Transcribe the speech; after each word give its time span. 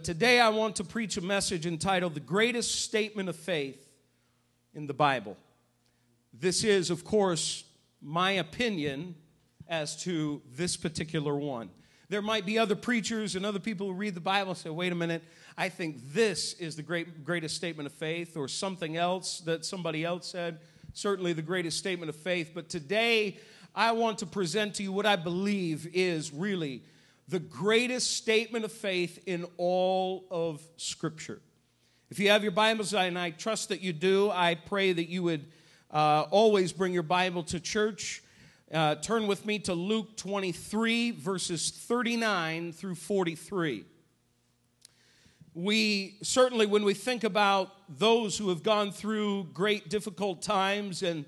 Today, 0.00 0.40
I 0.40 0.48
want 0.48 0.74
to 0.76 0.84
preach 0.84 1.16
a 1.16 1.20
message 1.20 1.64
entitled 1.64 2.14
The 2.14 2.20
Greatest 2.20 2.80
Statement 2.80 3.28
of 3.28 3.36
Faith 3.36 3.88
in 4.74 4.88
the 4.88 4.94
Bible. 4.94 5.36
This 6.32 6.64
is, 6.64 6.90
of 6.90 7.04
course, 7.04 7.62
my 8.00 8.32
opinion 8.32 9.14
as 9.68 10.02
to 10.02 10.42
this 10.56 10.76
particular 10.76 11.36
one. 11.36 11.70
There 12.08 12.22
might 12.22 12.44
be 12.44 12.58
other 12.58 12.74
preachers 12.74 13.36
and 13.36 13.46
other 13.46 13.60
people 13.60 13.86
who 13.86 13.92
read 13.92 14.16
the 14.16 14.20
Bible 14.20 14.52
and 14.52 14.58
say, 14.58 14.70
wait 14.70 14.90
a 14.90 14.96
minute, 14.96 15.22
I 15.56 15.68
think 15.68 15.98
this 16.12 16.54
is 16.54 16.74
the 16.74 16.82
great, 16.82 17.22
greatest 17.22 17.54
statement 17.54 17.86
of 17.86 17.92
faith, 17.92 18.36
or 18.36 18.48
something 18.48 18.96
else 18.96 19.38
that 19.40 19.64
somebody 19.64 20.04
else 20.04 20.26
said. 20.26 20.58
Certainly 20.94 21.34
the 21.34 21.42
greatest 21.42 21.78
statement 21.78 22.08
of 22.08 22.16
faith. 22.16 22.50
But 22.54 22.68
today, 22.68 23.38
I 23.72 23.92
want 23.92 24.18
to 24.18 24.26
present 24.26 24.74
to 24.76 24.82
you 24.82 24.90
what 24.90 25.06
I 25.06 25.14
believe 25.14 25.86
is 25.94 26.32
really 26.32 26.82
the 27.32 27.40
greatest 27.40 28.14
statement 28.14 28.62
of 28.62 28.70
faith 28.70 29.18
in 29.24 29.46
all 29.56 30.26
of 30.30 30.60
Scripture. 30.76 31.40
If 32.10 32.18
you 32.18 32.28
have 32.28 32.42
your 32.42 32.52
Bibles, 32.52 32.92
and 32.92 33.18
I 33.18 33.30
trust 33.30 33.70
that 33.70 33.80
you 33.80 33.94
do, 33.94 34.30
I 34.30 34.54
pray 34.54 34.92
that 34.92 35.08
you 35.08 35.22
would 35.22 35.46
uh, 35.90 36.26
always 36.30 36.74
bring 36.74 36.92
your 36.92 37.02
Bible 37.02 37.42
to 37.44 37.58
church. 37.58 38.22
Uh, 38.70 38.96
turn 38.96 39.28
with 39.28 39.46
me 39.46 39.58
to 39.60 39.72
Luke 39.72 40.14
23, 40.18 41.12
verses 41.12 41.70
39 41.70 42.74
through 42.74 42.96
43. 42.96 43.86
We 45.54 46.18
certainly, 46.22 46.66
when 46.66 46.84
we 46.84 46.92
think 46.92 47.24
about 47.24 47.70
those 47.98 48.36
who 48.36 48.50
have 48.50 48.62
gone 48.62 48.92
through 48.92 49.44
great 49.54 49.88
difficult 49.88 50.42
times 50.42 51.02
and 51.02 51.24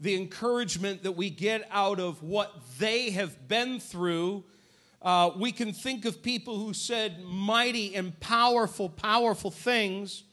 the 0.00 0.16
encouragement 0.16 1.04
that 1.04 1.12
we 1.12 1.30
get 1.30 1.66
out 1.70 1.98
of 1.98 2.22
what 2.22 2.52
they 2.78 3.08
have 3.12 3.48
been 3.48 3.80
through, 3.80 4.44
uh, 5.06 5.30
we 5.36 5.52
can 5.52 5.72
think 5.72 6.04
of 6.04 6.20
people 6.20 6.58
who 6.58 6.74
said 6.74 7.22
mighty 7.22 7.94
and 7.94 8.18
powerful, 8.18 8.88
powerful 8.88 9.52
things. 9.52 10.24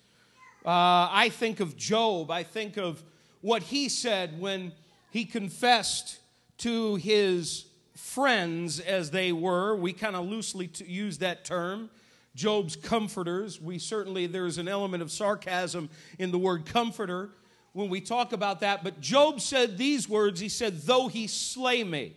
Uh, 0.66 1.08
I 1.12 1.30
think 1.32 1.60
of 1.60 1.78
Job. 1.78 2.32
I 2.32 2.42
think 2.42 2.78
of 2.78 3.04
what 3.42 3.62
he 3.62 3.88
said 3.88 4.42
when 4.42 4.72
he 5.12 5.26
confessed 5.26 6.18
to 6.58 6.96
his 6.96 7.68
friends, 7.96 8.80
as 8.80 9.12
they 9.12 9.32
were. 9.32 9.76
We 9.76 9.94
kind 9.94 10.16
of 10.16 10.26
loosely 10.26 10.72
use 10.88 11.20
that 11.20 11.46
term. 11.46 11.92
Job's 12.34 12.76
comforters. 12.76 13.62
We 13.62 13.78
certainly, 13.78 14.26
there's 14.26 14.58
an 14.58 14.68
element 14.68 15.04
of 15.04 15.12
sarcasm 15.12 15.88
in 16.18 16.32
the 16.32 16.40
word 16.40 16.66
comforter 16.66 17.30
when 17.74 17.90
we 17.90 18.02
talk 18.02 18.34
about 18.34 18.62
that. 18.62 18.84
But 18.84 19.00
Job 19.00 19.40
said 19.40 19.78
these 19.78 20.10
words 20.10 20.40
He 20.40 20.50
said, 20.50 20.82
Though 20.82 21.10
he 21.10 21.28
slay 21.28 21.84
me, 21.84 22.16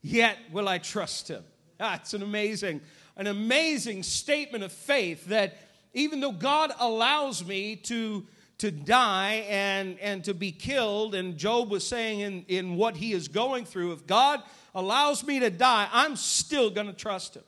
yet 0.00 0.38
will 0.50 0.66
I 0.66 0.78
trust 0.78 1.28
him. 1.28 1.44
That's 1.78 2.12
an 2.14 2.22
amazing, 2.22 2.80
an 3.16 3.26
amazing 3.26 4.02
statement 4.02 4.64
of 4.64 4.72
faith 4.72 5.26
that 5.26 5.56
even 5.94 6.20
though 6.20 6.32
God 6.32 6.72
allows 6.78 7.44
me 7.44 7.76
to, 7.76 8.26
to 8.58 8.70
die 8.70 9.46
and, 9.48 9.98
and 10.00 10.24
to 10.24 10.34
be 10.34 10.52
killed, 10.52 11.14
and 11.14 11.36
Job 11.36 11.70
was 11.70 11.86
saying 11.86 12.20
in, 12.20 12.44
in 12.48 12.76
what 12.76 12.96
he 12.96 13.12
is 13.12 13.28
going 13.28 13.64
through, 13.64 13.92
if 13.92 14.06
God 14.06 14.42
allows 14.74 15.24
me 15.24 15.40
to 15.40 15.50
die, 15.50 15.88
I'm 15.92 16.16
still 16.16 16.70
to 16.88 16.92
trust 16.92 17.36
him. 17.36 17.44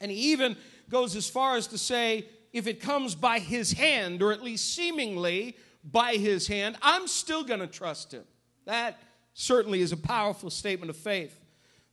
And 0.00 0.10
he 0.10 0.32
even 0.32 0.56
goes 0.90 1.16
as 1.16 1.28
far 1.28 1.56
as 1.56 1.68
to 1.68 1.78
say, 1.78 2.26
if 2.52 2.66
it 2.66 2.80
comes 2.80 3.14
by 3.14 3.38
his 3.38 3.72
hand, 3.72 4.22
or 4.22 4.32
at 4.32 4.42
least 4.42 4.74
seemingly 4.74 5.56
by 5.84 6.14
his 6.14 6.46
hand, 6.46 6.76
I'm 6.82 7.06
still 7.06 7.44
to 7.60 7.66
trust 7.66 8.12
him. 8.12 8.24
That 8.64 8.98
certainly 9.34 9.80
is 9.80 9.92
a 9.92 9.96
powerful 9.96 10.50
statement 10.50 10.90
of 10.90 10.96
faith. 10.96 11.38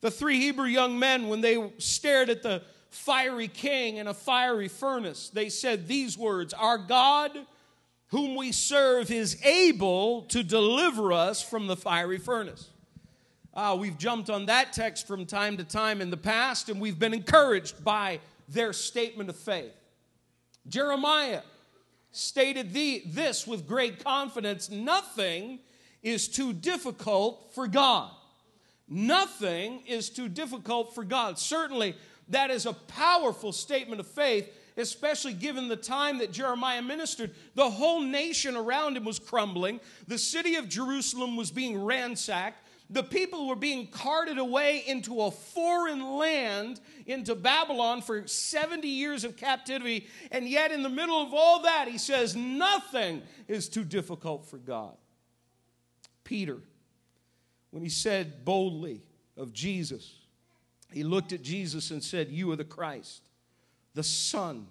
The 0.03 0.11
three 0.11 0.37
Hebrew 0.37 0.65
young 0.65 0.99
men, 0.99 1.29
when 1.29 1.39
they 1.39 1.71
stared 1.77 2.29
at 2.29 2.43
the 2.43 2.61
fiery 2.89 3.47
king 3.47 3.95
in 3.95 4.07
a 4.07 4.13
fiery 4.13 4.67
furnace, 4.67 5.29
they 5.29 5.47
said 5.47 5.87
these 5.87 6.17
words 6.17 6.53
Our 6.53 6.77
God, 6.77 7.31
whom 8.07 8.35
we 8.35 8.51
serve, 8.51 9.09
is 9.11 9.41
able 9.45 10.23
to 10.23 10.43
deliver 10.43 11.13
us 11.13 11.41
from 11.41 11.67
the 11.67 11.77
fiery 11.77 12.17
furnace. 12.17 12.69
Uh, 13.53 13.77
we've 13.79 13.97
jumped 13.97 14.29
on 14.29 14.47
that 14.47 14.73
text 14.73 15.07
from 15.07 15.25
time 15.25 15.55
to 15.55 15.63
time 15.63 16.01
in 16.01 16.09
the 16.09 16.17
past, 16.17 16.67
and 16.67 16.81
we've 16.81 16.99
been 16.99 17.13
encouraged 17.13 17.81
by 17.81 18.19
their 18.49 18.73
statement 18.73 19.29
of 19.29 19.37
faith. 19.37 19.71
Jeremiah 20.67 21.43
stated 22.11 22.73
the, 22.73 23.03
this 23.05 23.47
with 23.47 23.65
great 23.65 24.03
confidence 24.03 24.69
nothing 24.69 25.59
is 26.01 26.27
too 26.27 26.51
difficult 26.51 27.53
for 27.55 27.69
God. 27.69 28.11
Nothing 28.93 29.81
is 29.87 30.11
too 30.11 30.29
difficult 30.29 30.93
for 30.93 31.03
God. 31.03 31.39
Certainly, 31.39 31.95
that 32.29 32.51
is 32.51 32.67
a 32.67 32.73
powerful 32.73 33.51
statement 33.51 33.99
of 33.99 34.05
faith, 34.05 34.47
especially 34.77 35.33
given 35.33 35.67
the 35.67 35.75
time 35.75 36.19
that 36.19 36.31
Jeremiah 36.31 36.83
ministered. 36.83 37.31
The 37.55 37.71
whole 37.71 38.01
nation 38.01 38.55
around 38.55 38.95
him 38.95 39.03
was 39.03 39.17
crumbling, 39.17 39.79
the 40.07 40.19
city 40.19 40.57
of 40.57 40.69
Jerusalem 40.69 41.35
was 41.35 41.49
being 41.49 41.83
ransacked. 41.83 42.59
The 42.87 43.01
people 43.01 43.47
were 43.47 43.55
being 43.55 43.87
carted 43.87 44.37
away 44.37 44.83
into 44.85 45.21
a 45.21 45.31
foreign 45.31 46.17
land, 46.17 46.79
into 47.07 47.33
Babylon 47.33 48.03
for 48.03 48.27
70 48.27 48.87
years 48.87 49.23
of 49.23 49.37
captivity. 49.37 50.05
And 50.29 50.47
yet, 50.47 50.71
in 50.71 50.83
the 50.83 50.89
middle 50.89 51.19
of 51.19 51.33
all 51.33 51.63
that, 51.63 51.87
he 51.87 51.97
says, 51.97 52.35
Nothing 52.35 53.23
is 53.47 53.69
too 53.69 53.83
difficult 53.83 54.45
for 54.45 54.57
God. 54.59 54.95
Peter 56.23 56.59
when 57.73 57.81
he 57.81 57.89
said 57.89 58.45
boldly 58.45 59.01
of 59.35 59.51
Jesus, 59.51 60.13
he 60.91 61.03
looked 61.03 61.33
at 61.33 61.41
Jesus 61.41 61.89
and 61.89 62.03
said, 62.03 62.29
You 62.29 62.51
are 62.51 62.55
the 62.55 62.63
Christ, 62.63 63.23
the 63.95 64.03
Son 64.03 64.67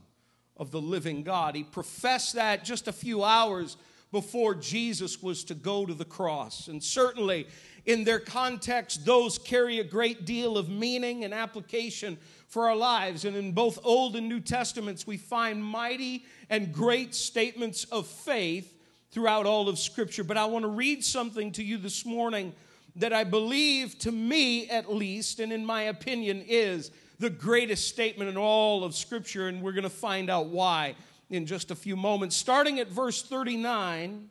of 0.57 0.71
the 0.71 0.81
living 0.81 1.25
God. 1.25 1.57
He 1.57 1.65
professed 1.65 2.37
that 2.37 2.63
just 2.63 2.87
a 2.87 2.93
few 2.93 3.25
hours 3.25 3.77
before 4.13 4.55
Jesus 4.55 5.21
was 5.21 5.43
to 5.45 5.55
go 5.55 5.85
to 5.85 5.95
the 5.95 6.05
cross. 6.05 6.69
And 6.69 6.81
certainly, 6.81 7.49
in 7.87 8.05
their 8.05 8.21
context, 8.21 9.05
those 9.05 9.37
carry 9.37 9.81
a 9.81 9.85
great 9.85 10.25
deal 10.25 10.57
of 10.57 10.69
meaning 10.69 11.25
and 11.25 11.35
application 11.35 12.17
for 12.47 12.69
our 12.69 12.77
lives. 12.77 13.25
And 13.25 13.35
in 13.35 13.51
both 13.51 13.81
Old 13.83 14.15
and 14.15 14.29
New 14.29 14.39
Testaments, 14.39 15.09
we 15.09 15.17
find 15.17 15.65
mighty 15.65 16.25
and 16.49 16.73
great 16.73 17.17
statements 17.17 17.83
of 17.83 18.07
faith 18.07 18.73
throughout 19.11 19.45
all 19.45 19.69
of 19.69 19.77
Scripture. 19.77 20.23
But 20.23 20.37
I 20.37 20.45
want 20.45 20.63
to 20.63 20.69
read 20.69 21.05
something 21.05 21.51
to 21.53 21.65
you 21.65 21.79
this 21.79 22.07
morning 22.07 22.53
that 22.97 23.13
I 23.13 23.25
believe, 23.25 23.99
to 24.01 24.13
me 24.13 24.69
at 24.69 24.93
least, 24.93 25.41
and 25.41 25.53
in 25.53 25.65
my 25.65 25.83
opinion, 25.83 26.45
is 26.47 26.91
the 27.19 27.31
greatest 27.31 27.89
statement 27.89 28.29
in 28.29 28.37
all 28.37 28.85
of 28.85 28.95
Scripture, 28.95 29.49
and 29.49 29.63
we're 29.63 29.73
going 29.73 29.85
to 29.85 29.91
find 29.91 30.29
out 30.29 30.47
why 30.47 30.95
in 31.31 31.47
just 31.47 31.71
a 31.71 31.75
few 31.75 31.97
moments. 31.97 32.37
Starting 32.37 32.79
at 32.81 32.89
verse 32.89 33.23
39, 33.23 34.29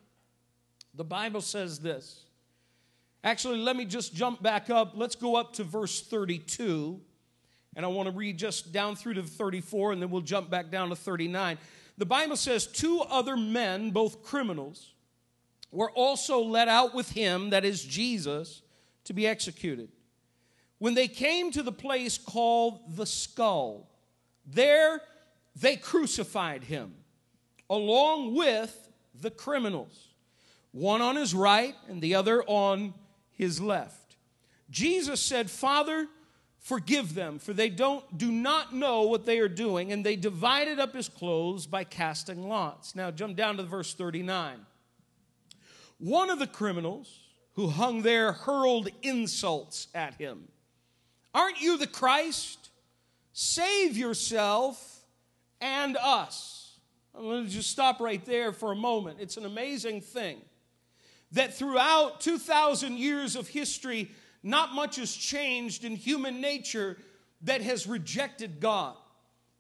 the 0.94 1.04
Bible 1.04 1.42
says 1.42 1.80
this. 1.80 2.26
Actually, 3.24 3.60
let 3.60 3.76
me 3.76 3.86
just 3.86 4.14
jump 4.14 4.42
back 4.42 4.70
up. 4.70 4.94
Let's 4.96 5.16
go 5.16 5.36
up 5.36 5.54
to 5.54 5.64
verse 5.64 6.02
32. 6.02 7.00
And 7.76 7.86
I 7.86 7.88
want 7.88 8.10
to 8.10 8.16
read 8.16 8.38
just 8.38 8.74
down 8.74 8.96
through 8.96 9.14
to 9.16 9.24
34, 9.24 9.94
and 9.94 10.02
then 10.02 10.10
we'll 10.10 10.22
jump 10.22 10.50
back 10.50 10.70
down 10.70 10.90
to 10.90 10.96
39. 10.96 11.58
The 11.98 12.06
Bible 12.06 12.36
says, 12.36 12.68
Two 12.68 13.02
other 13.02 13.38
men, 13.38 13.92
both 13.92 14.24
criminals, 14.24 14.92
were 15.72 15.92
also 15.92 16.42
led 16.42 16.68
out 16.68 16.94
with 16.94 17.12
him, 17.12 17.52
that 17.52 17.66
is 17.66 17.84
Jesus, 17.84 18.62
to 19.06 19.14
be 19.14 19.26
executed. 19.26 19.90
When 20.80 20.94
they 20.94 21.08
came 21.08 21.52
to 21.52 21.64
the 21.64 21.72
place 21.72 22.18
called 22.18 22.96
the 22.96 23.06
skull, 23.06 23.90
there 24.46 25.02
they 25.56 25.76
crucified 25.76 26.64
him 26.64 26.94
along 27.70 28.36
with 28.36 28.90
the 29.14 29.32
criminals, 29.32 30.10
one 30.72 31.02
on 31.02 31.16
his 31.16 31.34
right 31.34 31.76
and 31.88 32.02
the 32.02 32.16
other 32.16 32.44
on 32.44 32.94
his 33.32 33.62
left. 33.62 34.16
Jesus 34.70 35.22
said, 35.22 35.50
Father, 35.50 36.08
forgive 36.60 37.14
them, 37.14 37.40
for 37.40 37.54
they 37.54 37.70
don't 37.70 38.18
do 38.18 38.32
not 38.32 38.74
know 38.74 39.04
what 39.04 39.26
they 39.26 39.40
are 39.40 39.50
doing. 39.50 39.92
And 39.92 40.06
they 40.06 40.16
divided 40.16 40.80
up 40.80 40.96
his 40.96 41.10
clothes 41.10 41.66
by 41.68 41.84
casting 41.84 42.48
lots. 42.48 42.96
Now 42.96 43.12
jump 43.12 43.36
down 43.36 43.58
to 43.58 43.64
verse 43.64 43.94
39. 43.94 44.66
One 46.02 46.32
of 46.32 46.40
the 46.40 46.48
criminals 46.48 47.20
who 47.54 47.68
hung 47.68 48.02
there 48.02 48.32
hurled 48.32 48.90
insults 49.04 49.88
at 49.94 50.16
him. 50.16 50.48
Aren't 51.32 51.62
you 51.62 51.78
the 51.78 51.86
Christ? 51.86 52.72
Save 53.34 53.96
yourself 53.96 55.06
and 55.62 55.96
us. 55.98 56.80
I'm 57.14 57.22
going 57.22 57.46
to 57.46 57.52
just 57.52 57.70
stop 57.70 58.00
right 58.00 58.24
there 58.26 58.52
for 58.52 58.72
a 58.72 58.76
moment. 58.76 59.20
It's 59.22 59.38
an 59.38 59.46
amazing 59.46 60.02
thing 60.02 60.42
that 61.34 61.54
throughout 61.54 62.20
2,000 62.20 62.98
years 62.98 63.36
of 63.36 63.48
history, 63.48 64.10
not 64.42 64.74
much 64.74 64.96
has 64.96 65.14
changed 65.14 65.86
in 65.86 65.96
human 65.96 66.42
nature 66.42 66.98
that 67.44 67.62
has 67.62 67.86
rejected 67.86 68.60
God. 68.60 68.96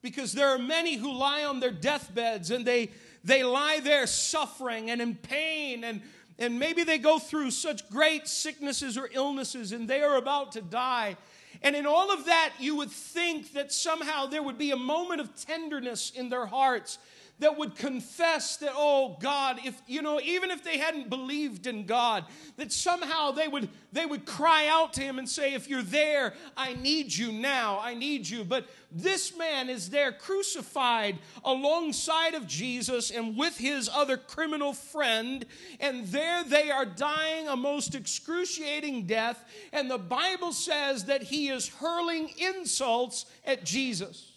Because 0.02 0.34
there 0.34 0.50
are 0.50 0.58
many 0.58 0.96
who 0.96 1.14
lie 1.14 1.44
on 1.44 1.60
their 1.60 1.72
deathbeds 1.72 2.50
and 2.50 2.66
they, 2.66 2.90
they 3.24 3.44
lie 3.44 3.80
there 3.84 4.08
suffering 4.08 4.90
and 4.90 5.00
in 5.00 5.14
pain 5.14 5.84
and 5.84 6.02
and 6.42 6.58
maybe 6.58 6.84
they 6.84 6.98
go 6.98 7.20
through 7.20 7.52
such 7.52 7.88
great 7.90 8.28
sicknesses 8.28 8.98
or 8.98 9.10
illnesses 9.14 9.72
and 9.72 9.88
they 9.88 10.02
are 10.02 10.18
about 10.18 10.52
to 10.54 10.62
die. 10.62 11.16
And 11.62 11.76
in 11.76 11.86
all 11.86 12.12
of 12.12 12.26
that, 12.26 12.54
you 12.60 12.76
would 12.78 12.90
think 12.90 13.54
that 13.54 13.72
somehow 13.72 14.26
there 14.26 14.42
would 14.42 14.58
be 14.58 14.72
a 14.72 14.76
moment 14.76 15.22
of 15.22 15.36
tenderness 15.36 16.12
in 16.16 16.30
their 16.30 16.48
hearts 16.48 16.98
that 17.42 17.58
would 17.58 17.76
confess 17.76 18.58
that, 18.58 18.72
oh 18.76 19.18
God, 19.20 19.60
if 19.66 19.82
you 19.88 20.04
know, 20.04 20.22
even 20.24 20.52
if 20.52 20.64
they 20.64 20.78
hadn't 20.78 21.10
believed 21.10 21.66
in 21.66 21.88
God, 21.88 22.24
that 22.58 22.72
somehow 22.72 23.32
they 23.32 23.48
would 23.48 23.68
they 23.92 24.06
would 24.06 24.26
cry 24.26 24.68
out 24.68 24.94
to 24.94 25.02
him 25.02 25.18
and 25.18 25.28
say, 25.28 25.56
if 25.56 25.68
you're 25.68 25.82
there, 25.82 26.34
I 26.56 26.76
need 26.76 27.14
you 27.14 27.32
now, 27.32 27.80
I 27.82 27.96
need 27.96 28.30
you. 28.30 28.44
But 28.44 28.68
this 28.92 29.36
man 29.36 29.70
is 29.70 29.90
there 29.90 30.12
crucified 30.12 31.18
alongside 31.44 32.36
of 32.36 32.46
Jesus 32.46 33.10
and 33.10 33.36
with 33.36 33.58
his 33.58 33.90
other 33.92 34.18
criminal 34.18 34.74
friend, 34.74 35.44
and 35.80 36.08
there 36.08 36.44
they 36.44 36.70
are 36.70 36.86
dying 36.86 37.48
a 37.48 37.58
most 37.58 37.96
excruciating 37.96 39.08
death. 39.08 39.44
And 39.74 39.90
the 39.90 39.98
Bible 39.98 40.54
says 40.54 41.06
that 41.06 41.24
he 41.24 41.50
is 41.50 41.68
hurling 41.68 42.30
insults 42.38 43.26
at 43.44 43.66
Jesus. 43.66 44.31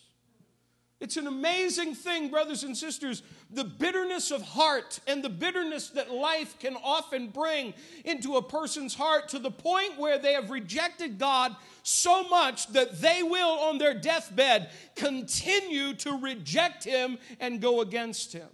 It's 1.00 1.16
an 1.16 1.26
amazing 1.26 1.94
thing, 1.94 2.30
brothers 2.30 2.62
and 2.62 2.76
sisters, 2.76 3.22
the 3.50 3.64
bitterness 3.64 4.30
of 4.30 4.42
heart 4.42 5.00
and 5.06 5.22
the 5.22 5.28
bitterness 5.28 5.90
that 5.90 6.10
life 6.10 6.58
can 6.58 6.76
often 6.82 7.28
bring 7.28 7.74
into 8.04 8.36
a 8.36 8.42
person's 8.42 8.94
heart 8.94 9.28
to 9.30 9.38
the 9.38 9.50
point 9.50 9.98
where 9.98 10.18
they 10.18 10.32
have 10.32 10.50
rejected 10.50 11.18
God 11.18 11.54
so 11.82 12.26
much 12.28 12.68
that 12.68 13.00
they 13.00 13.22
will, 13.22 13.58
on 13.58 13.78
their 13.78 13.92
deathbed, 13.92 14.70
continue 14.94 15.94
to 15.94 16.18
reject 16.18 16.84
Him 16.84 17.18
and 17.40 17.60
go 17.60 17.80
against 17.80 18.32
Him. 18.32 18.48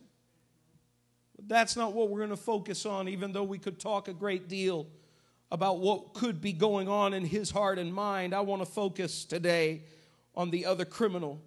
But 1.36 1.48
that's 1.48 1.76
not 1.76 1.92
what 1.92 2.08
we're 2.08 2.18
going 2.18 2.30
to 2.30 2.36
focus 2.36 2.86
on, 2.86 3.08
even 3.08 3.32
though 3.32 3.44
we 3.44 3.58
could 3.58 3.78
talk 3.78 4.08
a 4.08 4.14
great 4.14 4.48
deal 4.48 4.86
about 5.52 5.80
what 5.80 6.14
could 6.14 6.40
be 6.40 6.52
going 6.52 6.88
on 6.88 7.12
in 7.12 7.24
his 7.24 7.50
heart 7.50 7.78
and 7.78 7.92
mind. 7.92 8.34
I 8.34 8.40
want 8.40 8.62
to 8.62 8.66
focus 8.66 9.24
today 9.24 9.82
on 10.34 10.50
the 10.50 10.64
other 10.64 10.84
criminal 10.84 11.40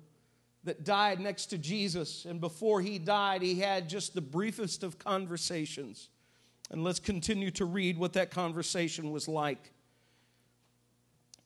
that 0.64 0.84
died 0.84 1.20
next 1.20 1.48
to 1.48 1.58
Jesus. 1.58 2.26
And 2.26 2.40
before 2.40 2.82
he 2.82 3.00
died, 3.00 3.42
he 3.42 3.60
had 3.60 3.90
just 3.90 4.14
the 4.14 4.22
briefest 4.22 4.84
of 4.84 4.98
conversations. 4.98 6.10
And 6.72 6.84
let's 6.84 7.00
continue 7.00 7.52
to 7.52 7.66
read 7.66 7.98
what 7.98 8.14
that 8.14 8.32
conversation 8.32 9.12
was 9.12 9.28
like. 9.28 9.72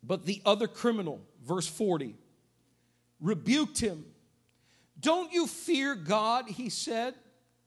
But 0.04 0.25
the 0.25 0.42
other 0.46 0.68
criminal, 0.68 1.22
verse 1.46 1.68
40, 1.68 2.16
rebuked 3.19 3.80
him. 3.80 4.06
Don't 5.00 5.34
you 5.34 5.48
fear 5.48 5.96
God, 5.96 6.48
he 6.48 6.69
said, 6.69 7.14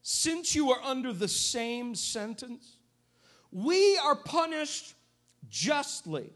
since 0.02 0.54
you 0.54 0.70
are 0.70 0.82
under 0.82 1.12
the 1.12 1.28
same 1.28 1.94
sentence? 1.94 2.76
We 3.52 3.98
are 3.98 4.16
punished 4.16 4.94
justly, 5.48 6.30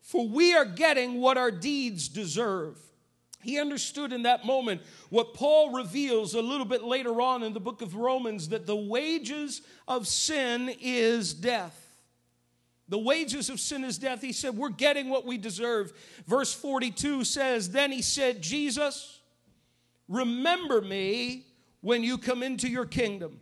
for 0.00 0.28
we 0.28 0.54
are 0.54 0.64
getting 0.64 1.20
what 1.20 1.38
our 1.38 1.50
deeds 1.50 2.08
deserve. 2.08 2.78
He 3.42 3.58
understood 3.58 4.12
in 4.12 4.22
that 4.22 4.46
moment 4.46 4.82
what 5.10 5.34
Paul 5.34 5.72
reveals 5.72 6.34
a 6.34 6.40
little 6.40 6.64
bit 6.64 6.84
later 6.84 7.20
on 7.20 7.42
in 7.42 7.52
the 7.52 7.60
book 7.60 7.82
of 7.82 7.96
Romans 7.96 8.48
that 8.50 8.66
the 8.66 8.76
wages 8.76 9.62
of 9.88 10.06
sin 10.06 10.74
is 10.80 11.34
death. 11.34 11.78
The 12.88 12.98
wages 12.98 13.50
of 13.50 13.58
sin 13.58 13.84
is 13.84 13.98
death. 13.98 14.20
He 14.20 14.32
said, 14.32 14.56
We're 14.56 14.68
getting 14.68 15.08
what 15.08 15.26
we 15.26 15.38
deserve. 15.38 15.92
Verse 16.26 16.52
42 16.52 17.24
says, 17.24 17.70
Then 17.70 17.90
he 17.90 18.02
said, 18.02 18.42
Jesus, 18.42 19.20
remember 20.08 20.80
me 20.80 21.46
when 21.80 22.04
you 22.04 22.18
come 22.18 22.42
into 22.42 22.68
your 22.68 22.86
kingdom. 22.86 23.40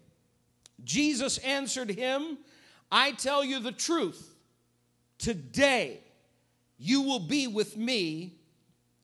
Jesus 0.82 1.38
answered 1.38 1.90
him, 1.90 2.38
I 2.90 3.12
tell 3.12 3.44
you 3.44 3.60
the 3.60 3.72
truth. 3.72 4.34
Today 5.18 6.00
you 6.78 7.02
will 7.02 7.20
be 7.20 7.46
with 7.46 7.76
me 7.76 8.39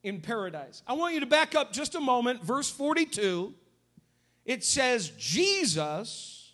in 0.06 0.20
paradise. 0.20 0.82
I 0.86 0.92
want 0.92 1.14
you 1.14 1.20
to 1.20 1.26
back 1.26 1.56
up 1.56 1.72
just 1.72 1.96
a 1.96 2.00
moment. 2.00 2.44
Verse 2.44 2.70
42, 2.70 3.52
it 4.44 4.62
says, 4.62 5.10
Jesus, 5.18 6.52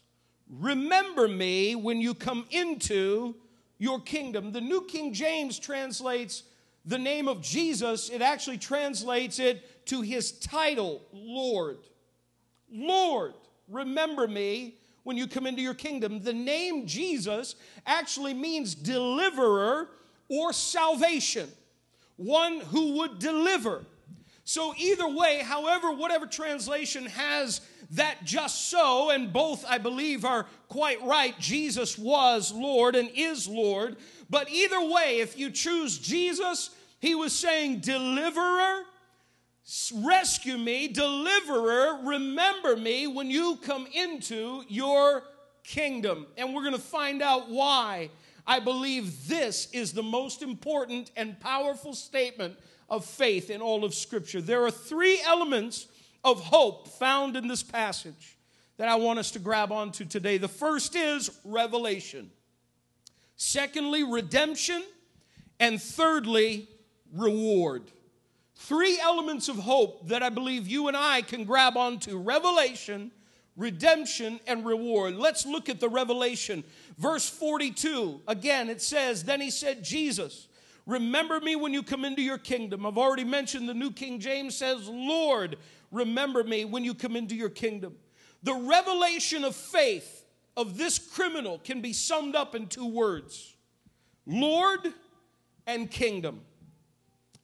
remember 0.49 1.28
me 1.28 1.75
when 1.75 2.00
you 2.00 2.14
come 2.14 2.46
into 2.50 3.37
your 3.78 4.00
kingdom. 4.00 4.52
The 4.52 4.62
New 4.62 4.87
King 4.87 5.12
James 5.12 5.58
translates 5.58 6.44
the 6.84 6.99
name 6.99 7.28
of 7.28 7.43
Jesus, 7.43 8.08
it 8.08 8.22
actually 8.22 8.58
translates 8.58 9.38
it 9.38 9.87
to 9.87 10.00
his 10.00 10.32
title, 10.32 11.02
Lord. 11.12 11.78
Lord, 12.72 13.34
remember 13.69 14.26
me 14.26 14.78
when 15.05 15.16
you 15.16 15.28
come 15.28 15.46
into 15.46 15.62
your 15.62 15.75
kingdom. 15.75 16.22
The 16.22 16.32
name 16.32 16.87
Jesus 16.87 17.55
actually 17.87 18.34
means 18.34 18.75
deliverer 18.75 19.90
or 20.28 20.52
salvation 20.52 21.48
one 22.24 22.60
who 22.60 22.98
would 22.98 23.19
deliver. 23.19 23.84
So, 24.44 24.74
either 24.76 25.08
way, 25.08 25.38
however, 25.38 25.92
whatever 25.92 26.26
translation 26.26 27.06
has 27.06 27.60
that 27.92 28.24
just 28.24 28.70
so, 28.70 29.10
and 29.10 29.32
both 29.32 29.64
I 29.69 29.78
believe 29.78 30.24
are 30.24 30.46
quite 30.69 31.02
right, 31.02 31.38
Jesus 31.38 31.96
was 31.96 32.52
Lord 32.52 32.96
and 32.96 33.10
is 33.14 33.46
Lord. 33.46 33.96
But 34.30 34.50
either 34.50 34.80
way, 34.80 35.20
if 35.20 35.38
you 35.38 35.50
choose 35.50 35.98
Jesus, 35.98 36.70
he 36.98 37.14
was 37.14 37.32
saying, 37.32 37.80
Deliverer, 37.80 38.82
rescue 39.94 40.58
me, 40.58 40.88
deliverer, 40.88 42.00
remember 42.04 42.76
me 42.76 43.06
when 43.06 43.30
you 43.30 43.56
come 43.62 43.86
into 43.94 44.64
your 44.69 45.22
kingdom. 45.64 46.26
And 46.36 46.54
we're 46.54 46.62
going 46.62 46.74
to 46.74 46.80
find 46.80 47.22
out 47.22 47.48
why 47.48 48.10
I 48.47 48.59
believe 48.59 49.29
this 49.29 49.69
is 49.73 49.93
the 49.93 50.03
most 50.03 50.43
important 50.43 51.11
and 51.17 51.39
powerful 51.39 51.94
statement 51.94 52.56
of 52.89 53.05
faith 53.05 53.50
in 53.50 53.61
all 53.61 53.85
of 53.85 53.94
Scripture. 53.94 54.41
There 54.41 54.65
are 54.65 54.71
three 54.71 55.21
elements 55.25 55.87
of 56.25 56.41
hope 56.41 56.89
found 56.89 57.37
in 57.37 57.49
this 57.49 57.62
passage 57.62 58.37
that 58.77 58.89
I 58.89 58.97
want 58.97 59.19
us 59.19 59.31
to 59.33 59.39
grab 59.39 59.71
onto 59.71 60.05
today. 60.05 60.39
The 60.39 60.49
first 60.49 60.97
is 60.97 61.31
revelation, 61.44 62.31
secondly, 63.37 64.03
redemption, 64.03 64.83
and 65.61 65.81
thirdly, 65.81 66.69
reward. 67.15 67.85
Three 68.56 68.99
elements 69.00 69.49
of 69.49 69.56
hope 69.56 70.09
that 70.09 70.23
I 70.23 70.29
believe 70.29 70.69
you 70.69 70.89
and 70.89 70.97
I 70.97 71.23
can 71.23 71.44
grab 71.44 71.77
onto 71.77 72.19
revelation, 72.19 73.11
redemption, 73.56 74.40
and 74.46 74.64
reward. 74.64 75.16
Let's 75.16 75.44
look 75.44 75.69
at 75.69 75.81
the 75.81 75.88
revelation. 75.88 76.64
Verse 76.99 77.28
42, 77.28 78.22
again, 78.26 78.70
it 78.70 78.81
says, 78.81 79.25
Then 79.25 79.40
he 79.40 79.50
said, 79.50 79.84
Jesus, 79.84 80.49
remember 80.87 81.40
me 81.40 81.56
when 81.56 81.75
you 81.75 81.82
come 81.82 82.04
into 82.04 82.22
your 82.22 82.38
kingdom. 82.38 82.87
I've 82.87 82.99
already 82.99 83.25
mentioned 83.25 83.69
the 83.69 83.75
New 83.75 83.93
King 83.93 84.20
James 84.20 84.56
says, 84.56 84.88
Lord, 84.88 85.56
remember 85.90 86.43
me 86.44 86.64
when 86.64 86.84
you 86.84 86.94
come 86.94 87.16
into 87.16 87.34
your 87.34 87.50
kingdom. 87.50 87.94
The 88.43 88.55
revelation 88.55 89.44
of 89.44 89.55
faith 89.55 90.24
of 90.56 90.77
this 90.77 90.98
criminal 90.98 91.58
can 91.58 91.81
be 91.81 91.93
summed 91.93 92.34
up 92.34 92.55
in 92.55 92.67
two 92.67 92.86
words 92.86 93.56
Lord 94.27 94.81
and 95.67 95.91
kingdom. 95.91 96.41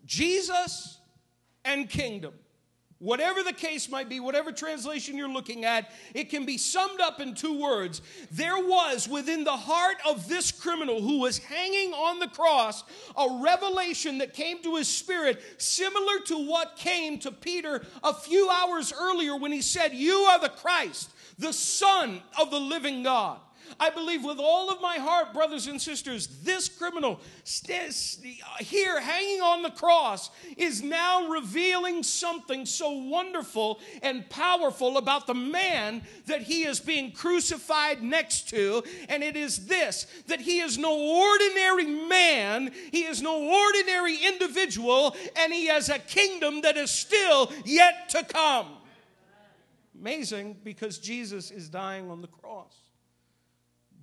Jesus 0.04 0.98
and 1.64 1.88
kingdom. 1.88 2.32
Whatever 3.00 3.44
the 3.44 3.52
case 3.52 3.88
might 3.88 4.08
be, 4.08 4.18
whatever 4.18 4.50
translation 4.50 5.16
you're 5.16 5.28
looking 5.28 5.64
at, 5.64 5.92
it 6.14 6.30
can 6.30 6.44
be 6.44 6.58
summed 6.58 7.00
up 7.00 7.20
in 7.20 7.32
two 7.32 7.56
words. 7.56 8.02
There 8.32 8.58
was 8.58 9.08
within 9.08 9.44
the 9.44 9.56
heart 9.56 9.98
of 10.04 10.28
this 10.28 10.50
criminal 10.50 11.00
who 11.00 11.20
was 11.20 11.38
hanging 11.38 11.92
on 11.92 12.18
the 12.18 12.26
cross 12.26 12.82
a 13.16 13.40
revelation 13.40 14.18
that 14.18 14.34
came 14.34 14.60
to 14.64 14.74
his 14.74 14.88
spirit, 14.88 15.40
similar 15.58 16.18
to 16.26 16.44
what 16.44 16.74
came 16.76 17.20
to 17.20 17.30
Peter 17.30 17.86
a 18.02 18.12
few 18.12 18.50
hours 18.50 18.92
earlier 18.92 19.36
when 19.36 19.52
he 19.52 19.62
said, 19.62 19.94
You 19.94 20.14
are 20.14 20.40
the 20.40 20.48
Christ, 20.48 21.10
the 21.38 21.52
Son 21.52 22.20
of 22.40 22.50
the 22.50 22.60
living 22.60 23.04
God. 23.04 23.38
I 23.80 23.90
believe 23.90 24.24
with 24.24 24.38
all 24.38 24.70
of 24.70 24.80
my 24.80 24.96
heart, 24.96 25.32
brothers 25.32 25.66
and 25.66 25.80
sisters, 25.80 26.26
this 26.42 26.68
criminal 26.68 27.20
here 28.60 29.00
hanging 29.00 29.40
on 29.40 29.62
the 29.62 29.70
cross 29.70 30.30
is 30.56 30.82
now 30.82 31.28
revealing 31.28 32.02
something 32.02 32.66
so 32.66 32.90
wonderful 32.90 33.80
and 34.02 34.28
powerful 34.30 34.98
about 34.98 35.26
the 35.26 35.34
man 35.34 36.02
that 36.26 36.42
he 36.42 36.64
is 36.64 36.80
being 36.80 37.12
crucified 37.12 38.02
next 38.02 38.48
to. 38.50 38.82
And 39.08 39.22
it 39.22 39.36
is 39.36 39.66
this 39.66 40.06
that 40.26 40.40
he 40.40 40.60
is 40.60 40.78
no 40.78 40.98
ordinary 40.98 41.86
man, 41.86 42.72
he 42.92 43.04
is 43.04 43.22
no 43.22 43.42
ordinary 43.42 44.16
individual, 44.16 45.16
and 45.36 45.52
he 45.52 45.66
has 45.66 45.88
a 45.88 45.98
kingdom 45.98 46.62
that 46.62 46.76
is 46.76 46.90
still 46.90 47.52
yet 47.64 48.08
to 48.10 48.24
come. 48.24 48.68
Amazing 50.00 50.56
because 50.62 50.98
Jesus 50.98 51.50
is 51.50 51.68
dying 51.68 52.10
on 52.10 52.22
the 52.22 52.28
cross. 52.28 52.74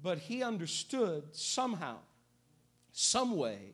But 0.05 0.19
he 0.19 0.43
understood 0.43 1.23
somehow, 1.31 1.95
some 2.91 3.35
way, 3.35 3.73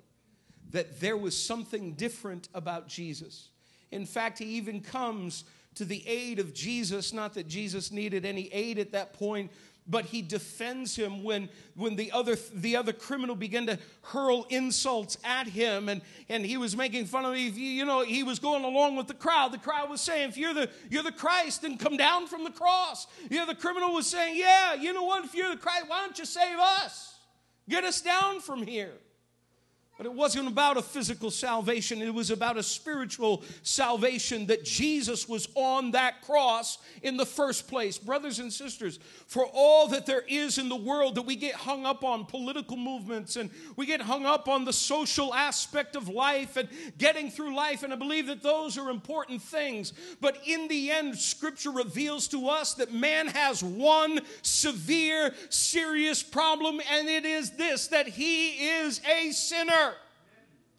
that 0.70 1.02
there 1.02 1.18
was 1.18 1.38
something 1.38 1.92
different 1.96 2.48
about 2.54 2.88
Jesus. 2.88 3.50
In 3.92 4.06
fact, 4.06 4.40
he 4.40 4.46
even 4.46 4.80
comes 4.80 5.44
to 5.76 5.84
the 5.84 6.08
aid 6.08 6.40
of 6.40 6.54
Jesus, 6.54 7.12
not 7.12 7.34
that 7.34 7.50
Jesus 7.50 7.92
needed 7.92 8.26
any 8.26 8.48
aid 8.54 8.80
at 8.80 8.94
that 8.94 9.12
point, 9.12 9.52
but 9.88 10.06
he 10.06 10.22
defends 10.22 10.96
him 10.96 11.24
when, 11.24 11.50
when 11.76 11.96
the, 11.96 12.12
other, 12.12 12.38
the 12.54 12.76
other 12.76 12.94
criminal 12.94 13.36
began 13.36 13.66
to 13.66 13.80
hurl 14.04 14.46
insults 14.50 15.18
at 15.24 15.48
him 15.48 15.90
and, 15.90 16.02
and 16.30 16.46
he 16.46 16.58
was 16.58 16.76
making 16.76 17.06
fun 17.06 17.26
of 17.26 17.36
him. 17.36 17.54
You 17.56 17.86
know, 17.86 18.04
he 18.04 18.24
was 18.24 18.40
going 18.40 18.64
along 18.64 18.96
with 18.96 19.08
the 19.08 19.14
crowd. 19.14 19.52
The 19.52 19.58
crowd 19.58 19.90
was 19.90 20.02
saying, 20.02 20.30
if 20.30 20.38
you're 20.38 20.54
the, 20.54 20.70
you're 20.90 21.04
the 21.04 21.12
Christ, 21.12 21.64
then 21.64 21.78
come 21.78 21.98
down 21.98 22.28
from 22.28 22.44
the 22.44 22.52
cross. 22.52 23.08
Yeah, 23.30 23.46
the 23.46 23.56
criminal 23.56 23.94
was 23.94 24.08
saying, 24.08 24.38
yeah, 24.38 24.76
you 24.76 24.94
know 24.94 25.04
what, 25.04 25.26
if 25.26 25.34
you're 25.34 25.50
the 25.50 25.58
Christ, 25.58 25.86
why 25.88 26.02
don't 26.02 26.18
you 26.18 26.26
save 26.26 26.60
us? 26.60 27.16
Get 27.68 27.84
us 27.84 28.02
down 28.02 28.40
from 28.40 28.64
here. 28.64 28.94
But 30.02 30.08
it 30.08 30.14
wasn't 30.14 30.48
about 30.48 30.78
a 30.78 30.82
physical 30.82 31.30
salvation, 31.30 32.02
it 32.02 32.12
was 32.12 32.32
about 32.32 32.58
a 32.58 32.64
spiritual 32.64 33.44
salvation 33.62 34.48
that 34.48 34.66
Jesus 34.66 35.30
was 35.30 35.48
on 35.54 35.92
that 35.92 36.24
cross 36.24 36.80
in 37.04 37.18
the 37.18 37.26
first 37.28 37.68
place. 37.68 38.00
Brothers 38.00 38.40
and 38.40 38.52
sisters, 38.52 38.98
for 39.28 39.46
all 39.54 39.88
that 39.90 40.08
there 40.08 40.24
is 40.28 40.58
in 40.58 40.70
the 40.70 40.76
world 40.76 41.14
that 41.14 41.22
we 41.22 41.36
get 41.36 41.54
hung 41.54 41.86
up 41.86 42.04
on 42.04 42.26
political 42.26 42.78
movements 42.78 43.36
and 43.36 43.52
we 43.76 43.86
get 43.86 44.02
hung 44.02 44.26
up 44.26 44.48
on 44.48 44.66
the 44.66 44.74
social 44.74 45.36
aspect 45.36 45.96
of 45.96 46.10
life 46.10 46.58
and 46.58 46.68
getting 46.98 47.30
through 47.30 47.56
life, 47.56 47.84
and 47.84 47.94
I 47.94 47.96
believe 47.96 48.26
that 48.26 48.42
those 48.42 48.80
are 48.80 48.90
important 48.90 49.40
things. 49.40 49.94
But 50.20 50.40
in 50.48 50.68
the 50.68 50.90
end, 50.90 51.16
Scripture 51.20 51.70
reveals 51.70 52.28
to 52.30 52.50
us 52.50 52.74
that 52.74 52.92
man 52.92 53.28
has 53.28 53.64
one 53.64 54.22
severe, 54.42 55.36
serious 55.50 56.24
problem, 56.24 56.82
and 56.92 57.08
it 57.08 57.24
is 57.24 57.52
this 57.52 57.86
that 57.90 58.08
he 58.08 58.68
is 58.68 59.00
a 59.08 59.30
sinner 59.32 59.91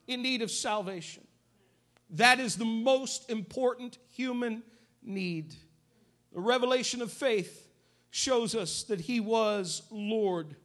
in 0.07 0.23
need 0.23 0.43
of 0.43 0.51
salvation. 0.51 1.27
That 2.11 2.41
is 2.41 2.57
the 2.57 2.65
most 2.65 3.31
important 3.31 3.99
human 4.15 4.63
need. 5.03 5.55
The 6.33 6.41
revelation 6.41 7.03
of 7.03 7.11
faith 7.11 7.69
shows 8.11 8.55
us 8.55 8.83
that 8.85 9.01
he 9.01 9.21
was 9.21 9.83
Lord. 9.91 10.57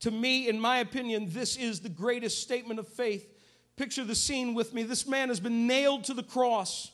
To 0.00 0.10
me, 0.10 0.48
in 0.48 0.60
my 0.60 0.78
opinion, 0.78 1.28
this 1.30 1.56
is 1.56 1.80
the 1.80 1.88
greatest 1.88 2.42
statement 2.42 2.80
of 2.80 2.88
faith. 2.88 3.28
Picture 3.76 4.04
the 4.04 4.14
scene 4.14 4.54
with 4.54 4.72
me. 4.72 4.82
This 4.82 5.06
man 5.06 5.28
has 5.28 5.40
been 5.40 5.66
nailed 5.66 6.04
to 6.04 6.14
the 6.14 6.22
cross 6.22 6.90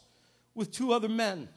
with 0.55 0.73
two 0.73 0.93
other 0.93 1.09
men. 1.09 1.49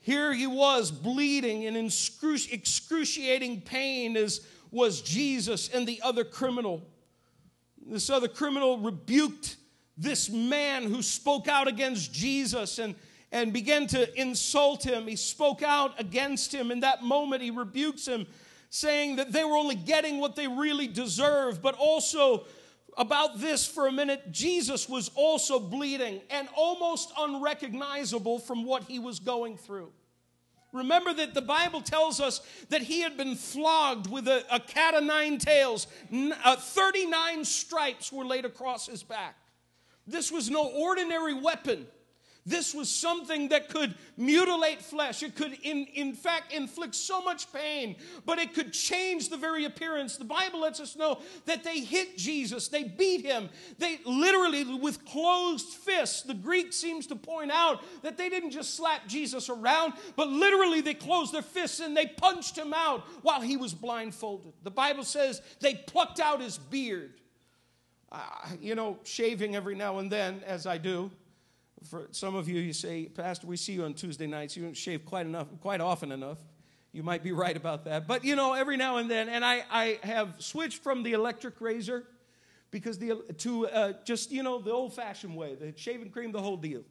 Here 0.00 0.34
he 0.34 0.46
was 0.46 0.90
bleeding 0.90 1.62
in 1.62 1.76
excruciating 1.76 3.62
pain 3.62 4.16
as 4.18 4.46
was 4.70 5.00
Jesus 5.00 5.70
and 5.70 5.86
the 5.86 6.02
other 6.02 6.24
criminal. 6.24 6.86
This 7.86 8.10
other 8.10 8.28
criminal 8.28 8.78
rebuked 8.78 9.56
this 9.96 10.30
man 10.30 10.84
who 10.84 11.02
spoke 11.02 11.48
out 11.48 11.68
against 11.68 12.12
Jesus 12.12 12.78
and, 12.78 12.94
and 13.30 13.52
began 13.52 13.86
to 13.88 14.20
insult 14.20 14.84
him. 14.84 15.06
He 15.06 15.16
spoke 15.16 15.62
out 15.62 15.98
against 16.00 16.52
him. 16.52 16.70
In 16.70 16.80
that 16.80 17.02
moment, 17.02 17.42
he 17.42 17.50
rebukes 17.50 18.06
him, 18.06 18.26
saying 18.70 19.16
that 19.16 19.32
they 19.32 19.44
were 19.44 19.56
only 19.56 19.76
getting 19.76 20.18
what 20.18 20.34
they 20.34 20.48
really 20.48 20.88
deserved, 20.88 21.62
but 21.62 21.74
also 21.76 22.44
about 22.96 23.40
this 23.40 23.66
for 23.66 23.86
a 23.86 23.92
minute, 23.92 24.30
Jesus 24.30 24.88
was 24.88 25.10
also 25.14 25.58
bleeding 25.58 26.22
and 26.30 26.48
almost 26.56 27.12
unrecognizable 27.18 28.38
from 28.38 28.64
what 28.64 28.84
he 28.84 28.98
was 28.98 29.18
going 29.18 29.56
through. 29.56 29.92
Remember 30.74 31.14
that 31.14 31.34
the 31.34 31.40
Bible 31.40 31.80
tells 31.80 32.20
us 32.20 32.40
that 32.68 32.82
he 32.82 33.00
had 33.00 33.16
been 33.16 33.36
flogged 33.36 34.10
with 34.10 34.26
a, 34.26 34.44
a 34.52 34.58
cat 34.58 34.94
of 34.94 35.04
nine 35.04 35.38
tails. 35.38 35.86
Uh, 36.12 36.56
39 36.56 37.44
stripes 37.44 38.12
were 38.12 38.24
laid 38.24 38.44
across 38.44 38.86
his 38.88 39.04
back. 39.04 39.36
This 40.04 40.32
was 40.32 40.50
no 40.50 40.66
ordinary 40.66 41.32
weapon. 41.32 41.86
This 42.46 42.74
was 42.74 42.90
something 42.90 43.48
that 43.48 43.70
could 43.70 43.94
mutilate 44.18 44.82
flesh. 44.82 45.22
It 45.22 45.34
could, 45.34 45.56
in, 45.62 45.86
in 45.94 46.12
fact, 46.12 46.52
inflict 46.52 46.94
so 46.94 47.22
much 47.22 47.50
pain, 47.50 47.96
but 48.26 48.38
it 48.38 48.52
could 48.52 48.74
change 48.74 49.30
the 49.30 49.38
very 49.38 49.64
appearance. 49.64 50.18
The 50.18 50.26
Bible 50.26 50.60
lets 50.60 50.78
us 50.78 50.94
know 50.94 51.22
that 51.46 51.64
they 51.64 51.80
hit 51.80 52.18
Jesus, 52.18 52.68
they 52.68 52.84
beat 52.84 53.24
him. 53.24 53.48
They 53.78 53.98
literally, 54.04 54.62
with 54.76 55.06
closed 55.06 55.68
fists, 55.68 56.20
the 56.20 56.34
Greek 56.34 56.74
seems 56.74 57.06
to 57.06 57.16
point 57.16 57.50
out 57.50 57.82
that 58.02 58.18
they 58.18 58.28
didn't 58.28 58.50
just 58.50 58.74
slap 58.76 59.06
Jesus 59.08 59.48
around, 59.48 59.94
but 60.14 60.28
literally 60.28 60.82
they 60.82 60.94
closed 60.94 61.32
their 61.32 61.40
fists 61.40 61.80
and 61.80 61.96
they 61.96 62.06
punched 62.06 62.58
him 62.58 62.74
out 62.74 63.04
while 63.22 63.40
he 63.40 63.56
was 63.56 63.72
blindfolded. 63.72 64.52
The 64.62 64.70
Bible 64.70 65.04
says 65.04 65.40
they 65.60 65.76
plucked 65.76 66.20
out 66.20 66.42
his 66.42 66.58
beard. 66.58 67.14
Uh, 68.12 68.20
you 68.60 68.74
know, 68.74 68.98
shaving 69.02 69.56
every 69.56 69.74
now 69.74 69.98
and 69.98 70.12
then, 70.12 70.40
as 70.46 70.66
I 70.66 70.78
do 70.78 71.10
for 71.88 72.08
some 72.10 72.34
of 72.34 72.48
you, 72.48 72.60
you 72.60 72.72
say, 72.72 73.06
Pastor, 73.06 73.46
we 73.46 73.56
see 73.56 73.72
you 73.72 73.84
on 73.84 73.94
Tuesday 73.94 74.26
nights. 74.26 74.56
You 74.56 74.64
don't 74.64 74.76
shave 74.76 75.04
quite 75.04 75.26
enough, 75.26 75.48
quite 75.60 75.80
often 75.80 76.12
enough. 76.12 76.38
You 76.92 77.02
might 77.02 77.22
be 77.22 77.32
right 77.32 77.56
about 77.56 77.84
that. 77.86 78.06
But 78.06 78.24
you 78.24 78.36
know, 78.36 78.52
every 78.54 78.76
now 78.76 78.98
and 78.98 79.10
then, 79.10 79.28
and 79.28 79.44
I, 79.44 79.64
I 79.70 79.98
have 80.02 80.36
switched 80.38 80.82
from 80.82 81.02
the 81.02 81.12
electric 81.12 81.60
razor 81.60 82.04
because 82.70 82.98
the 82.98 83.22
to 83.38 83.68
uh, 83.68 83.92
just 84.04 84.30
you 84.30 84.42
know 84.42 84.60
the 84.60 84.72
old-fashioned 84.72 85.34
way, 85.34 85.54
the 85.54 85.72
shaving 85.76 86.10
cream, 86.10 86.32
the 86.32 86.40
whole 86.40 86.56
deal. 86.56 86.82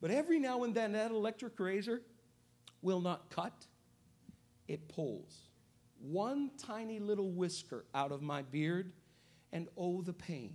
But 0.00 0.10
every 0.10 0.38
now 0.38 0.64
and 0.64 0.74
then, 0.74 0.92
that 0.92 1.10
electric 1.10 1.58
razor 1.58 2.02
will 2.82 3.00
not 3.00 3.30
cut; 3.30 3.52
it 4.68 4.88
pulls 4.88 5.34
one 5.98 6.50
tiny 6.58 6.98
little 6.98 7.30
whisker 7.30 7.84
out 7.94 8.12
of 8.12 8.20
my 8.20 8.42
beard, 8.42 8.92
and 9.52 9.68
oh 9.76 10.02
the 10.02 10.12
pain, 10.12 10.54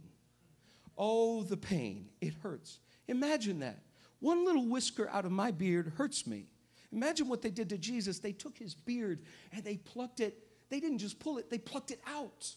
oh 0.97 1.43
the 1.43 1.57
pain! 1.57 2.09
It 2.21 2.33
hurts. 2.41 2.79
Imagine 3.09 3.59
that. 3.59 3.79
One 4.19 4.45
little 4.45 4.67
whisker 4.67 5.09
out 5.09 5.25
of 5.25 5.31
my 5.31 5.51
beard 5.51 5.93
hurts 5.97 6.27
me. 6.27 6.45
Imagine 6.91 7.27
what 7.27 7.41
they 7.41 7.49
did 7.49 7.69
to 7.69 7.77
Jesus. 7.77 8.19
They 8.19 8.31
took 8.31 8.57
his 8.57 8.73
beard 8.73 9.23
and 9.51 9.63
they 9.63 9.77
plucked 9.77 10.19
it. 10.19 10.37
They 10.69 10.79
didn't 10.79 10.99
just 10.99 11.19
pull 11.19 11.37
it, 11.37 11.49
they 11.49 11.57
plucked 11.57 11.91
it 11.91 12.01
out. 12.07 12.53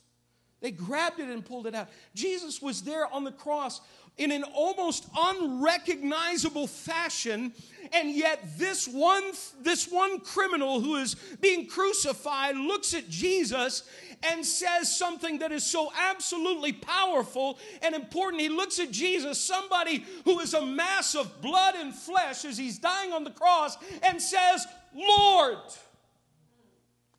They 0.61 0.71
grabbed 0.71 1.19
it 1.19 1.29
and 1.29 1.45
pulled 1.45 1.67
it 1.67 1.75
out. 1.75 1.89
Jesus 2.15 2.63
was 2.63 2.83
there 2.83 3.13
on 3.13 3.25
the 3.25 3.33
cross 3.33 3.81
in 4.19 4.31
an 4.31 4.45
almost 4.45 5.07
unrecognizable 5.17 6.67
fashion, 6.67 7.53
and 7.93 8.11
yet 8.11 8.59
this 8.59 8.87
one, 8.87 9.23
this 9.63 9.91
one 9.91 10.21
criminal 10.21 10.81
who 10.81 10.97
is 10.97 11.15
being 11.41 11.67
crucified 11.67 12.57
looks 12.57 12.95
at 12.95 13.09
Jesus 13.09 13.85
and 14.23 14.45
says 14.45 14.95
something 14.97 15.39
that 15.39 15.51
is 15.51 15.65
so 15.65 15.91
absolutely 15.99 16.73
powerful 16.73 17.59
and 17.81 17.95
important. 17.95 18.43
He 18.43 18.49
looks 18.49 18.79
at 18.79 18.91
Jesus, 18.91 19.41
somebody 19.41 20.05
who 20.25 20.39
is 20.41 20.55
a 20.55 20.65
mass 20.65 21.15
of 21.15 21.41
blood 21.41 21.75
and 21.77 21.95
flesh 21.95 22.45
as 22.45 22.57
he's 22.57 22.79
dying 22.79 23.13
on 23.13 23.25
the 23.25 23.31
cross, 23.31 23.77
and 24.03 24.21
says, 24.21 24.67
Lord. 24.95 25.59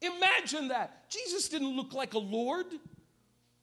Imagine 0.01 0.67
that. 0.67 1.09
Jesus 1.09 1.47
didn't 1.47 1.75
look 1.75 1.93
like 1.93 2.13
a 2.13 2.19
Lord. 2.19 2.65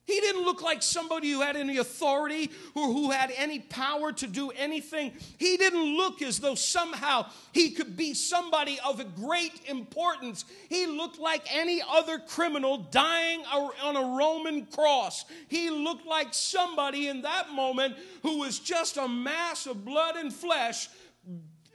He 0.05 0.19
didn't 0.19 0.43
look 0.43 0.61
like 0.63 0.81
somebody 0.81 1.31
who 1.31 1.41
had 1.41 1.55
any 1.55 1.77
authority 1.77 2.49
or 2.73 2.87
who 2.87 3.11
had 3.11 3.31
any 3.37 3.59
power 3.59 4.11
to 4.13 4.27
do 4.27 4.49
anything. 4.49 5.13
He 5.37 5.57
didn't 5.57 5.95
look 5.95 6.21
as 6.23 6.39
though 6.39 6.55
somehow 6.55 7.27
he 7.53 7.69
could 7.71 7.95
be 7.95 8.15
somebody 8.15 8.79
of 8.85 9.15
great 9.15 9.61
importance. 9.67 10.45
He 10.69 10.87
looked 10.87 11.19
like 11.19 11.43
any 11.55 11.83
other 11.87 12.17
criminal 12.17 12.79
dying 12.79 13.43
on 13.45 13.95
a 13.95 14.17
Roman 14.17 14.65
cross. 14.65 15.25
He 15.47 15.69
looked 15.69 16.07
like 16.07 16.33
somebody 16.33 17.07
in 17.07 17.21
that 17.21 17.51
moment 17.51 17.95
who 18.23 18.39
was 18.39 18.57
just 18.57 18.97
a 18.97 19.07
mass 19.07 19.67
of 19.67 19.85
blood 19.85 20.15
and 20.15 20.33
flesh 20.33 20.89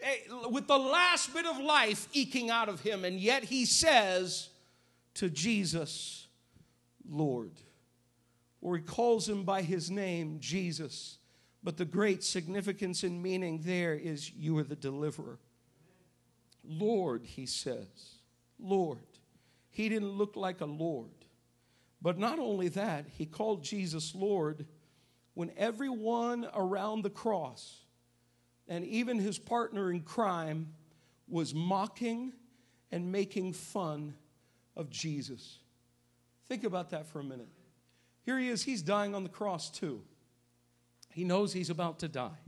eh, 0.03 0.17
with 0.51 0.67
the 0.67 0.79
last 0.79 1.33
bit 1.33 1.47
of 1.47 1.59
life 1.59 2.09
eking 2.13 2.51
out 2.51 2.69
of 2.69 2.81
him. 2.81 3.05
And 3.05 3.21
yet 3.21 3.45
he 3.45 3.65
says 3.65 4.49
to 5.15 5.31
Jesus, 5.31 6.27
Lord 7.09 7.53
or 8.67 8.77
he 8.77 8.83
calls 8.83 9.29
him 9.29 9.45
by 9.45 9.63
his 9.63 9.93
name, 9.93 10.39
Jesus. 10.41 11.19
But 11.63 11.77
the 11.77 11.85
great 11.85 12.25
significance 12.25 13.05
and 13.05 13.23
meaning 13.23 13.61
there 13.63 13.95
is 13.95 14.33
you 14.33 14.59
are 14.59 14.65
the 14.65 14.75
deliverer. 14.75 15.39
Lord, 16.65 17.23
he 17.25 17.47
says. 17.47 17.87
Lord. 18.59 18.99
He 19.71 19.89
didn't 19.89 20.09
look 20.09 20.35
like 20.35 20.63
a 20.63 20.67
Lord. 20.67 21.13
But 22.03 22.19
not 22.19 22.41
only 22.41 22.67
that, 22.71 23.05
he 23.17 23.25
called 23.25 23.63
Jesus 23.63 24.17
Lord 24.17 24.67
when 25.35 25.53
everyone 25.57 26.49
around 26.53 27.03
the 27.03 27.11
cross 27.11 27.85
and 28.67 28.85
even 28.85 29.21
his 29.21 29.39
partner 29.39 29.93
in 29.93 30.01
crime 30.01 30.75
was 31.29 31.55
mocking 31.55 32.33
and 32.91 33.13
making 33.13 33.53
fun 33.53 34.17
of 34.75 34.91
Jesus. 34.91 35.61
Think 36.49 36.65
about 36.65 36.91
that 36.91 37.07
for 37.07 37.21
a 37.21 37.25
minute. 37.25 37.47
Here 38.27 38.41
he 38.41 38.49
is, 38.49 38.65
he's 38.65 38.83
dying 38.83 39.15
on 39.15 39.23
the 39.23 39.31
cross 39.31 39.71
too. 39.71 40.03
He 41.13 41.23
knows 41.23 41.53
he's 41.53 41.71
about 41.71 42.01
to 42.01 42.09
die. 42.09 42.39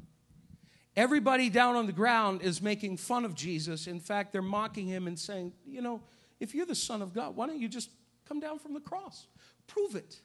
Everybody 0.97 1.49
down 1.49 1.77
on 1.77 1.87
the 1.87 1.93
ground 1.93 2.43
is 2.43 2.61
making 2.61 2.97
fun 2.97 3.25
of 3.25 3.33
Jesus. 3.37 3.87
In 3.87 4.01
fact, 4.01 4.33
they're 4.33 4.43
mocking 4.43 4.89
him 4.89 5.07
and 5.07 5.17
saying, 5.17 5.53
You 5.65 5.81
know, 5.81 6.03
if 6.41 6.53
you're 6.53 6.67
the 6.67 6.75
Son 6.75 7.01
of 7.01 7.15
God, 7.15 7.37
why 7.37 7.47
don't 7.47 7.61
you 7.61 7.69
just 7.69 7.91
come 8.27 8.41
down 8.41 8.59
from 8.59 8.75
the 8.75 8.81
cross? 8.81 9.29
Prove 9.69 9.95
it. 9.95 10.21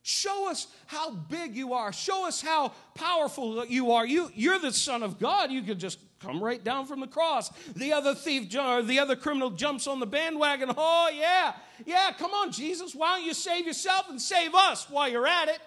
Show 0.00 0.50
us 0.50 0.68
how 0.86 1.10
big 1.10 1.54
you 1.54 1.74
are. 1.74 1.92
Show 1.92 2.26
us 2.26 2.40
how 2.40 2.72
powerful 2.94 3.66
you 3.66 3.92
are. 3.92 4.06
You, 4.06 4.30
you're 4.34 4.58
the 4.58 4.72
Son 4.72 5.02
of 5.02 5.18
God. 5.18 5.52
You 5.52 5.60
could 5.60 5.78
just 5.78 5.98
come 6.20 6.42
right 6.42 6.62
down 6.62 6.86
from 6.86 7.00
the 7.00 7.06
cross. 7.06 7.50
The 7.74 7.92
other 7.92 8.14
thief, 8.14 8.54
or 8.56 8.82
the 8.82 8.98
other 8.98 9.16
criminal 9.16 9.50
jumps 9.50 9.86
on 9.86 10.00
the 10.00 10.06
bandwagon. 10.06 10.70
Oh, 10.76 11.10
yeah, 11.14 11.54
yeah, 11.86 12.10
come 12.18 12.32
on, 12.32 12.52
Jesus. 12.52 12.94
Why 12.94 13.18
don't 13.18 13.26
you 13.26 13.34
save 13.34 13.66
yourself 13.66 14.08
and 14.08 14.20
save 14.20 14.54
us 14.54 14.88
while 14.90 15.08
you're 15.08 15.26
at 15.26 15.48
it? 15.48 15.60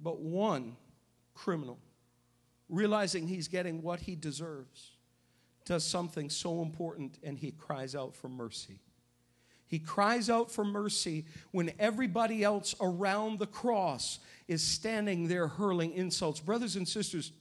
But 0.00 0.20
one 0.20 0.76
criminal, 1.34 1.78
realizing 2.68 3.26
he's 3.26 3.48
getting 3.48 3.82
what 3.82 4.00
he 4.00 4.14
deserves, 4.14 4.92
does 5.64 5.84
something 5.84 6.30
so 6.30 6.62
important 6.62 7.18
and 7.22 7.38
he 7.38 7.50
cries 7.50 7.94
out 7.94 8.14
for 8.14 8.28
mercy. 8.28 8.80
He 9.68 9.80
cries 9.80 10.30
out 10.30 10.50
for 10.50 10.64
mercy 10.64 11.24
when 11.50 11.72
everybody 11.78 12.44
else 12.44 12.74
around 12.80 13.40
the 13.40 13.48
cross 13.48 14.20
is 14.46 14.62
standing 14.62 15.26
there 15.26 15.48
hurling 15.48 15.92
insults. 15.92 16.38
Brothers 16.38 16.76
and 16.76 16.86
sisters, 16.86 17.32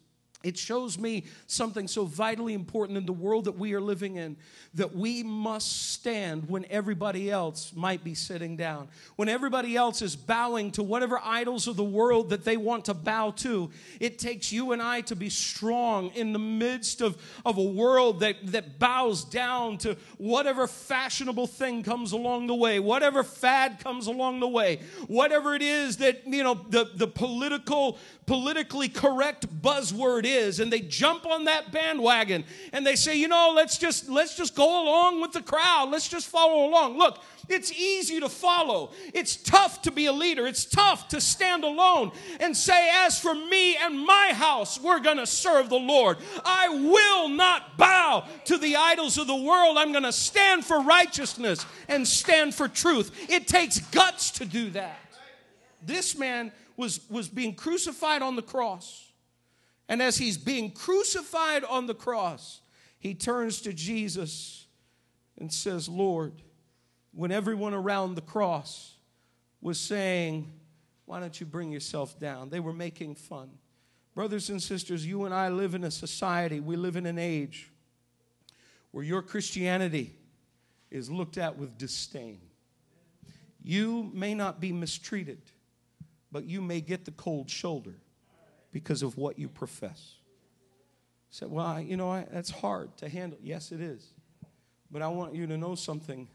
it 0.45 0.57
shows 0.57 0.99
me 0.99 1.23
something 1.47 1.87
so 1.87 2.05
vitally 2.05 2.53
important 2.53 2.97
in 2.99 3.05
the 3.05 3.13
world 3.13 3.45
that 3.45 3.57
we 3.57 3.73
are 3.73 3.81
living 3.81 4.15
in 4.17 4.37
that 4.75 4.93
we 4.93 5.23
must 5.23 5.93
stand 5.93 6.49
when 6.49 6.65
everybody 6.69 7.31
else 7.31 7.71
might 7.75 8.03
be 8.03 8.13
sitting 8.13 8.57
down. 8.57 8.89
When 9.15 9.29
everybody 9.29 9.77
else 9.77 10.01
is 10.01 10.17
bowing 10.17 10.71
to 10.71 10.83
whatever 10.83 11.19
idols 11.23 11.67
of 11.67 11.77
the 11.77 11.83
world 11.83 12.29
that 12.29 12.43
they 12.43 12.57
want 12.57 12.85
to 12.85 12.93
bow 12.93 13.31
to, 13.37 13.71
it 14.01 14.19
takes 14.19 14.51
you 14.51 14.73
and 14.73 14.81
I 14.81 15.01
to 15.01 15.15
be 15.15 15.29
strong 15.29 16.09
in 16.09 16.33
the 16.33 16.39
midst 16.39 17.01
of, 17.01 17.17
of 17.45 17.57
a 17.57 17.63
world 17.63 18.19
that, 18.19 18.35
that 18.47 18.77
bows 18.77 19.23
down 19.23 19.77
to 19.79 19.95
whatever 20.17 20.67
fashionable 20.67 21.47
thing 21.47 21.81
comes 21.81 22.11
along 22.11 22.47
the 22.47 22.55
way, 22.55 22.79
whatever 22.79 23.23
fad 23.23 23.79
comes 23.79 24.07
along 24.07 24.41
the 24.41 24.47
way, 24.47 24.81
whatever 25.07 25.55
it 25.55 25.61
is 25.61 25.97
that, 25.97 26.27
you 26.27 26.43
know, 26.43 26.55
the, 26.69 26.91
the 26.95 27.07
political, 27.07 27.97
politically 28.25 28.89
correct 28.89 29.47
buzzword 29.61 30.25
is, 30.25 30.34
and 30.35 30.71
they 30.71 30.81
jump 30.81 31.25
on 31.25 31.45
that 31.45 31.71
bandwagon 31.71 32.43
and 32.73 32.85
they 32.85 32.95
say, 32.95 33.17
you 33.17 33.27
know, 33.27 33.53
let's 33.55 33.77
just 33.77 34.09
let's 34.09 34.35
just 34.35 34.55
go 34.55 34.83
along 34.83 35.21
with 35.21 35.31
the 35.31 35.41
crowd. 35.41 35.89
Let's 35.91 36.07
just 36.07 36.27
follow 36.27 36.67
along. 36.67 36.97
Look, 36.97 37.21
it's 37.47 37.71
easy 37.71 38.19
to 38.19 38.29
follow. 38.29 38.91
It's 39.13 39.35
tough 39.35 39.81
to 39.83 39.91
be 39.91 40.07
a 40.07 40.11
leader. 40.11 40.47
It's 40.47 40.65
tough 40.65 41.07
to 41.09 41.21
stand 41.21 41.63
alone 41.63 42.11
and 42.39 42.55
say, 42.55 42.89
as 43.05 43.19
for 43.19 43.33
me 43.33 43.77
and 43.77 43.99
my 43.99 44.31
house, 44.33 44.79
we're 44.79 44.99
going 44.99 45.17
to 45.17 45.27
serve 45.27 45.69
the 45.69 45.75
Lord. 45.75 46.17
I 46.43 46.69
will 46.69 47.29
not 47.29 47.77
bow 47.77 48.27
to 48.45 48.57
the 48.57 48.75
idols 48.75 49.17
of 49.17 49.27
the 49.27 49.35
world. 49.35 49.77
I'm 49.77 49.91
going 49.91 50.03
to 50.03 50.11
stand 50.11 50.65
for 50.65 50.81
righteousness 50.81 51.65
and 51.87 52.07
stand 52.07 52.55
for 52.55 52.67
truth. 52.67 53.11
It 53.29 53.47
takes 53.47 53.79
guts 53.79 54.31
to 54.31 54.45
do 54.45 54.69
that. 54.71 54.99
This 55.85 56.17
man 56.17 56.51
was, 56.77 56.99
was 57.09 57.27
being 57.27 57.53
crucified 57.53 58.21
on 58.21 58.35
the 58.35 58.41
cross. 58.41 59.04
And 59.87 60.01
as 60.01 60.17
he's 60.17 60.37
being 60.37 60.71
crucified 60.71 61.63
on 61.63 61.85
the 61.85 61.93
cross, 61.93 62.61
he 62.97 63.13
turns 63.13 63.61
to 63.61 63.73
Jesus 63.73 64.65
and 65.37 65.51
says, 65.51 65.87
Lord, 65.87 66.33
when 67.13 67.31
everyone 67.31 67.73
around 67.73 68.15
the 68.15 68.21
cross 68.21 68.95
was 69.61 69.79
saying, 69.79 70.51
Why 71.05 71.19
don't 71.19 71.39
you 71.39 71.45
bring 71.45 71.71
yourself 71.71 72.19
down? 72.19 72.49
They 72.49 72.59
were 72.59 72.73
making 72.73 73.15
fun. 73.15 73.49
Brothers 74.15 74.49
and 74.49 74.61
sisters, 74.61 75.05
you 75.05 75.25
and 75.25 75.33
I 75.33 75.49
live 75.49 75.75
in 75.75 75.83
a 75.83 75.91
society, 75.91 76.59
we 76.59 76.77
live 76.77 76.95
in 76.95 77.05
an 77.05 77.19
age 77.19 77.69
where 78.91 79.03
your 79.03 79.21
Christianity 79.21 80.15
is 80.89 81.11
looked 81.11 81.37
at 81.37 81.57
with 81.57 81.77
disdain. 81.77 82.39
You 83.61 84.09
may 84.13 84.33
not 84.33 84.61
be 84.61 84.71
mistreated 84.71 85.41
but 86.35 86.43
you 86.43 86.61
may 86.61 86.81
get 86.81 87.05
the 87.05 87.11
cold 87.11 87.49
shoulder 87.49 87.93
because 88.75 89.03
of 89.03 89.17
what 89.17 89.39
you 89.39 89.47
profess. 89.47 90.15
Said, 91.29 91.49
well, 91.49 91.65
I, 91.65 91.79
you 91.79 91.95
know, 91.95 92.11
I, 92.11 92.27
that's 92.29 92.49
hard 92.49 92.97
to 92.97 93.07
handle. 93.07 93.39
Yes, 93.41 93.71
it 93.71 93.79
is. 93.79 94.05
But 94.91 95.01
I 95.01 95.07
want 95.07 95.33
you 95.33 95.47
to 95.47 95.55
know 95.55 95.75
something. 95.75 96.27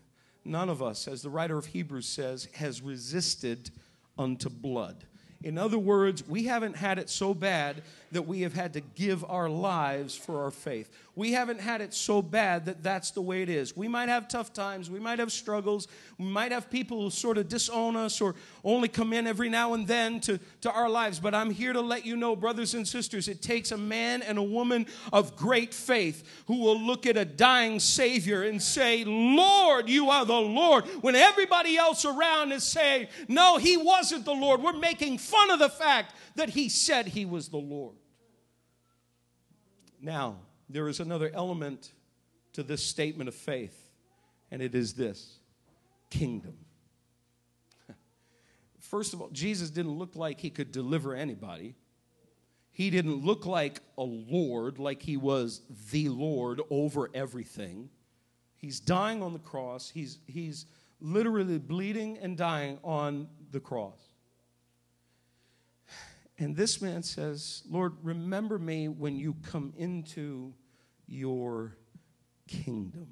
None 0.43 0.71
of 0.71 0.83
us, 0.83 1.07
as 1.07 1.21
the 1.21 1.29
writer 1.29 1.59
of 1.59 1.67
Hebrews 1.67 2.09
says, 2.09 2.49
has 2.55 2.81
resisted 2.81 3.71
unto 4.17 4.49
blood. 4.49 5.05
In 5.43 5.57
other 5.57 5.79
words, 5.79 6.27
we 6.29 6.45
haven't 6.45 6.77
had 6.77 6.99
it 6.99 7.09
so 7.09 7.33
bad 7.33 7.83
that 8.13 8.23
we 8.23 8.43
have 8.43 8.53
had 8.53 8.75
to 8.75 8.81
give 8.81 9.25
our 9.25 9.49
lives 9.49 10.15
for 10.15 10.43
our 10.45 10.51
faith. 10.51 10.91
We 11.15 11.33
haven't 11.33 11.61
had 11.61 11.81
it 11.81 11.93
so 11.95 12.23
bad 12.23 12.67
that 12.67 12.83
that's 12.83 13.11
the 13.11 13.21
way 13.21 13.43
it 13.43 13.49
is. 13.49 13.77
We 13.77 13.89
might 13.89 14.09
have 14.09 14.27
tough 14.29 14.53
times, 14.53 14.91
we 14.91 15.01
might 15.01 15.19
have 15.19 15.31
struggles, 15.31 15.87
we 16.19 16.25
might 16.27 16.51
have 16.53 16.71
people 16.71 17.03
who 17.03 17.11
sort 17.11 17.37
of 17.39 17.49
disown 17.49 17.97
us 17.97 18.21
or 18.21 18.35
only 18.65 18.89
come 18.89 19.13
in 19.13 19.27
every 19.27 19.49
now 19.49 19.75
and 19.75 19.87
then 19.87 20.21
to, 20.21 20.41
to 20.63 20.71
our 20.71 20.89
lives. 20.89 21.21
But 21.21 21.35
I'm 21.35 21.51
here 21.51 21.73
to 21.73 21.81
let 21.81 22.05
you 22.05 22.17
know, 22.17 22.37
brothers 22.37 22.75
and 22.75 22.87
sisters, 22.87 23.29
it 23.29 23.43
takes 23.43 23.71
a 23.71 23.79
man 23.79 24.23
and 24.23 24.39
a 24.39 24.43
woman 24.43 24.87
of 25.13 25.37
great 25.37 25.75
faith 25.75 26.43
who 26.47 26.59
will 26.59 26.81
look 26.81 27.07
at 27.07 27.17
a 27.17 27.25
dying 27.25 27.81
Savior 27.81 28.43
and 28.43 28.63
say, 28.63 29.05
Lord, 29.05 29.89
you 29.89 30.11
are 30.11 30.25
the 30.25 30.33
Lord. 30.35 30.85
When 31.03 31.15
everybody 31.17 31.77
else 31.77 32.05
around 32.05 32.53
is 32.53 32.65
saying, 32.65 33.09
No, 33.29 33.59
he 33.59 33.77
wasn't 33.77 34.25
the 34.25 34.33
Lord. 34.33 34.63
We're 34.63 34.73
making 34.73 35.19
fun 35.31 35.51
of 35.51 35.59
the 35.59 35.69
fact 35.69 36.15
that 36.37 36.51
he 36.51 36.69
said 36.69 37.09
he 37.09 37.25
was 37.25 37.49
the 37.49 37.59
Lord. 37.59 37.97
Now, 40.01 40.37
there 40.69 40.89
is 40.89 41.01
another 41.01 41.31
element 41.35 41.93
to 42.55 42.63
this 42.63 42.83
statement 42.83 43.29
of 43.29 43.35
faith, 43.35 43.91
and 44.51 44.63
it 44.63 44.75
is 44.75 44.95
this 44.95 45.39
kingdom. 46.11 46.55
First 48.81 49.15
of 49.15 49.21
all, 49.21 49.31
Jesus 49.31 49.71
didn't 49.71 49.99
look 49.99 50.17
like 50.17 50.41
he 50.41 50.51
could 50.51 50.73
deliver 50.73 51.15
anybody. 51.15 51.75
He 52.73 52.91
didn't 52.91 53.25
look 53.25 53.47
like 53.47 53.81
a 53.99 54.03
Lord, 54.03 54.79
like 54.79 55.03
he 55.03 55.17
was 55.17 55.63
the 55.91 56.09
Lord 56.09 56.61
over 56.71 57.11
everything. 57.13 57.91
He's 58.57 58.81
dying 58.81 59.23
on 59.23 59.33
the 59.33 59.39
cross. 59.39 59.91
He's, 59.91 60.19
he's 60.27 60.67
literally 61.01 61.59
bleeding 61.59 62.19
and 62.19 62.37
dying 62.37 62.79
on 62.85 63.29
the 63.51 63.61
cross. 63.61 63.99
And 66.41 66.57
this 66.57 66.81
man 66.81 67.03
says, 67.03 67.63
Lord, 67.71 67.93
remember 68.03 68.59
me 68.59 68.89
when 68.89 69.15
you 69.15 69.37
come 69.43 69.75
into 69.77 70.55
your 71.07 71.77
kingdom. 72.49 73.09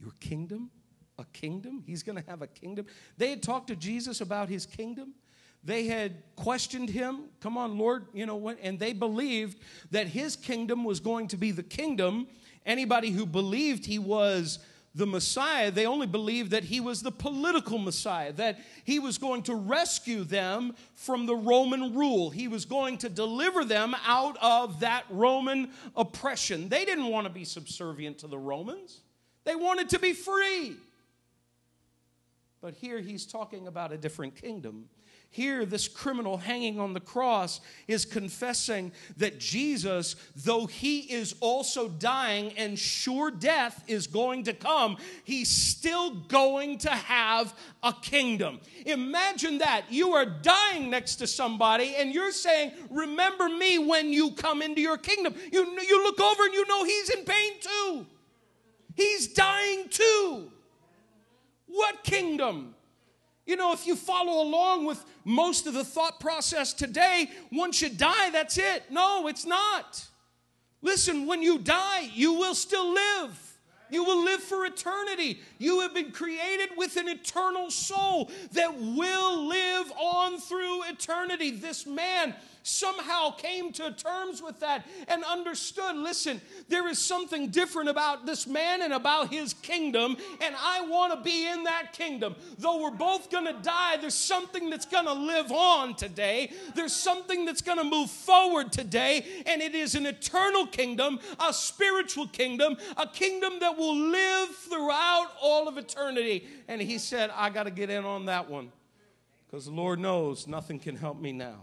Your 0.00 0.12
kingdom? 0.20 0.70
A 1.18 1.24
kingdom? 1.32 1.82
He's 1.84 2.04
going 2.04 2.16
to 2.16 2.30
have 2.30 2.40
a 2.40 2.46
kingdom. 2.46 2.86
They 3.16 3.30
had 3.30 3.42
talked 3.42 3.66
to 3.66 3.76
Jesus 3.76 4.20
about 4.20 4.48
his 4.48 4.64
kingdom. 4.64 5.14
They 5.64 5.86
had 5.86 6.22
questioned 6.36 6.88
him, 6.88 7.24
come 7.40 7.58
on, 7.58 7.76
Lord, 7.76 8.06
you 8.14 8.26
know 8.26 8.36
what? 8.36 8.58
And 8.62 8.78
they 8.78 8.92
believed 8.92 9.58
that 9.90 10.06
his 10.06 10.36
kingdom 10.36 10.84
was 10.84 11.00
going 11.00 11.26
to 11.28 11.36
be 11.36 11.50
the 11.50 11.64
kingdom. 11.64 12.28
Anybody 12.64 13.10
who 13.10 13.26
believed 13.26 13.84
he 13.84 13.98
was 13.98 14.60
the 14.94 15.06
Messiah, 15.06 15.70
they 15.70 15.86
only 15.86 16.06
believed 16.06 16.50
that 16.50 16.64
he 16.64 16.80
was 16.80 17.02
the 17.02 17.12
political 17.12 17.78
Messiah, 17.78 18.32
that 18.32 18.58
he 18.84 18.98
was 18.98 19.18
going 19.18 19.42
to 19.44 19.54
rescue 19.54 20.24
them 20.24 20.74
from 20.94 21.26
the 21.26 21.36
Roman 21.36 21.94
rule. 21.94 22.30
He 22.30 22.48
was 22.48 22.64
going 22.64 22.98
to 22.98 23.08
deliver 23.08 23.64
them 23.64 23.94
out 24.06 24.36
of 24.40 24.80
that 24.80 25.04
Roman 25.10 25.70
oppression. 25.96 26.68
They 26.68 26.84
didn't 26.84 27.08
want 27.08 27.26
to 27.26 27.32
be 27.32 27.44
subservient 27.44 28.18
to 28.18 28.26
the 28.26 28.38
Romans, 28.38 29.00
they 29.44 29.54
wanted 29.54 29.90
to 29.90 29.98
be 29.98 30.12
free. 30.12 30.76
But 32.60 32.74
here 32.74 33.00
he's 33.00 33.24
talking 33.24 33.68
about 33.68 33.92
a 33.92 33.96
different 33.96 34.34
kingdom. 34.34 34.88
Here, 35.30 35.66
this 35.66 35.88
criminal 35.88 36.38
hanging 36.38 36.80
on 36.80 36.94
the 36.94 37.00
cross 37.00 37.60
is 37.86 38.06
confessing 38.06 38.92
that 39.18 39.38
Jesus, 39.38 40.16
though 40.34 40.64
he 40.64 41.00
is 41.00 41.34
also 41.40 41.88
dying 41.88 42.52
and 42.56 42.78
sure 42.78 43.30
death 43.30 43.84
is 43.86 44.06
going 44.06 44.44
to 44.44 44.54
come, 44.54 44.96
he's 45.24 45.50
still 45.50 46.14
going 46.14 46.78
to 46.78 46.90
have 46.90 47.54
a 47.82 47.92
kingdom. 47.92 48.58
Imagine 48.86 49.58
that. 49.58 49.82
You 49.90 50.14
are 50.14 50.24
dying 50.24 50.88
next 50.88 51.16
to 51.16 51.26
somebody 51.26 51.94
and 51.96 52.14
you're 52.14 52.32
saying, 52.32 52.72
Remember 52.90 53.50
me 53.50 53.78
when 53.78 54.12
you 54.12 54.30
come 54.30 54.62
into 54.62 54.80
your 54.80 54.96
kingdom. 54.96 55.34
You, 55.52 55.78
you 55.82 56.02
look 56.04 56.20
over 56.20 56.44
and 56.44 56.54
you 56.54 56.66
know 56.66 56.84
he's 56.84 57.10
in 57.10 57.24
pain 57.24 57.52
too. 57.60 58.06
He's 58.94 59.28
dying 59.28 59.88
too. 59.90 60.50
What 61.66 62.02
kingdom? 62.02 62.74
You 63.48 63.56
know, 63.56 63.72
if 63.72 63.86
you 63.86 63.96
follow 63.96 64.42
along 64.42 64.84
with 64.84 65.02
most 65.24 65.66
of 65.66 65.72
the 65.72 65.82
thought 65.82 66.20
process 66.20 66.74
today, 66.74 67.30
once 67.50 67.80
you 67.80 67.88
die, 67.88 68.28
that's 68.28 68.58
it. 68.58 68.82
No, 68.90 69.26
it's 69.26 69.46
not. 69.46 70.06
Listen, 70.82 71.24
when 71.24 71.42
you 71.42 71.58
die, 71.58 72.10
you 72.12 72.34
will 72.34 72.54
still 72.54 72.92
live. 72.92 73.58
You 73.90 74.04
will 74.04 74.22
live 74.22 74.42
for 74.42 74.66
eternity. 74.66 75.40
You 75.56 75.80
have 75.80 75.94
been 75.94 76.12
created 76.12 76.68
with 76.76 76.98
an 76.98 77.08
eternal 77.08 77.70
soul 77.70 78.30
that 78.52 78.78
will 78.78 79.46
live 79.46 79.90
on 79.92 80.38
through 80.38 80.82
eternity. 80.84 81.50
This 81.50 81.86
man 81.86 82.34
somehow 82.68 83.30
came 83.30 83.72
to 83.72 83.92
terms 83.92 84.42
with 84.42 84.60
that 84.60 84.86
and 85.08 85.24
understood 85.24 85.96
listen, 85.96 86.40
there 86.68 86.88
is 86.88 86.98
something 86.98 87.48
different 87.48 87.88
about 87.88 88.26
this 88.26 88.46
man 88.46 88.82
and 88.82 88.92
about 88.92 89.32
his 89.32 89.54
kingdom, 89.54 90.16
and 90.40 90.54
I 90.58 90.86
want 90.86 91.12
to 91.14 91.20
be 91.20 91.48
in 91.48 91.64
that 91.64 91.92
kingdom. 91.92 92.36
Though 92.58 92.82
we're 92.82 92.90
both 92.90 93.30
going 93.30 93.46
to 93.46 93.54
die, 93.62 93.96
there's 93.96 94.14
something 94.14 94.70
that's 94.70 94.86
going 94.86 95.06
to 95.06 95.12
live 95.12 95.50
on 95.50 95.94
today. 95.94 96.52
There's 96.74 96.92
something 96.92 97.44
that's 97.44 97.62
going 97.62 97.78
to 97.78 97.84
move 97.84 98.10
forward 98.10 98.72
today, 98.72 99.24
and 99.46 99.62
it 99.62 99.74
is 99.74 99.94
an 99.94 100.06
eternal 100.06 100.66
kingdom, 100.66 101.18
a 101.40 101.52
spiritual 101.52 102.28
kingdom, 102.28 102.76
a 102.96 103.06
kingdom 103.06 103.60
that 103.60 103.76
will 103.76 103.96
live 103.96 104.50
throughout 104.50 105.28
all 105.40 105.68
of 105.68 105.78
eternity. 105.78 106.46
And 106.68 106.80
he 106.80 106.98
said, 106.98 107.30
I 107.34 107.50
got 107.50 107.64
to 107.64 107.70
get 107.70 107.90
in 107.90 108.04
on 108.04 108.26
that 108.26 108.48
one 108.48 108.72
because 109.46 109.64
the 109.64 109.72
Lord 109.72 109.98
knows 109.98 110.46
nothing 110.46 110.78
can 110.78 110.96
help 110.96 111.18
me 111.18 111.32
now. 111.32 111.62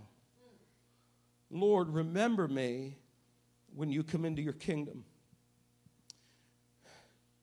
Lord, 1.56 1.90
remember 1.90 2.48
me 2.48 2.98
when 3.74 3.90
you 3.90 4.04
come 4.04 4.26
into 4.26 4.42
your 4.42 4.54
kingdom. 4.54 5.06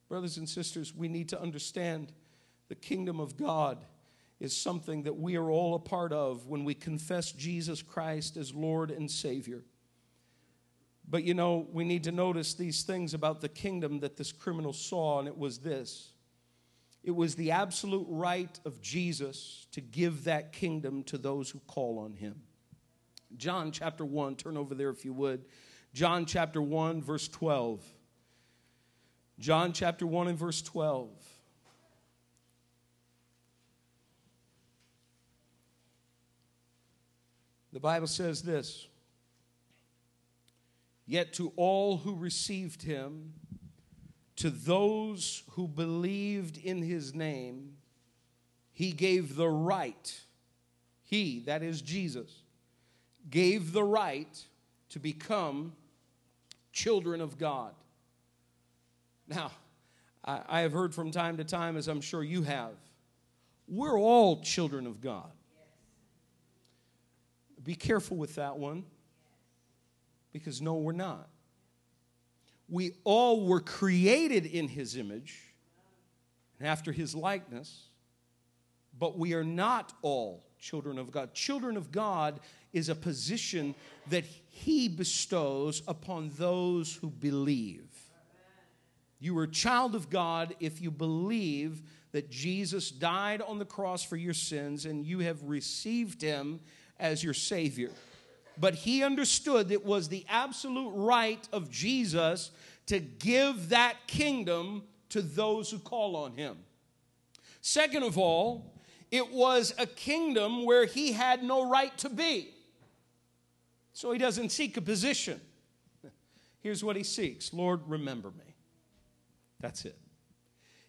Brothers 0.07 0.37
and 0.37 0.47
sisters, 0.47 0.93
we 0.93 1.07
need 1.07 1.29
to 1.29 1.41
understand 1.41 2.13
the 2.69 2.75
kingdom 2.75 3.19
of 3.19 3.35
God 3.37 3.83
is 4.39 4.55
something 4.55 5.03
that 5.03 5.17
we 5.17 5.35
are 5.35 5.49
all 5.49 5.73
a 5.73 5.79
part 5.79 6.13
of 6.13 6.47
when 6.47 6.63
we 6.63 6.75
confess 6.75 7.31
Jesus 7.31 7.81
Christ 7.81 8.37
as 8.37 8.53
Lord 8.53 8.91
and 8.91 9.09
Savior. 9.09 9.63
But 11.07 11.23
you 11.23 11.33
know, 11.33 11.67
we 11.71 11.83
need 11.83 12.03
to 12.03 12.11
notice 12.11 12.53
these 12.53 12.83
things 12.83 13.13
about 13.13 13.41
the 13.41 13.49
kingdom 13.49 13.99
that 14.01 14.17
this 14.17 14.31
criminal 14.31 14.73
saw, 14.73 15.19
and 15.19 15.27
it 15.27 15.37
was 15.37 15.59
this 15.59 16.13
it 17.03 17.11
was 17.11 17.35
the 17.35 17.51
absolute 17.51 18.07
right 18.09 18.59
of 18.65 18.81
Jesus 18.81 19.67
to 19.71 19.81
give 19.81 20.23
that 20.23 20.53
kingdom 20.53 21.03
to 21.03 21.17
those 21.17 21.49
who 21.49 21.59
call 21.67 21.99
on 21.99 22.13
him. 22.13 22.41
John 23.37 23.71
chapter 23.71 24.05
1, 24.05 24.35
turn 24.35 24.57
over 24.57 24.75
there 24.75 24.89
if 24.89 25.05
you 25.05 25.13
would. 25.13 25.45
John 25.93 26.25
chapter 26.25 26.61
1, 26.61 27.01
verse 27.01 27.27
12. 27.27 27.81
John 29.39 29.73
chapter 29.73 30.05
1 30.05 30.27
and 30.27 30.37
verse 30.37 30.61
12. 30.61 31.09
The 37.71 37.79
Bible 37.79 38.07
says 38.07 38.43
this 38.43 38.87
Yet 41.05 41.33
to 41.33 41.51
all 41.55 41.97
who 41.97 42.15
received 42.15 42.83
him, 42.83 43.33
to 44.37 44.49
those 44.49 45.43
who 45.51 45.67
believed 45.67 46.57
in 46.57 46.81
his 46.81 47.13
name, 47.13 47.77
he 48.71 48.91
gave 48.91 49.35
the 49.35 49.49
right, 49.49 50.21
he, 51.03 51.39
that 51.41 51.61
is 51.61 51.81
Jesus, 51.81 52.42
gave 53.29 53.73
the 53.73 53.83
right 53.83 54.45
to 54.89 54.99
become 54.99 55.73
children 56.71 57.21
of 57.21 57.37
God. 57.37 57.73
Now, 59.27 59.51
I, 60.25 60.61
have 60.61 60.71
heard 60.71 60.93
from 60.95 61.11
time 61.11 61.37
to 61.37 61.43
time, 61.43 61.75
as 61.75 61.87
I'm 61.87 62.01
sure 62.01 62.23
you 62.23 62.43
have, 62.43 62.71
we're 63.67 63.99
all 63.99 64.41
children 64.41 64.87
of 64.87 65.01
God. 65.01 65.31
Be 67.63 67.75
careful 67.75 68.17
with 68.17 68.35
that 68.35 68.57
one 68.57 68.85
because 70.31 70.61
no, 70.61 70.75
we're 70.75 70.91
not. 70.91 71.29
We 72.69 72.93
all 73.03 73.45
were 73.45 73.59
created 73.59 74.45
in 74.45 74.67
his 74.67 74.95
image 74.95 75.39
and 76.59 76.67
after 76.67 76.91
his 76.91 77.15
likeness, 77.15 77.89
but 78.97 79.17
we 79.17 79.33
are 79.33 79.43
not 79.43 79.93
all 80.01 80.43
children 80.59 80.97
of 80.97 81.11
God. 81.11 81.33
Children 81.33 81.77
of 81.77 81.91
God 81.91 82.39
is 82.73 82.89
a 82.89 82.95
position 82.95 83.75
that 84.09 84.25
he 84.25 84.87
bestows 84.87 85.81
upon 85.87 86.31
those 86.37 86.95
who 86.95 87.09
believe. 87.09 87.89
You 89.19 89.37
are 89.37 89.43
a 89.43 89.51
child 89.51 89.95
of 89.95 90.09
God 90.09 90.55
if 90.59 90.81
you 90.81 90.91
believe 90.91 91.81
that 92.11 92.29
Jesus 92.29 92.91
died 92.91 93.41
on 93.41 93.57
the 93.57 93.65
cross 93.65 94.03
for 94.03 94.17
your 94.17 94.33
sins 94.33 94.85
and 94.85 95.05
you 95.05 95.19
have 95.19 95.41
received 95.43 96.21
him 96.21 96.59
as 96.99 97.23
your 97.23 97.33
Savior 97.33 97.91
but 98.57 98.75
he 98.75 99.03
understood 99.03 99.69
that 99.69 99.73
it 99.73 99.85
was 99.85 100.09
the 100.09 100.25
absolute 100.29 100.91
right 100.91 101.47
of 101.51 101.69
Jesus 101.69 102.51
to 102.87 102.99
give 102.99 103.69
that 103.69 103.95
kingdom 104.07 104.83
to 105.09 105.21
those 105.21 105.71
who 105.71 105.79
call 105.79 106.15
on 106.15 106.33
him. 106.33 106.57
Second 107.61 108.03
of 108.03 108.17
all, 108.17 108.73
it 109.11 109.31
was 109.31 109.73
a 109.77 109.85
kingdom 109.85 110.65
where 110.65 110.85
he 110.85 111.11
had 111.11 111.43
no 111.43 111.69
right 111.69 111.95
to 111.99 112.09
be. 112.09 112.52
So 113.93 114.11
he 114.11 114.17
doesn't 114.17 114.49
seek 114.49 114.75
a 114.77 114.81
position. 114.81 115.39
Here's 116.61 116.83
what 116.83 116.95
he 116.95 117.03
seeks 117.03 117.53
Lord, 117.53 117.81
remember 117.87 118.31
me. 118.31 118.55
That's 119.59 119.85
it. 119.85 119.97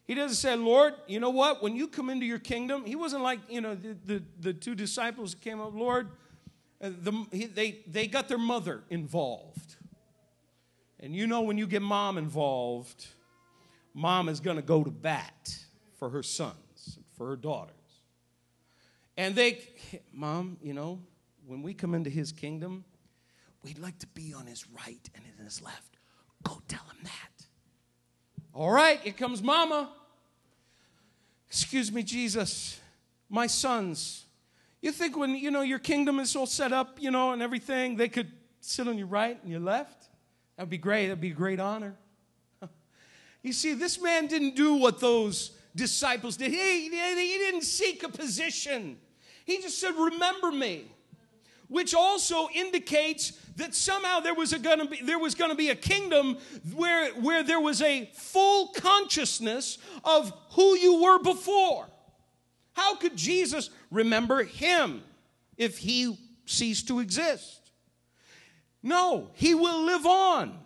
He 0.06 0.14
doesn't 0.14 0.36
say, 0.36 0.54
Lord, 0.54 0.94
you 1.06 1.18
know 1.18 1.30
what? 1.30 1.62
When 1.62 1.74
you 1.74 1.88
come 1.88 2.10
into 2.10 2.26
your 2.26 2.38
kingdom, 2.38 2.84
he 2.84 2.94
wasn't 2.94 3.22
like, 3.22 3.38
you 3.48 3.62
know, 3.62 3.74
the, 3.74 3.96
the, 4.04 4.22
the 4.38 4.52
two 4.52 4.74
disciples 4.74 5.34
came 5.34 5.60
up, 5.60 5.74
Lord, 5.74 6.08
uh, 6.82 6.90
the, 7.00 7.48
they, 7.54 7.80
they 7.86 8.06
got 8.06 8.28
their 8.28 8.38
mother 8.38 8.82
involved. 8.90 9.76
And 11.00 11.14
you 11.14 11.26
know, 11.26 11.40
when 11.42 11.56
you 11.56 11.66
get 11.66 11.80
mom 11.80 12.18
involved, 12.18 13.06
mom 13.94 14.28
is 14.28 14.40
going 14.40 14.56
to 14.56 14.62
go 14.62 14.84
to 14.84 14.90
bat 14.90 15.56
for 15.98 16.10
her 16.10 16.22
sons, 16.22 16.98
for 17.16 17.28
her 17.28 17.36
daughters. 17.36 17.74
And 19.16 19.34
they, 19.34 19.60
mom, 20.12 20.58
you 20.62 20.74
know, 20.74 21.00
when 21.46 21.62
we 21.62 21.72
come 21.72 21.94
into 21.94 22.10
his 22.10 22.30
kingdom, 22.30 22.84
we'd 23.64 23.78
like 23.78 23.98
to 24.00 24.06
be 24.08 24.34
on 24.34 24.46
his 24.46 24.66
right 24.70 25.08
and 25.14 25.24
in 25.38 25.44
his 25.44 25.62
left. 25.62 25.96
Go 26.42 26.60
tell 26.68 26.84
him 26.84 26.98
that. 27.04 27.46
All 28.52 28.70
right, 28.70 29.00
here 29.00 29.12
comes 29.12 29.42
mama. 29.42 29.90
Excuse 31.48 31.90
me, 31.90 32.02
Jesus. 32.02 32.78
My 33.28 33.46
sons 33.46 34.24
you 34.84 34.92
think 34.92 35.16
when, 35.16 35.34
you 35.34 35.50
know, 35.50 35.62
your 35.62 35.78
kingdom 35.78 36.20
is 36.20 36.36
all 36.36 36.44
set 36.44 36.70
up, 36.70 36.98
you 37.00 37.10
know, 37.10 37.32
and 37.32 37.40
everything, 37.40 37.96
they 37.96 38.10
could 38.10 38.30
sit 38.60 38.86
on 38.86 38.98
your 38.98 39.06
right 39.06 39.40
and 39.40 39.50
your 39.50 39.60
left? 39.60 40.10
That'd 40.58 40.68
be 40.68 40.76
great. 40.76 41.06
That'd 41.06 41.22
be 41.22 41.30
a 41.30 41.34
great 41.34 41.58
honor. 41.58 41.94
you 43.42 43.54
see, 43.54 43.72
this 43.72 43.98
man 43.98 44.26
didn't 44.26 44.56
do 44.56 44.74
what 44.74 45.00
those 45.00 45.52
disciples 45.74 46.36
did. 46.36 46.50
He, 46.50 46.90
he 46.90 47.38
didn't 47.38 47.62
seek 47.62 48.02
a 48.02 48.10
position. 48.10 48.98
He 49.46 49.56
just 49.62 49.80
said, 49.80 49.94
Remember 49.94 50.52
me. 50.52 50.84
Which 51.68 51.94
also 51.94 52.48
indicates 52.54 53.32
that 53.56 53.74
somehow 53.74 54.20
there 54.20 54.34
was, 54.34 54.52
a 54.52 54.58
gonna 54.58 54.86
be, 54.86 55.00
there 55.02 55.18
was 55.18 55.34
gonna 55.34 55.54
be 55.54 55.70
a 55.70 55.76
kingdom 55.76 56.38
where, 56.74 57.10
where 57.14 57.42
there 57.42 57.60
was 57.60 57.80
a 57.82 58.10
full 58.14 58.68
consciousness 58.68 59.78
of 60.04 60.32
who 60.50 60.76
you 60.76 61.02
were 61.02 61.18
before. 61.20 61.88
How 62.72 62.96
could 62.96 63.16
Jesus 63.16 63.70
remember 63.90 64.44
him 64.44 65.02
if 65.56 65.78
he 65.78 66.18
ceased 66.46 66.88
to 66.88 67.00
exist? 67.00 67.70
No, 68.82 69.30
he 69.34 69.54
will 69.54 69.84
live 69.84 70.04
on. 70.04 70.58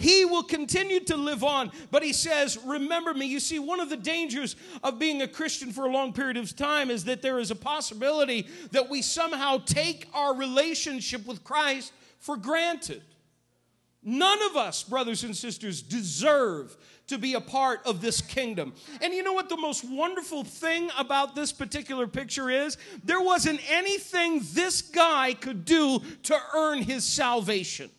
He 0.00 0.24
will 0.24 0.42
continue 0.42 1.00
to 1.00 1.16
live 1.16 1.44
on. 1.44 1.70
But 1.90 2.02
he 2.02 2.14
says, 2.14 2.58
Remember 2.64 3.12
me. 3.12 3.26
You 3.26 3.38
see, 3.38 3.58
one 3.58 3.80
of 3.80 3.90
the 3.90 3.98
dangers 3.98 4.56
of 4.82 4.98
being 4.98 5.20
a 5.20 5.28
Christian 5.28 5.72
for 5.72 5.84
a 5.84 5.90
long 5.90 6.14
period 6.14 6.38
of 6.38 6.56
time 6.56 6.90
is 6.90 7.04
that 7.04 7.20
there 7.20 7.38
is 7.38 7.50
a 7.50 7.54
possibility 7.54 8.46
that 8.70 8.88
we 8.88 9.02
somehow 9.02 9.58
take 9.58 10.08
our 10.14 10.34
relationship 10.34 11.26
with 11.26 11.44
Christ 11.44 11.92
for 12.18 12.38
granted. 12.38 13.02
None 14.02 14.38
of 14.50 14.56
us, 14.56 14.82
brothers 14.82 15.22
and 15.22 15.36
sisters, 15.36 15.82
deserve 15.82 16.74
to 17.08 17.18
be 17.18 17.34
a 17.34 17.40
part 17.40 17.80
of 17.84 18.00
this 18.00 18.22
kingdom. 18.22 18.72
And 19.02 19.12
you 19.12 19.22
know 19.22 19.34
what 19.34 19.50
the 19.50 19.58
most 19.58 19.84
wonderful 19.84 20.44
thing 20.44 20.88
about 20.96 21.34
this 21.34 21.52
particular 21.52 22.06
picture 22.06 22.48
is? 22.48 22.78
There 23.04 23.20
wasn't 23.20 23.60
anything 23.70 24.40
this 24.54 24.80
guy 24.80 25.34
could 25.34 25.66
do 25.66 26.00
to 26.22 26.38
earn 26.56 26.80
his 26.80 27.04
salvation. 27.04 27.90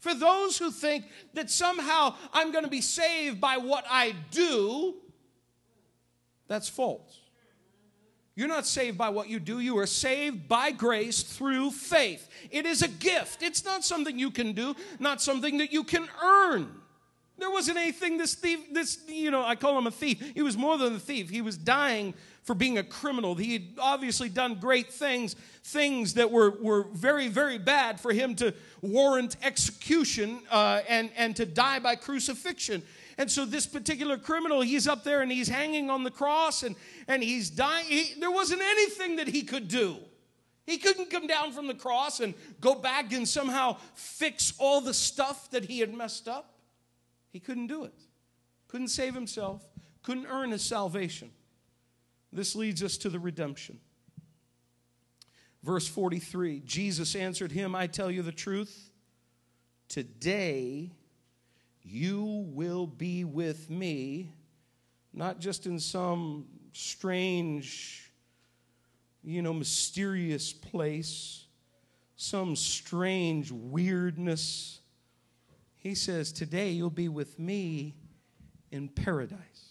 For 0.00 0.14
those 0.14 0.58
who 0.58 0.70
think 0.70 1.04
that 1.34 1.50
somehow 1.50 2.14
I'm 2.32 2.52
going 2.52 2.64
to 2.64 2.70
be 2.70 2.80
saved 2.80 3.40
by 3.40 3.58
what 3.58 3.84
I 3.88 4.14
do, 4.30 4.94
that's 6.48 6.68
false. 6.68 7.20
You're 8.34 8.48
not 8.48 8.66
saved 8.66 8.96
by 8.96 9.10
what 9.10 9.28
you 9.28 9.38
do, 9.38 9.60
you 9.60 9.76
are 9.78 9.86
saved 9.86 10.48
by 10.48 10.70
grace 10.70 11.22
through 11.22 11.72
faith. 11.72 12.28
It 12.50 12.64
is 12.64 12.80
a 12.80 12.88
gift. 12.88 13.42
It's 13.42 13.64
not 13.64 13.84
something 13.84 14.18
you 14.18 14.30
can 14.30 14.52
do, 14.52 14.74
not 14.98 15.20
something 15.20 15.58
that 15.58 15.72
you 15.72 15.84
can 15.84 16.08
earn. 16.22 16.74
There 17.38 17.50
wasn't 17.50 17.78
anything 17.78 18.16
this 18.16 18.34
thief, 18.34 18.72
this, 18.72 18.98
you 19.08 19.30
know, 19.30 19.44
I 19.44 19.56
call 19.56 19.76
him 19.76 19.86
a 19.86 19.90
thief. 19.90 20.32
He 20.34 20.42
was 20.42 20.56
more 20.56 20.78
than 20.78 20.96
a 20.96 20.98
thief. 20.98 21.28
He 21.28 21.42
was 21.42 21.56
dying 21.56 22.14
for 22.42 22.54
being 22.54 22.78
a 22.78 22.82
criminal. 22.82 23.34
He 23.34 23.52
had 23.52 23.62
obviously 23.78 24.28
done 24.28 24.56
great 24.56 24.92
things, 24.92 25.36
things 25.62 26.14
that 26.14 26.30
were, 26.30 26.50
were 26.50 26.84
very, 26.92 27.28
very 27.28 27.58
bad 27.58 28.00
for 28.00 28.12
him 28.12 28.34
to 28.36 28.54
warrant 28.80 29.36
execution 29.42 30.40
uh, 30.50 30.80
and, 30.88 31.10
and 31.16 31.36
to 31.36 31.46
die 31.46 31.78
by 31.78 31.96
crucifixion. 31.96 32.82
And 33.18 33.30
so 33.30 33.44
this 33.44 33.66
particular 33.66 34.16
criminal, 34.16 34.62
he's 34.62 34.88
up 34.88 35.04
there 35.04 35.20
and 35.20 35.30
he's 35.30 35.48
hanging 35.48 35.90
on 35.90 36.04
the 36.04 36.10
cross 36.10 36.62
and, 36.62 36.74
and 37.06 37.22
he's 37.22 37.50
dying. 37.50 37.86
He, 37.86 38.14
there 38.18 38.30
wasn't 38.30 38.62
anything 38.62 39.16
that 39.16 39.28
he 39.28 39.42
could 39.42 39.68
do. 39.68 39.98
He 40.66 40.78
couldn't 40.78 41.10
come 41.10 41.26
down 41.26 41.52
from 41.52 41.66
the 41.66 41.74
cross 41.74 42.20
and 42.20 42.32
go 42.60 42.74
back 42.74 43.12
and 43.12 43.28
somehow 43.28 43.76
fix 43.94 44.54
all 44.58 44.80
the 44.80 44.94
stuff 44.94 45.50
that 45.50 45.64
he 45.64 45.80
had 45.80 45.92
messed 45.92 46.28
up. 46.28 46.54
He 47.32 47.40
couldn't 47.40 47.66
do 47.66 47.84
it. 47.84 47.94
Couldn't 48.68 48.88
save 48.88 49.14
himself, 49.14 49.66
couldn't 50.04 50.26
earn 50.26 50.52
his 50.52 50.62
salvation. 50.62 51.32
This 52.32 52.54
leads 52.54 52.82
us 52.82 52.96
to 52.98 53.08
the 53.08 53.18
redemption. 53.18 53.80
Verse 55.62 55.86
43 55.86 56.60
Jesus 56.64 57.14
answered 57.14 57.52
him, 57.52 57.74
I 57.74 57.86
tell 57.86 58.10
you 58.10 58.22
the 58.22 58.32
truth. 58.32 58.92
Today 59.88 60.92
you 61.82 62.44
will 62.48 62.86
be 62.86 63.24
with 63.24 63.68
me, 63.68 64.32
not 65.12 65.40
just 65.40 65.66
in 65.66 65.80
some 65.80 66.46
strange 66.72 68.10
you 69.22 69.42
know, 69.42 69.52
mysterious 69.52 70.52
place, 70.52 71.44
some 72.16 72.56
strange 72.56 73.50
weirdness. 73.50 74.80
He 75.76 75.94
says, 75.94 76.32
Today 76.32 76.70
you'll 76.70 76.90
be 76.90 77.08
with 77.08 77.38
me 77.38 77.94
in 78.70 78.88
paradise. 78.88 79.69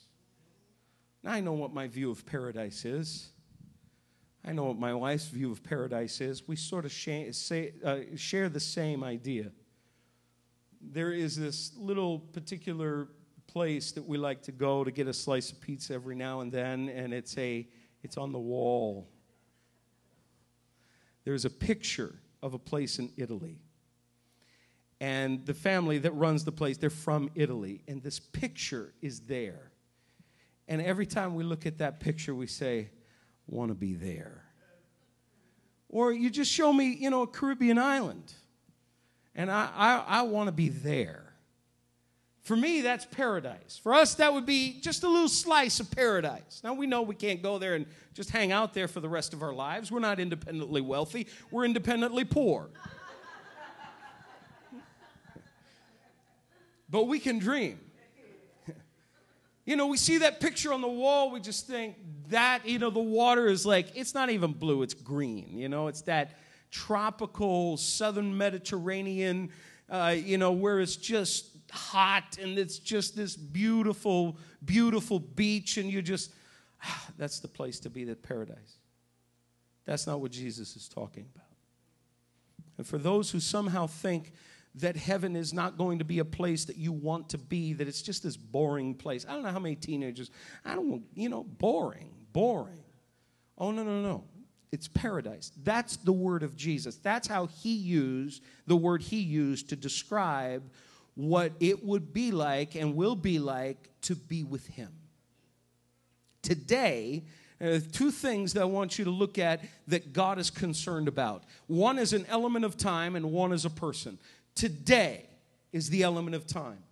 I 1.25 1.41
know 1.41 1.53
what 1.53 1.73
my 1.73 1.88
view 1.88 2.12
of 2.12 2.25
paradise 2.25 2.86
is. 2.86 3.29
I 4.45 4.53
know 4.53 4.65
what 4.65 4.79
my 4.79 4.93
wife's 4.93 5.27
view 5.27 5.51
of 5.51 5.63
paradise 5.63 6.21
is. 6.21 6.47
We 6.47 6.55
sort 6.55 6.86
of 6.86 6.91
share, 6.91 7.34
say, 7.34 7.73
uh, 7.84 7.99
share 8.15 8.47
the 8.47 8.60
same 8.60 9.03
idea. 9.03 9.51
There 10.82 11.12
is 11.12 11.36
this 11.36 11.73
little 11.77 12.19
particular 12.19 13.10
place 13.47 13.91
that 13.91 14.08
we 14.08 14.17
like 14.17 14.41
to 14.43 14.51
go 14.51 14.84
to 14.84 14.91
get 14.91 15.08
a 15.08 15.13
slice 15.13 15.51
of 15.51 15.60
pizza 15.60 15.93
every 15.93 16.15
now 16.15 16.39
and 16.39 16.51
then, 16.51 16.88
and 16.89 17.13
it's 17.13 17.38
a 17.38 17.67
it's 18.01 18.15
on 18.15 18.32
the 18.32 18.39
wall 18.39 19.10
there's 21.29 21.45
a 21.45 21.49
picture 21.51 22.15
of 22.41 22.55
a 22.55 22.58
place 22.58 22.97
in 22.97 23.12
Italy. 23.15 23.60
And 24.99 25.45
the 25.45 25.53
family 25.53 25.99
that 25.99 26.12
runs 26.13 26.43
the 26.43 26.51
place, 26.51 26.77
they're 26.77 26.89
from 26.89 27.29
Italy. 27.36 27.84
And 27.88 28.01
this 28.01 28.19
picture 28.19 28.93
is 29.01 29.21
there. 29.21 29.68
And 30.69 30.84
every 30.84 31.08
time 31.08 31.34
we 31.34 31.43
look 31.43 31.65
at 31.65 31.79
that 31.79 31.99
picture, 31.99 32.34
we 32.36 32.45
say, 32.45 32.91
want 33.47 33.69
to 33.69 33.75
be 33.75 33.95
there. 33.95 34.43
Or 35.89 36.13
you 36.13 36.29
just 36.29 36.51
show 36.51 36.71
me, 36.71 36.95
you 36.99 37.10
know, 37.10 37.23
a 37.23 37.27
Caribbean 37.27 37.79
island. 37.79 38.32
And 39.34 39.49
I, 39.49 39.71
I, 39.75 40.19
I 40.19 40.21
want 40.21 40.47
to 40.47 40.51
be 40.51 40.69
there. 40.69 41.34
For 42.43 42.55
me, 42.55 42.82
that's 42.82 43.05
paradise. 43.05 43.79
For 43.82 43.95
us, 43.95 44.13
that 44.15 44.32
would 44.32 44.45
be 44.45 44.79
just 44.79 45.03
a 45.03 45.10
little 45.10 45.27
slice 45.27 45.79
of 45.79 45.89
paradise. 45.89 46.62
Now, 46.63 46.75
we 46.75 46.86
know 46.86 47.01
we 47.01 47.15
can't 47.15 47.41
go 47.41 47.58
there 47.58 47.73
and 47.73 47.88
just 48.13 48.29
hang 48.29 48.51
out 48.51 48.75
there 48.75 48.88
for 48.88 48.99
the 48.99 49.10
rest 49.10 49.34
of 49.34 49.41
our 49.41 49.53
lives. 49.53 49.91
We're 49.91 49.99
not 49.99 50.19
independently 50.19 50.82
wealthy, 50.82 51.27
we're 51.49 51.65
independently 51.65 52.25
poor. 52.25 52.69
but 56.89 57.08
we 57.08 57.17
can 57.17 57.39
dream. 57.39 57.79
You 59.69 59.75
know, 59.75 59.86
we 59.86 59.97
see 59.97 60.17
that 60.17 60.39
picture 60.39 60.73
on 60.73 60.82
the 60.82 60.88
wall, 60.88 61.29
we 61.29 61.39
just 61.39 61.67
think 61.67 61.95
that, 62.29 62.67
you 62.67 62.79
know, 62.79 62.89
the 62.89 62.99
water 62.99 63.45
is 63.45 63.67
like, 63.67 63.95
it's 63.95 64.15
not 64.15 64.32
even 64.32 64.51
blue, 64.51 64.82
it's 64.82 64.95
green. 64.95 65.60
You 65.60 65.69
know, 65.69 65.89
it's 65.89 66.01
that 66.01 66.39
tropical 66.71 67.77
southern 67.77 68.36
Mediterranean, 68.36 69.51
uh, 69.88 70.15
you 70.17 70.39
know, 70.39 70.53
where 70.53 70.79
it's 70.79 70.95
just 70.95 71.55
hot 71.69 72.39
and 72.41 72.58
it's 72.58 72.79
just 72.79 73.15
this 73.15 73.36
beautiful, 73.36 74.39
beautiful 74.65 75.19
beach, 75.19 75.77
and 75.77 75.88
you 75.88 76.01
just, 76.01 76.34
ah, 76.84 77.05
that's 77.19 77.39
the 77.39 77.47
place 77.47 77.79
to 77.82 77.91
be, 77.91 78.05
that 78.05 78.23
paradise. 78.23 78.77
That's 79.86 80.08
not 80.08 80.19
what 80.19 80.32
Jesus 80.32 80.75
is 80.77 80.89
talking 80.89 81.27
about. 81.36 81.45
And 82.79 82.88
for 82.88 82.97
those 82.97 83.29
who 83.29 83.39
somehow 83.39 83.86
think 83.86 84.34
that 84.80 84.96
heaven 84.96 85.36
is 85.36 85.54
not 85.54 85.78
going 85.78 86.00
to 86.00 86.06
be 86.06 86.20
a 86.20 86.26
place 86.26 86.65
that 86.65 86.78
you 86.78 86.92
want 86.92 87.30
to 87.30 87.38
be, 87.38 87.74
that 87.74 87.88
it's 87.88 88.02
just 88.02 88.24
this 88.24 88.38
boring 88.38 88.94
place. 88.94 89.26
I 89.28 89.34
don't 89.34 89.44
know 89.44 89.52
how 89.52 89.60
many 89.60 89.76
teenagers, 89.76 90.32
I 90.65 90.76
don't 90.76 90.89
want, 90.89 91.04
you 91.15 91.30
know, 91.30 91.44
boring, 91.44 92.12
boring. 92.34 92.84
Oh, 93.58 93.72
no, 93.72 93.84
no, 93.84 94.02
no. 94.02 94.24
It's 94.72 94.88
paradise. 94.88 95.52
That's 95.63 95.98
the 95.98 96.13
word 96.13 96.44
of 96.44 96.56
Jesus. 96.56 96.98
That's 96.98 97.28
how 97.28 97.48
he 97.48 97.74
used 97.74 98.44
the 98.68 98.76
word 98.76 99.02
he 99.02 99.20
used 99.20 99.70
to 99.70 99.76
describe 99.76 100.63
what 101.20 101.52
it 101.60 101.84
would 101.84 102.13
be 102.13 102.32
like 102.32 102.76
and 102.76 102.96
will 102.96 103.15
be 103.15 103.39
like 103.39 103.89
to 104.04 104.15
be 104.15 104.46
with 104.46 104.65
Him. 104.68 104.89
Today, 106.42 107.26
uh, 107.62 107.80
two 107.92 108.10
things 108.10 108.54
that 108.54 108.62
I 108.62 108.65
want 108.65 108.98
you 108.98 109.04
to 109.04 109.12
look 109.12 109.38
at 109.38 109.62
that 109.88 110.13
God 110.13 110.39
is 110.39 110.50
concerned 110.50 111.10
about. 111.10 111.44
One 111.68 112.00
is 112.00 112.13
an 112.13 112.26
element 112.30 112.63
of 112.63 112.78
time, 112.78 113.18
and 113.18 113.34
one 113.34 113.52
is 113.52 113.65
a 113.65 113.70
person. 113.70 114.18
Today 114.56 115.26
is 115.72 115.90
the 115.90 116.04
element 116.04 116.36
of 116.36 116.48
time. 116.48 116.84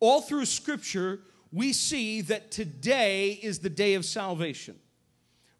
All 0.00 0.20
through 0.20 0.46
Scripture, 0.46 1.20
we 1.52 1.72
see 1.72 2.20
that 2.22 2.50
today 2.50 3.30
is 3.30 3.60
the 3.60 3.70
day 3.70 3.94
of 3.94 4.04
salvation. 4.04 4.76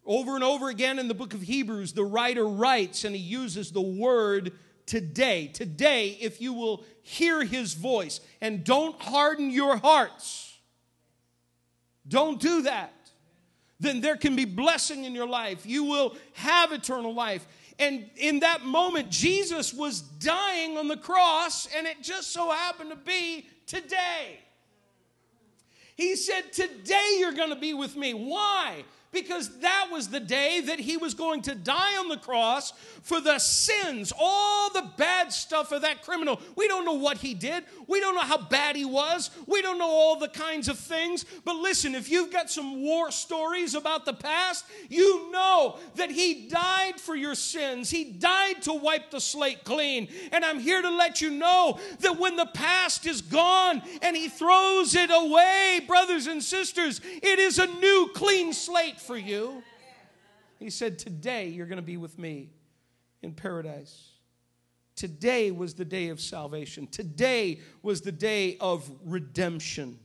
Over 0.05 0.35
and 0.35 0.43
over 0.43 0.69
again 0.69 0.97
in 0.97 1.07
the 1.07 1.13
book 1.13 1.33
of 1.33 1.41
Hebrews, 1.41 1.93
the 1.93 2.03
writer 2.03 2.47
writes 2.47 3.03
and 3.03 3.15
he 3.15 3.21
uses 3.21 3.71
the 3.71 3.81
word 3.81 4.53
today. 4.85 5.47
Today, 5.47 6.17
if 6.19 6.41
you 6.41 6.53
will 6.53 6.83
hear 7.03 7.43
his 7.43 7.73
voice 7.73 8.21
and 8.41 8.63
don't 8.63 8.99
harden 9.01 9.51
your 9.51 9.77
hearts, 9.77 10.57
don't 12.07 12.39
do 12.39 12.63
that, 12.63 12.91
then 13.79 14.01
there 14.01 14.17
can 14.17 14.35
be 14.35 14.45
blessing 14.45 15.05
in 15.05 15.13
your 15.13 15.27
life. 15.27 15.65
You 15.65 15.83
will 15.83 16.15
have 16.33 16.71
eternal 16.71 17.13
life. 17.13 17.45
And 17.79 18.09
in 18.17 18.41
that 18.41 18.65
moment, 18.65 19.09
Jesus 19.09 19.73
was 19.73 20.01
dying 20.01 20.77
on 20.77 20.89
the 20.89 20.97
cross, 20.97 21.67
and 21.75 21.87
it 21.87 22.01
just 22.01 22.33
so 22.33 22.51
happened 22.51 22.89
to 22.89 22.97
be 22.97 23.47
today. 23.65 24.39
He 25.95 26.17
said, 26.17 26.51
Today 26.51 27.17
you're 27.19 27.33
going 27.33 27.49
to 27.49 27.59
be 27.59 27.73
with 27.73 27.95
me. 27.95 28.13
Why? 28.13 28.83
Because 29.11 29.59
that 29.59 29.87
was 29.91 30.09
the 30.09 30.19
day 30.19 30.61
that 30.61 30.79
he 30.79 30.95
was 30.97 31.13
going 31.13 31.41
to 31.43 31.55
die 31.55 31.97
on 31.97 32.09
the 32.09 32.17
cross 32.17 32.73
for 33.01 33.19
the 33.19 33.39
sins, 33.39 34.13
all 34.17 34.69
the 34.71 34.87
bad 34.97 35.33
stuff 35.33 35.71
of 35.71 35.81
that 35.81 36.03
criminal. 36.03 36.39
We 36.55 36.67
don't 36.67 36.85
know 36.85 36.93
what 36.93 37.17
he 37.17 37.33
did. 37.33 37.63
We 37.87 37.99
don't 37.99 38.13
know 38.13 38.21
how 38.21 38.37
bad 38.37 38.75
he 38.75 38.85
was. 38.85 39.31
We 39.47 39.61
don't 39.61 39.79
know 39.79 39.89
all 39.89 40.19
the 40.19 40.27
kinds 40.27 40.67
of 40.67 40.77
things. 40.77 41.25
But 41.43 41.55
listen, 41.55 41.95
if 41.95 42.09
you've 42.09 42.31
got 42.31 42.51
some 42.51 42.83
war 42.83 43.09
stories 43.11 43.73
about 43.73 44.05
the 44.05 44.13
past, 44.13 44.65
you 44.89 45.31
know 45.31 45.77
that 45.95 46.11
he 46.11 46.47
died 46.47 46.99
for 46.99 47.15
your 47.15 47.35
sins. 47.35 47.89
He 47.89 48.03
died 48.03 48.61
to 48.63 48.73
wipe 48.73 49.09
the 49.09 49.21
slate 49.21 49.63
clean. 49.63 50.07
And 50.31 50.45
I'm 50.45 50.59
here 50.59 50.81
to 50.81 50.89
let 50.89 51.19
you 51.19 51.31
know 51.31 51.79
that 52.01 52.19
when 52.19 52.35
the 52.35 52.45
past 52.45 53.07
is 53.07 53.21
gone 53.21 53.81
and 54.03 54.15
he 54.15 54.29
throws 54.29 54.93
it 54.93 55.09
away, 55.11 55.81
brothers 55.87 56.27
and 56.27 56.43
sisters, 56.43 57.01
it 57.03 57.39
is 57.39 57.57
a 57.57 57.65
new 57.65 58.11
clean 58.13 58.53
slate 58.53 58.98
for 58.99 59.17
you. 59.17 59.63
He 60.59 60.69
said, 60.69 60.99
Today 60.99 61.47
you're 61.47 61.65
going 61.65 61.77
to 61.77 61.81
be 61.81 61.97
with 61.97 62.17
me 62.19 62.49
in 63.21 63.33
paradise. 63.33 64.11
Today 64.95 65.51
was 65.51 65.73
the 65.73 65.85
day 65.85 66.09
of 66.09 66.19
salvation. 66.19 66.85
Today 66.87 67.61
was 67.81 68.01
the 68.01 68.11
day 68.11 68.57
of 68.59 68.89
redemption. 69.05 69.97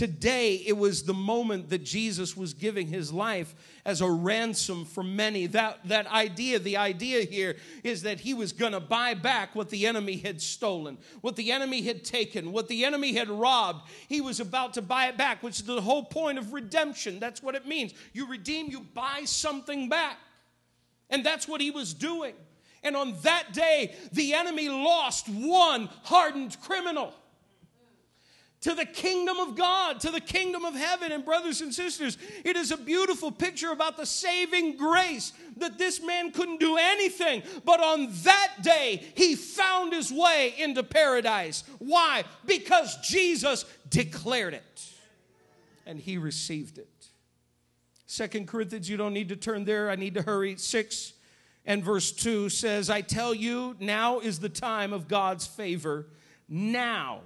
Today, 0.00 0.54
it 0.54 0.78
was 0.78 1.02
the 1.02 1.12
moment 1.12 1.68
that 1.68 1.84
Jesus 1.84 2.34
was 2.34 2.54
giving 2.54 2.86
his 2.86 3.12
life 3.12 3.54
as 3.84 4.00
a 4.00 4.10
ransom 4.10 4.86
for 4.86 5.02
many. 5.02 5.46
That, 5.48 5.78
that 5.88 6.06
idea, 6.06 6.58
the 6.58 6.78
idea 6.78 7.24
here 7.24 7.56
is 7.84 8.00
that 8.04 8.18
he 8.18 8.32
was 8.32 8.54
going 8.54 8.72
to 8.72 8.80
buy 8.80 9.12
back 9.12 9.54
what 9.54 9.68
the 9.68 9.86
enemy 9.86 10.16
had 10.16 10.40
stolen, 10.40 10.96
what 11.20 11.36
the 11.36 11.52
enemy 11.52 11.82
had 11.82 12.02
taken, 12.02 12.50
what 12.50 12.66
the 12.66 12.86
enemy 12.86 13.12
had 13.12 13.28
robbed. 13.28 13.90
He 14.08 14.22
was 14.22 14.40
about 14.40 14.72
to 14.72 14.80
buy 14.80 15.08
it 15.08 15.18
back, 15.18 15.42
which 15.42 15.60
is 15.60 15.66
the 15.66 15.82
whole 15.82 16.06
point 16.06 16.38
of 16.38 16.54
redemption. 16.54 17.20
That's 17.20 17.42
what 17.42 17.54
it 17.54 17.66
means. 17.66 17.92
You 18.14 18.26
redeem, 18.26 18.70
you 18.70 18.80
buy 18.80 19.24
something 19.26 19.90
back. 19.90 20.16
And 21.10 21.22
that's 21.26 21.46
what 21.46 21.60
he 21.60 21.70
was 21.70 21.92
doing. 21.92 22.32
And 22.82 22.96
on 22.96 23.16
that 23.20 23.52
day, 23.52 23.94
the 24.12 24.32
enemy 24.32 24.70
lost 24.70 25.28
one 25.28 25.90
hardened 26.04 26.58
criminal 26.62 27.12
to 28.60 28.74
the 28.74 28.84
kingdom 28.84 29.38
of 29.38 29.56
God, 29.56 30.00
to 30.00 30.10
the 30.10 30.20
kingdom 30.20 30.64
of 30.64 30.74
heaven. 30.74 31.12
And, 31.12 31.24
brothers 31.24 31.60
and 31.60 31.72
sisters, 31.74 32.18
it 32.44 32.56
is 32.56 32.70
a 32.70 32.76
beautiful 32.76 33.32
picture 33.32 33.72
about 33.72 33.96
the 33.96 34.04
saving 34.04 34.76
grace 34.76 35.32
that 35.56 35.78
this 35.78 36.02
man 36.02 36.30
couldn't 36.30 36.60
do 36.60 36.76
anything. 36.76 37.42
But 37.64 37.80
on 37.80 38.08
that 38.24 38.56
day, 38.62 39.02
he 39.14 39.34
found 39.34 39.92
his 39.92 40.12
way 40.12 40.54
into 40.58 40.82
paradise. 40.82 41.64
Why? 41.78 42.24
Because 42.44 42.96
Jesus 42.98 43.64
declared 43.88 44.54
it 44.54 44.84
and 45.86 45.98
he 45.98 46.18
received 46.18 46.78
it. 46.78 46.88
Second 48.06 48.48
Corinthians, 48.48 48.90
you 48.90 48.96
don't 48.96 49.14
need 49.14 49.28
to 49.30 49.36
turn 49.36 49.64
there. 49.64 49.88
I 49.88 49.96
need 49.96 50.14
to 50.14 50.22
hurry. 50.22 50.56
6 50.56 51.12
and 51.64 51.82
verse 51.82 52.12
2 52.12 52.48
says, 52.48 52.90
I 52.90 53.00
tell 53.00 53.32
you, 53.32 53.76
now 53.80 54.18
is 54.18 54.40
the 54.40 54.48
time 54.48 54.92
of 54.92 55.08
God's 55.08 55.46
favor. 55.46 56.06
Now 56.48 57.20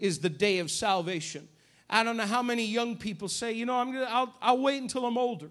is 0.00 0.18
the 0.18 0.28
day 0.28 0.58
of 0.58 0.70
salvation. 0.70 1.46
I 1.88 2.02
don't 2.02 2.16
know 2.16 2.26
how 2.26 2.42
many 2.42 2.64
young 2.64 2.96
people 2.96 3.28
say, 3.28 3.52
you 3.52 3.66
know, 3.66 3.76
I'm 3.76 3.92
gonna, 3.92 4.08
I'll, 4.08 4.34
I'll 4.40 4.58
wait 4.58 4.80
until 4.80 5.06
I'm 5.06 5.18
older. 5.18 5.50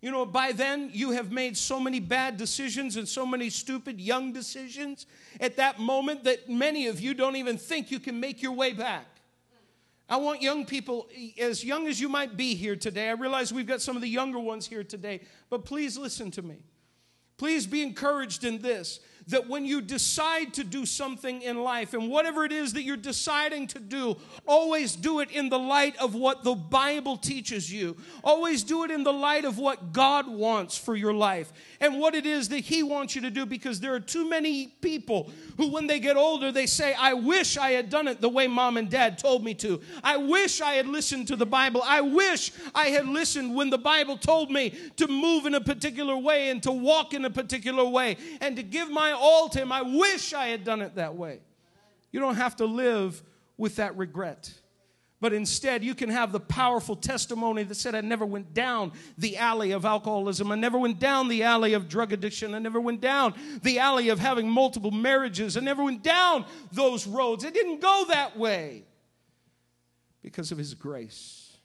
You 0.00 0.10
know, 0.12 0.24
by 0.24 0.52
then 0.52 0.90
you 0.92 1.10
have 1.10 1.32
made 1.32 1.56
so 1.56 1.80
many 1.80 1.98
bad 1.98 2.36
decisions 2.36 2.96
and 2.96 3.08
so 3.08 3.26
many 3.26 3.50
stupid 3.50 4.00
young 4.00 4.32
decisions 4.32 5.06
at 5.40 5.56
that 5.56 5.80
moment 5.80 6.24
that 6.24 6.48
many 6.48 6.86
of 6.86 7.00
you 7.00 7.14
don't 7.14 7.36
even 7.36 7.58
think 7.58 7.90
you 7.90 7.98
can 7.98 8.20
make 8.20 8.40
your 8.40 8.52
way 8.52 8.72
back. 8.72 9.06
I 10.08 10.16
want 10.16 10.40
young 10.40 10.64
people, 10.64 11.08
as 11.38 11.62
young 11.62 11.86
as 11.86 12.00
you 12.00 12.08
might 12.08 12.36
be 12.36 12.54
here 12.54 12.76
today, 12.76 13.10
I 13.10 13.12
realize 13.12 13.52
we've 13.52 13.66
got 13.66 13.82
some 13.82 13.94
of 13.94 14.02
the 14.02 14.08
younger 14.08 14.38
ones 14.38 14.66
here 14.66 14.84
today, 14.84 15.20
but 15.50 15.64
please 15.64 15.98
listen 15.98 16.30
to 16.30 16.42
me. 16.42 16.62
Please 17.36 17.66
be 17.66 17.82
encouraged 17.82 18.44
in 18.44 18.58
this 18.62 19.00
that 19.28 19.48
when 19.48 19.64
you 19.64 19.80
decide 19.80 20.54
to 20.54 20.64
do 20.64 20.86
something 20.86 21.42
in 21.42 21.62
life, 21.62 21.92
and 21.92 22.10
whatever 22.10 22.44
it 22.44 22.52
is 22.52 22.72
that 22.72 22.82
you're 22.82 22.96
deciding 22.96 23.66
to 23.68 23.78
do, 23.78 24.16
always 24.46 24.96
do 24.96 25.20
it 25.20 25.30
in 25.30 25.48
the 25.48 25.58
light 25.58 25.96
of 25.98 26.14
what 26.14 26.44
the 26.44 26.54
Bible 26.54 27.16
teaches 27.16 27.72
you. 27.72 27.96
Always 28.24 28.62
do 28.62 28.84
it 28.84 28.90
in 28.90 29.04
the 29.04 29.12
light 29.12 29.44
of 29.44 29.58
what 29.58 29.92
God 29.92 30.26
wants 30.26 30.78
for 30.78 30.96
your 30.96 31.12
life 31.12 31.52
and 31.80 31.98
what 32.00 32.14
it 32.14 32.24
is 32.24 32.48
that 32.48 32.60
He 32.60 32.82
wants 32.82 33.14
you 33.14 33.22
to 33.22 33.30
do 33.30 33.44
because 33.44 33.80
there 33.80 33.94
are 33.94 34.00
too 34.00 34.28
many 34.28 34.68
people 34.80 35.30
who, 35.58 35.70
when 35.70 35.86
they 35.86 36.00
get 36.00 36.16
older, 36.16 36.50
they 36.50 36.66
say, 36.66 36.94
I 36.94 37.12
wish 37.12 37.58
I 37.58 37.72
had 37.72 37.90
done 37.90 38.08
it 38.08 38.20
the 38.20 38.28
way 38.28 38.46
mom 38.46 38.78
and 38.78 38.88
dad 38.88 39.18
told 39.18 39.44
me 39.44 39.54
to. 39.54 39.80
I 40.02 40.16
wish 40.16 40.60
I 40.60 40.74
had 40.74 40.86
listened 40.86 41.28
to 41.28 41.36
the 41.36 41.46
Bible. 41.46 41.82
I 41.84 42.00
wish 42.00 42.52
I 42.74 42.86
had 42.86 43.06
listened 43.06 43.54
when 43.54 43.68
the 43.68 43.78
Bible 43.78 44.16
told 44.16 44.50
me 44.50 44.70
to 44.96 45.06
move 45.06 45.44
in 45.44 45.54
a 45.54 45.60
particular 45.60 46.16
way 46.16 46.50
and 46.50 46.62
to 46.62 46.72
walk 46.72 47.12
in 47.12 47.24
a 47.24 47.30
particular 47.30 47.84
way 47.84 48.16
and 48.40 48.56
to 48.56 48.62
give 48.62 48.90
my 48.90 49.17
all 49.18 49.48
to 49.50 49.58
Him. 49.58 49.72
I 49.72 49.82
wish 49.82 50.32
I 50.32 50.48
had 50.48 50.64
done 50.64 50.82
it 50.82 50.94
that 50.94 51.16
way. 51.16 51.40
You 52.12 52.20
don't 52.20 52.36
have 52.36 52.56
to 52.56 52.66
live 52.66 53.22
with 53.56 53.76
that 53.76 53.96
regret. 53.96 54.52
But 55.20 55.32
instead, 55.32 55.82
you 55.82 55.96
can 55.96 56.10
have 56.10 56.30
the 56.30 56.38
powerful 56.38 56.94
testimony 56.94 57.64
that 57.64 57.74
said, 57.74 57.96
I 57.96 58.02
never 58.02 58.24
went 58.24 58.54
down 58.54 58.92
the 59.18 59.36
alley 59.36 59.72
of 59.72 59.84
alcoholism. 59.84 60.52
I 60.52 60.54
never 60.54 60.78
went 60.78 61.00
down 61.00 61.26
the 61.26 61.42
alley 61.42 61.72
of 61.72 61.88
drug 61.88 62.12
addiction. 62.12 62.54
I 62.54 62.60
never 62.60 62.80
went 62.80 63.00
down 63.00 63.34
the 63.62 63.80
alley 63.80 64.10
of 64.10 64.20
having 64.20 64.48
multiple 64.48 64.92
marriages. 64.92 65.56
I 65.56 65.60
never 65.60 65.82
went 65.82 66.04
down 66.04 66.44
those 66.70 67.04
roads. 67.04 67.42
It 67.42 67.52
didn't 67.52 67.80
go 67.80 68.04
that 68.08 68.38
way 68.38 68.84
because 70.22 70.52
of 70.52 70.58
His 70.58 70.72
grace, 70.74 71.56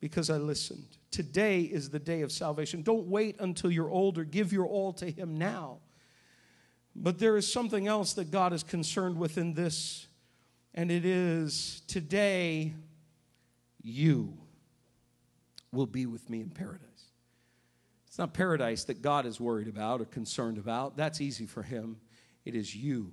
because 0.00 0.30
I 0.30 0.38
listened. 0.38 0.96
Today 1.10 1.62
is 1.62 1.90
the 1.90 1.98
day 1.98 2.22
of 2.22 2.32
salvation. 2.32 2.80
Don't 2.82 3.08
wait 3.08 3.36
until 3.40 3.70
you're 3.70 3.90
older. 3.90 4.24
Give 4.24 4.54
your 4.54 4.66
all 4.66 4.94
to 4.94 5.10
Him 5.10 5.36
now. 5.36 5.80
But 6.98 7.18
there 7.18 7.36
is 7.36 7.50
something 7.50 7.86
else 7.86 8.14
that 8.14 8.30
God 8.30 8.52
is 8.52 8.62
concerned 8.62 9.18
with 9.18 9.36
in 9.36 9.52
this, 9.52 10.06
and 10.74 10.90
it 10.90 11.04
is 11.04 11.82
today 11.86 12.72
you 13.82 14.36
will 15.72 15.86
be 15.86 16.06
with 16.06 16.28
me 16.30 16.40
in 16.40 16.48
paradise. 16.48 16.82
It's 18.06 18.18
not 18.18 18.32
paradise 18.32 18.84
that 18.84 19.02
God 19.02 19.26
is 19.26 19.38
worried 19.38 19.68
about 19.68 20.00
or 20.00 20.06
concerned 20.06 20.56
about. 20.56 20.96
That's 20.96 21.20
easy 21.20 21.44
for 21.44 21.62
him. 21.62 21.98
It 22.46 22.54
is 22.54 22.74
you 22.74 23.12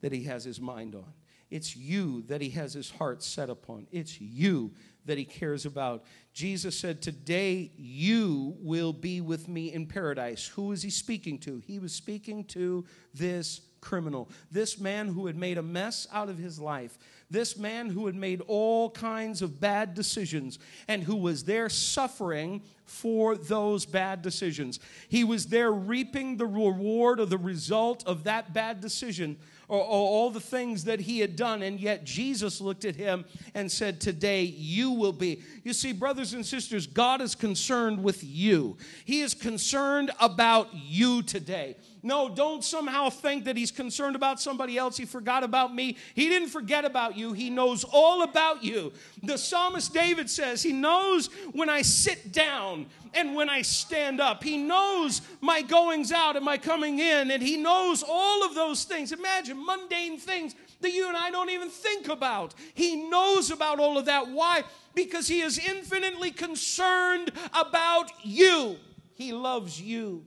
that 0.00 0.12
he 0.12 0.22
has 0.24 0.44
his 0.44 0.60
mind 0.60 0.94
on. 0.94 1.12
It's 1.50 1.76
you 1.76 2.22
that 2.28 2.40
he 2.40 2.50
has 2.50 2.72
his 2.72 2.90
heart 2.90 3.22
set 3.22 3.50
upon. 3.50 3.86
It's 3.92 4.20
you 4.20 4.72
that 5.06 5.18
he 5.18 5.24
cares 5.24 5.66
about. 5.66 6.04
Jesus 6.32 6.78
said, 6.78 7.02
Today 7.02 7.70
you 7.76 8.56
will 8.60 8.92
be 8.92 9.20
with 9.20 9.48
me 9.48 9.72
in 9.72 9.86
paradise. 9.86 10.46
Who 10.48 10.72
is 10.72 10.82
he 10.82 10.90
speaking 10.90 11.38
to? 11.40 11.62
He 11.66 11.78
was 11.78 11.92
speaking 11.92 12.44
to 12.44 12.84
this 13.12 13.60
criminal, 13.80 14.30
this 14.50 14.80
man 14.80 15.08
who 15.08 15.26
had 15.26 15.36
made 15.36 15.58
a 15.58 15.62
mess 15.62 16.08
out 16.12 16.30
of 16.30 16.38
his 16.38 16.58
life, 16.58 16.98
this 17.30 17.56
man 17.56 17.88
who 17.88 18.06
had 18.06 18.14
made 18.14 18.40
all 18.46 18.90
kinds 18.90 19.42
of 19.42 19.60
bad 19.60 19.94
decisions 19.94 20.58
and 20.88 21.02
who 21.02 21.16
was 21.16 21.44
there 21.44 21.68
suffering 21.68 22.62
for 22.84 23.34
those 23.34 23.86
bad 23.86 24.22
decisions. 24.22 24.78
He 25.08 25.24
was 25.24 25.46
there 25.46 25.72
reaping 25.72 26.36
the 26.36 26.46
reward 26.46 27.18
or 27.18 27.26
the 27.26 27.38
result 27.38 28.06
of 28.06 28.24
that 28.24 28.52
bad 28.52 28.80
decision 28.80 29.36
or, 29.68 29.78
or, 29.78 29.84
all 29.84 30.30
the 30.30 30.40
things 30.40 30.84
that 30.84 31.00
he 31.00 31.20
had 31.20 31.36
done. 31.36 31.62
And 31.62 31.80
yet 31.80 32.04
Jesus 32.04 32.60
looked 32.60 32.84
at 32.84 32.96
him 32.96 33.24
and 33.54 33.72
said, 33.72 34.00
Today 34.00 34.42
you 34.42 34.90
will 34.90 35.12
be. 35.12 35.42
You 35.62 35.72
see, 35.72 35.92
brothers 35.92 36.34
and 36.34 36.44
sisters, 36.44 36.86
God 36.86 37.22
is 37.22 37.34
concerned 37.34 38.02
with 38.02 38.22
you, 38.22 38.76
He 39.04 39.22
is 39.22 39.34
concerned 39.34 40.10
about 40.20 40.68
you 40.74 41.22
today. 41.22 41.76
No, 42.04 42.28
don't 42.28 42.62
somehow 42.62 43.08
think 43.08 43.46
that 43.46 43.56
he's 43.56 43.70
concerned 43.70 44.14
about 44.14 44.38
somebody 44.38 44.76
else. 44.76 44.98
He 44.98 45.06
forgot 45.06 45.42
about 45.42 45.74
me. 45.74 45.96
He 46.14 46.28
didn't 46.28 46.50
forget 46.50 46.84
about 46.84 47.16
you. 47.16 47.32
He 47.32 47.48
knows 47.48 47.82
all 47.82 48.22
about 48.22 48.62
you. 48.62 48.92
The 49.22 49.38
psalmist 49.38 49.94
David 49.94 50.28
says, 50.28 50.62
He 50.62 50.74
knows 50.74 51.30
when 51.52 51.70
I 51.70 51.80
sit 51.80 52.30
down 52.30 52.88
and 53.14 53.34
when 53.34 53.48
I 53.48 53.62
stand 53.62 54.20
up. 54.20 54.44
He 54.44 54.58
knows 54.58 55.22
my 55.40 55.62
goings 55.62 56.12
out 56.12 56.36
and 56.36 56.44
my 56.44 56.58
coming 56.58 56.98
in, 56.98 57.30
and 57.30 57.42
He 57.42 57.56
knows 57.56 58.04
all 58.06 58.44
of 58.44 58.54
those 58.54 58.84
things. 58.84 59.10
Imagine 59.10 59.64
mundane 59.64 60.18
things 60.18 60.54
that 60.82 60.92
you 60.92 61.08
and 61.08 61.16
I 61.16 61.30
don't 61.30 61.48
even 61.48 61.70
think 61.70 62.08
about. 62.08 62.52
He 62.74 63.08
knows 63.08 63.50
about 63.50 63.80
all 63.80 63.96
of 63.96 64.04
that. 64.04 64.28
Why? 64.28 64.64
Because 64.94 65.26
He 65.26 65.40
is 65.40 65.58
infinitely 65.58 66.32
concerned 66.32 67.32
about 67.54 68.10
you. 68.22 68.76
He 69.14 69.32
loves 69.32 69.80
you. 69.80 70.26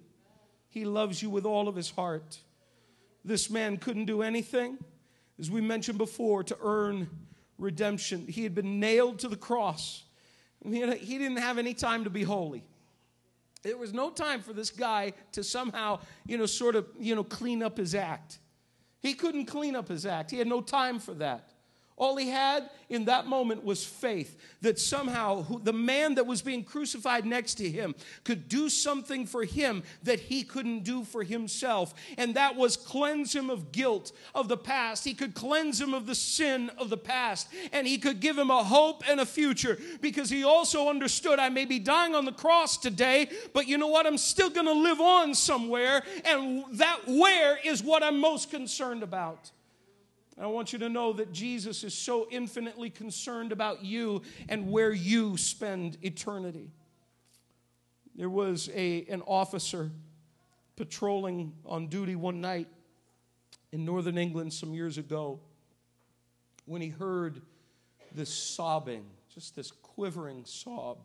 He 0.69 0.85
loves 0.85 1.21
you 1.21 1.29
with 1.29 1.45
all 1.45 1.67
of 1.67 1.75
his 1.75 1.89
heart. 1.89 2.39
This 3.25 3.49
man 3.49 3.77
couldn't 3.77 4.05
do 4.05 4.21
anything, 4.21 4.77
as 5.39 5.49
we 5.51 5.61
mentioned 5.61 5.97
before, 5.97 6.43
to 6.43 6.57
earn 6.61 7.09
redemption. 7.57 8.27
He 8.27 8.43
had 8.43 8.53
been 8.53 8.79
nailed 8.79 9.19
to 9.19 9.27
the 9.27 9.35
cross. 9.35 10.03
He 10.63 10.79
didn't 11.17 11.37
have 11.37 11.57
any 11.57 11.73
time 11.73 12.03
to 12.03 12.09
be 12.09 12.23
holy. 12.23 12.63
There 13.63 13.77
was 13.77 13.93
no 13.93 14.09
time 14.09 14.41
for 14.41 14.53
this 14.53 14.69
guy 14.69 15.13
to 15.33 15.43
somehow, 15.43 15.99
you 16.25 16.37
know, 16.37 16.45
sort 16.45 16.75
of, 16.75 16.87
you 16.99 17.15
know, 17.15 17.23
clean 17.23 17.63
up 17.63 17.77
his 17.77 17.95
act. 17.95 18.39
He 19.01 19.13
couldn't 19.13 19.45
clean 19.45 19.75
up 19.75 19.87
his 19.87 20.05
act. 20.05 20.31
He 20.31 20.37
had 20.37 20.47
no 20.47 20.61
time 20.61 20.99
for 20.99 21.13
that. 21.15 21.51
All 21.97 22.15
he 22.15 22.29
had 22.29 22.69
in 22.89 23.05
that 23.05 23.25
moment 23.25 23.63
was 23.63 23.83
faith 23.83 24.37
that 24.61 24.77
somehow 24.77 25.43
the 25.63 25.73
man 25.73 26.13
that 26.15 26.27
was 26.27 26.43
being 26.43 26.63
crucified 26.63 27.25
next 27.25 27.55
to 27.55 27.67
him 27.67 27.95
could 28.23 28.47
do 28.47 28.69
something 28.69 29.25
for 29.25 29.43
him 29.43 29.81
that 30.03 30.19
he 30.19 30.43
couldn't 30.43 30.83
do 30.83 31.03
for 31.03 31.23
himself. 31.23 31.95
And 32.19 32.35
that 32.35 32.55
was 32.55 32.77
cleanse 32.77 33.33
him 33.33 33.49
of 33.49 33.71
guilt 33.71 34.11
of 34.35 34.47
the 34.47 34.57
past. 34.57 35.05
He 35.05 35.15
could 35.15 35.33
cleanse 35.33 35.81
him 35.81 35.95
of 35.95 36.05
the 36.05 36.13
sin 36.13 36.69
of 36.77 36.91
the 36.91 36.97
past. 36.97 37.47
And 37.73 37.87
he 37.87 37.97
could 37.97 38.19
give 38.19 38.37
him 38.37 38.51
a 38.51 38.63
hope 38.63 39.03
and 39.09 39.19
a 39.19 39.25
future 39.25 39.79
because 39.99 40.29
he 40.29 40.43
also 40.43 40.89
understood 40.89 41.39
I 41.39 41.49
may 41.49 41.65
be 41.65 41.79
dying 41.79 42.13
on 42.13 42.25
the 42.25 42.31
cross 42.31 42.77
today, 42.77 43.27
but 43.53 43.67
you 43.67 43.79
know 43.79 43.87
what? 43.87 44.05
I'm 44.05 44.19
still 44.19 44.51
going 44.51 44.67
to 44.67 44.73
live 44.73 45.01
on 45.01 45.33
somewhere. 45.33 46.03
And 46.25 46.63
that 46.73 47.07
where 47.07 47.57
is 47.65 47.81
what 47.81 48.03
I'm 48.03 48.19
most 48.19 48.51
concerned 48.51 49.01
about. 49.01 49.51
I 50.39 50.47
want 50.47 50.71
you 50.71 50.79
to 50.79 50.89
know 50.89 51.13
that 51.13 51.31
Jesus 51.31 51.83
is 51.83 51.95
so 51.95 52.27
infinitely 52.29 52.91
concerned 52.91 53.51
about 53.51 53.83
you 53.83 54.21
and 54.47 54.69
where 54.69 54.91
you 54.91 55.35
spend 55.35 55.97
eternity. 56.03 56.69
There 58.15 58.29
was 58.29 58.69
a, 58.73 59.05
an 59.09 59.23
officer 59.23 59.91
patrolling 60.75 61.53
on 61.65 61.87
duty 61.87 62.15
one 62.15 62.39
night 62.39 62.67
in 63.71 63.83
northern 63.83 64.17
England 64.17 64.53
some 64.53 64.75
years 64.75 64.99
ago 64.99 65.39
when 66.65 66.81
he 66.81 66.89
heard 66.89 67.41
this 68.13 68.31
sobbing, 68.31 69.05
just 69.33 69.55
this 69.55 69.71
quivering 69.71 70.45
sob. 70.45 70.99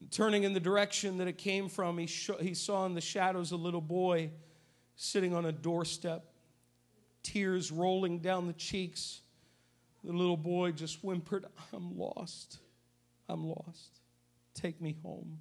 And 0.00 0.10
turning 0.10 0.44
in 0.44 0.52
the 0.52 0.60
direction 0.60 1.18
that 1.18 1.26
it 1.26 1.38
came 1.38 1.68
from, 1.68 1.98
he, 1.98 2.06
sh- 2.06 2.30
he 2.40 2.54
saw 2.54 2.86
in 2.86 2.94
the 2.94 3.00
shadows 3.00 3.50
a 3.50 3.56
little 3.56 3.80
boy 3.80 4.30
sitting 4.94 5.34
on 5.34 5.46
a 5.46 5.52
doorstep 5.52 6.24
tears 7.24 7.72
rolling 7.72 8.20
down 8.20 8.46
the 8.46 8.52
cheeks. 8.52 9.22
The 10.04 10.12
little 10.12 10.36
boy 10.36 10.70
just 10.70 11.00
whimpered, 11.00 11.46
I'm 11.72 11.98
lost. 11.98 12.58
I'm 13.28 13.48
lost. 13.48 14.00
Take 14.54 14.80
me 14.80 14.96
home. 15.02 15.38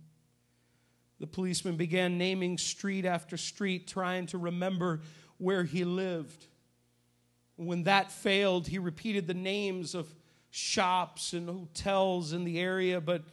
The 1.19 1.28
policeman 1.28 1.76
began 1.76 2.17
naming 2.17 2.58
street 2.58 3.06
after 3.06 3.38
street, 3.38 3.88
trying 3.88 4.26
to 4.28 4.38
remember 4.38 5.02
where 5.38 5.63
he 5.63 5.84
lived. 5.84 6.48
When 7.56 7.84
that 7.84 8.12
failed, 8.12 8.67
he 8.67 8.80
repeated 8.80 9.28
the 9.28 9.34
names 9.34 9.93
of 9.93 10.13
shops 10.50 11.34
and 11.34 11.48
hotels 11.48 12.34
in 12.34 12.43
the 12.43 12.60
area, 12.60 13.00
but 13.00 13.24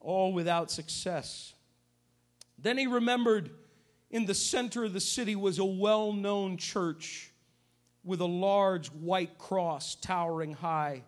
all 0.00 0.32
without 0.32 0.70
success. 0.70 1.54
Then 2.58 2.78
he 2.78 2.86
remembered 2.86 3.50
in 4.10 4.26
the 4.26 4.34
center 4.34 4.84
of 4.84 4.92
the 4.92 5.00
city 5.00 5.36
was 5.36 5.58
a 5.58 5.64
well 5.64 6.12
known 6.12 6.56
church 6.56 7.30
with 8.04 8.20
a 8.20 8.26
large 8.26 8.88
white 8.88 9.38
cross 9.38 9.94
towering 9.94 10.52
high 10.52 11.04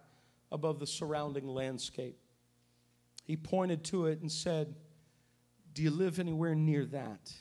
above 0.53 0.79
the 0.79 0.87
surrounding 0.87 1.47
landscape. 1.49 2.17
He 3.25 3.37
pointed 3.37 3.85
to 3.85 4.07
it 4.07 4.21
and 4.21 4.31
said, 4.31 4.75
Do 5.73 5.83
you 5.83 5.91
live 5.91 6.19
anywhere 6.19 6.55
near 6.55 6.85
that? 6.87 7.33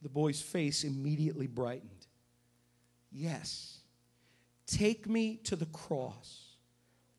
The 0.00 0.08
boy's 0.08 0.40
face 0.40 0.84
immediately 0.84 1.46
brightened. 1.46 2.06
Yes. 3.10 3.78
Take 4.66 5.08
me 5.08 5.36
to 5.44 5.54
the 5.54 5.66
cross. 5.66 6.56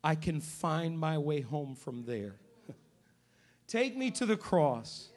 I 0.02 0.16
can 0.16 0.40
find 0.40 0.98
my 0.98 1.16
way 1.18 1.40
home 1.40 1.76
from 1.76 2.04
there. 2.04 2.36
Take 3.68 3.96
me 3.96 4.10
to 4.12 4.26
the 4.26 4.36
cross. 4.36 5.08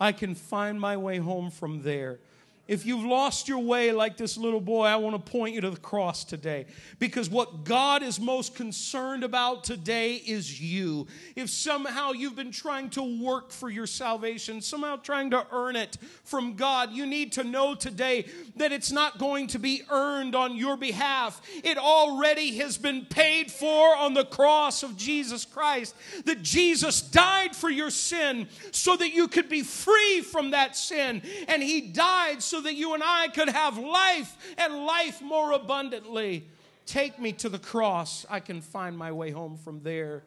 I 0.00 0.12
can 0.12 0.34
find 0.34 0.80
my 0.80 0.96
way 0.96 1.18
home 1.18 1.50
from 1.50 1.82
there. 1.82 2.18
If 2.68 2.86
you've 2.86 3.04
lost 3.04 3.48
your 3.48 3.58
way 3.58 3.90
like 3.90 4.16
this 4.16 4.36
little 4.36 4.60
boy, 4.60 4.84
I 4.84 4.94
want 4.94 5.16
to 5.16 5.32
point 5.32 5.54
you 5.54 5.60
to 5.62 5.70
the 5.70 5.76
cross 5.76 6.22
today. 6.22 6.66
Because 7.00 7.28
what 7.28 7.64
God 7.64 8.04
is 8.04 8.20
most 8.20 8.54
concerned 8.54 9.24
about 9.24 9.64
today 9.64 10.14
is 10.14 10.60
you. 10.60 11.08
If 11.34 11.50
somehow 11.50 12.12
you've 12.12 12.36
been 12.36 12.52
trying 12.52 12.90
to 12.90 13.02
work 13.02 13.50
for 13.50 13.68
your 13.68 13.88
salvation, 13.88 14.60
somehow 14.60 14.96
trying 14.96 15.32
to 15.32 15.44
earn 15.50 15.74
it 15.74 15.98
from 16.22 16.54
God, 16.54 16.92
you 16.92 17.04
need 17.04 17.32
to 17.32 17.42
know 17.42 17.74
today 17.74 18.26
that 18.54 18.70
it's 18.70 18.92
not 18.92 19.18
going 19.18 19.48
to 19.48 19.58
be 19.58 19.82
earned 19.90 20.36
on 20.36 20.56
your 20.56 20.76
behalf. 20.76 21.42
It 21.64 21.78
already 21.78 22.58
has 22.58 22.78
been 22.78 23.06
paid 23.06 23.50
for 23.50 23.96
on 23.96 24.14
the 24.14 24.24
cross 24.24 24.84
of 24.84 24.96
Jesus 24.96 25.44
Christ. 25.44 25.96
That 26.26 26.42
Jesus 26.42 27.02
died 27.02 27.56
for 27.56 27.70
your 27.70 27.90
sin 27.90 28.46
so 28.70 28.96
that 28.96 29.12
you 29.12 29.26
could 29.26 29.48
be 29.48 29.62
free 29.62 30.20
from 30.20 30.52
that 30.52 30.76
sin. 30.76 31.22
And 31.48 31.60
He 31.60 31.80
died 31.80 32.40
so 32.40 32.51
that 32.60 32.74
you 32.74 32.94
and 32.94 33.02
I 33.04 33.28
could 33.28 33.48
have 33.48 33.78
life 33.78 34.36
and 34.58 34.84
life 34.84 35.22
more 35.22 35.52
abundantly. 35.52 36.48
Take 36.86 37.18
me 37.18 37.32
to 37.34 37.48
the 37.48 37.58
cross. 37.58 38.26
I 38.28 38.40
can 38.40 38.60
find 38.60 38.96
my 38.96 39.12
way 39.12 39.30
home 39.30 39.56
from 39.56 39.82
there. 39.82 40.24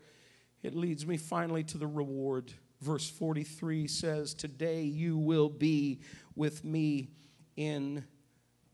It 0.64 0.76
leads 0.76 1.06
me 1.06 1.18
finally 1.18 1.64
to 1.66 1.78
the 1.78 1.88
reward. 1.88 2.52
Verse 2.82 3.10
43 3.10 3.88
says, 3.88 4.34
Today 4.34 4.84
you 4.84 5.18
will 5.18 5.50
be 5.50 6.02
with 6.36 6.64
me 6.64 7.10
in 7.56 8.04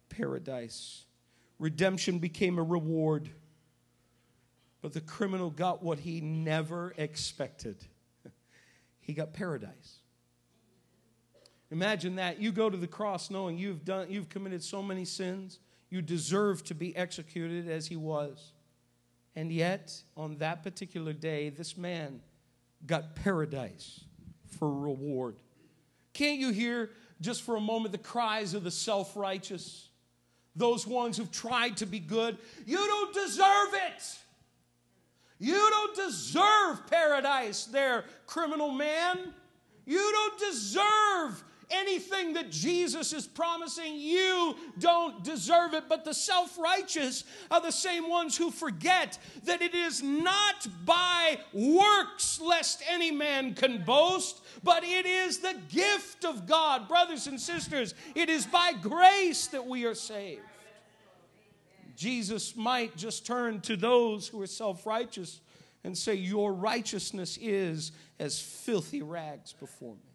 paradise. 0.09 1.05
Redemption 1.59 2.19
became 2.19 2.57
a 2.57 2.63
reward, 2.63 3.29
but 4.81 4.93
the 4.93 5.01
criminal 5.01 5.49
got 5.49 5.83
what 5.83 5.99
he 5.99 6.21
never 6.21 6.93
expected. 6.97 7.77
He 9.03 9.13
got 9.13 9.33
paradise. 9.33 10.00
Imagine 11.72 12.17
that. 12.17 12.39
You 12.39 12.51
go 12.51 12.69
to 12.69 12.78
the 12.78 12.88
cross 12.88 13.30
knowing 13.30 13.57
you've 13.57 13.86
done 13.86 14.07
you've 14.09 14.30
committed 14.30 14.61
so 14.61 14.84
many 14.84 15.05
sins. 15.05 15.59
You 15.89 16.01
deserve 16.01 16.63
to 16.65 16.76
be 16.76 16.95
executed 16.95 17.69
as 17.69 17.88
he 17.88 17.95
was. 17.95 18.53
And 19.36 19.51
yet, 19.51 19.93
on 20.17 20.38
that 20.38 20.63
particular 20.63 21.13
day, 21.13 21.49
this 21.49 21.78
man 21.78 22.19
got 22.86 23.15
paradise 23.15 24.01
for 24.59 24.69
reward. 24.69 25.36
Can't 26.13 26.39
you 26.39 26.51
hear 26.51 26.91
just 27.22 27.43
for 27.43 27.55
a 27.55 27.61
moment 27.61 27.93
the 27.93 27.97
cries 27.97 28.53
of 28.53 28.63
the 28.63 28.72
self 28.72 29.15
righteous? 29.15 29.89
Those 30.53 30.86
ones 30.86 31.15
who've 31.15 31.32
tried 31.32 31.78
to 31.78 31.86
be 31.86 31.99
good. 31.99 32.38
You 32.65 32.76
don't 32.76 33.13
deserve 33.13 33.69
it. 33.74 34.17
You 35.39 35.53
don't 35.53 35.95
deserve 35.95 36.88
paradise 36.88 37.65
there, 37.65 38.03
criminal 38.28 38.72
man. 38.72 39.34
You 39.86 40.11
don't 40.11 40.39
deserve 40.39 41.43
anything 41.72 42.34
that 42.34 42.51
Jesus 42.51 43.13
is 43.13 43.26
promising, 43.28 43.95
you 43.95 44.55
don't 44.80 45.24
deserve 45.24 45.74
it. 45.74 45.86
But 45.89 46.05
the 46.05 46.13
self 46.13 46.57
righteous 46.57 47.24
are 47.49 47.61
the 47.61 47.72
same 47.72 48.09
ones 48.09 48.38
who 48.38 48.51
forget 48.51 49.17
that 49.45 49.61
it 49.61 49.74
is 49.74 50.03
not 50.03 50.67
by 50.86 51.39
works 51.53 52.39
lest 52.41 52.84
any 52.89 53.11
man 53.11 53.53
can 53.53 53.84
boast, 53.84 54.41
but 54.63 54.84
it 54.84 55.05
is 55.05 55.39
the 55.39 55.55
gift 55.69 56.26
of 56.26 56.47
God. 56.47 56.88
Brothers 56.88 57.28
and 57.28 57.39
sisters, 57.39 57.93
it 58.15 58.30
is 58.30 58.45
by 58.45 58.74
grace 58.74 59.47
that 59.47 59.65
we 59.65 59.86
are 59.86 59.95
saved. 59.95 60.41
Jesus 61.95 62.55
might 62.55 62.95
just 62.95 63.26
turn 63.26 63.61
to 63.61 63.76
those 63.76 64.28
who 64.28 64.41
are 64.41 64.47
self 64.47 64.86
righteous 64.86 65.41
and 65.84 65.97
say, 65.97 66.15
Your 66.15 66.53
righteousness 66.53 67.38
is 67.41 67.91
as 68.19 68.39
filthy 68.39 69.01
rags 69.01 69.53
before 69.53 69.95
me 69.95 70.11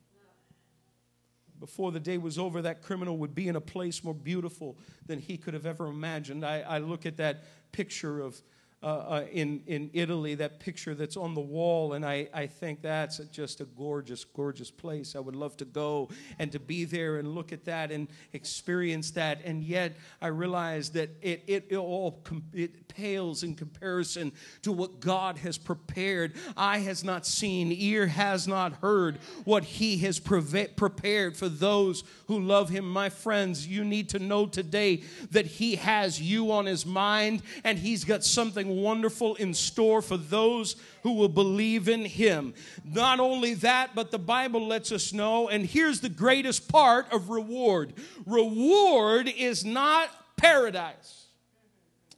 before 1.59 1.93
the 1.93 2.01
day 2.01 2.19
was 2.19 2.39
over, 2.39 2.63
that 2.63 2.83
criminal 2.83 3.17
would 3.19 3.35
be 3.35 3.49
in 3.49 3.57
a 3.57 3.61
place 3.61 4.05
more 4.05 4.15
beautiful 4.15 4.77
than 5.07 5.19
he 5.19 5.37
could 5.37 5.55
have 5.55 5.67
ever 5.67 5.87
imagined. 5.87 6.45
I, 6.45 6.61
I 6.61 6.79
look 6.79 7.07
at 7.07 7.17
that 7.19 7.45
picture 7.73 8.21
of 8.21 8.41
uh, 8.83 8.87
uh, 8.87 9.25
in, 9.33 9.63
in 9.67 9.91
Italy, 9.95 10.35
that 10.35 10.61
picture 10.61 10.95
that's 10.95 11.17
on 11.17 11.35
the 11.35 11.41
wall, 11.41 11.95
and 11.95 12.05
I, 12.05 12.29
I 12.35 12.47
think 12.47 12.83
that's 12.83 13.19
just 13.33 13.63
a 13.63 13.65
gorgeous, 13.65 14.23
gorgeous 14.25 14.71
place. 14.71 15.17
I 15.17 15.19
would 15.19 15.35
love 15.35 15.57
to 15.57 15.65
go 15.65 16.11
and 16.39 16.53
to 16.53 16.61
be 16.61 16.85
there 16.85 17.17
and 17.17 17.35
look 17.35 17.53
at 17.53 17.65
that 17.65 17.91
and 17.91 18.07
experience 18.35 19.13
that. 19.13 19.41
And 19.45 19.65
yet, 19.65 19.97
I 20.21 20.27
realize 20.27 20.91
that 20.91 21.09
it, 21.23 21.43
it, 21.47 21.67
it 21.71 21.77
all 21.77 22.23
it 22.53 22.87
pales 22.89 23.43
in 23.43 23.55
comparison 23.55 24.33
to 24.63 24.73
what 24.73 25.01
God 25.01 25.39
has 25.39 25.57
prepared. 25.57 26.35
Eye 26.55 26.79
has 26.79 27.03
not 27.03 27.27
seen, 27.27 27.73
ear 27.73 28.07
has 28.07 28.47
not 28.47 28.75
heard 28.75 29.17
what 29.45 29.65
He 29.65 29.99
has 29.99 30.19
pre- 30.19 30.67
prepared 30.67 31.35
for 31.35 31.49
those 31.49 32.05
who 32.27 32.41
love 32.41 32.69
Him. 32.69 32.89
My 32.89 33.09
friends, 33.09 33.67
you 33.67 33.85
need 33.85 34.11
to 34.11 34.19
know 34.19 34.47
today 34.47 35.03
that 35.31 35.47
He 35.47 35.77
has 35.77 36.21
you 36.21 36.53
on 36.53 36.67
His 36.67 36.85
mind, 36.85 37.43
and 37.65 37.79
He's 37.79 38.05
got 38.05 38.23
something 38.23 38.66
something 38.67 38.83
wonderful 38.83 39.35
in 39.37 39.55
store 39.55 40.03
for 40.03 40.17
those 40.17 40.77
who 41.03 41.13
will 41.13 41.29
believe 41.29 41.89
in 41.89 42.05
him. 42.05 42.55
Not 42.85 43.21
only 43.21 43.55
that, 43.55 43.95
but 43.95 44.11
the 44.11 44.19
Bible 44.19 44.67
lets 44.67 44.93
us 44.93 45.13
know, 45.13 45.49
and 45.49 45.65
here's 45.65 46.01
the 46.01 46.09
greatest 46.09 46.69
part 46.69 47.13
of 47.13 47.31
reward 47.31 47.95
reward 48.27 49.29
is 49.29 49.65
not 49.65 50.09
paradise. 50.37 51.27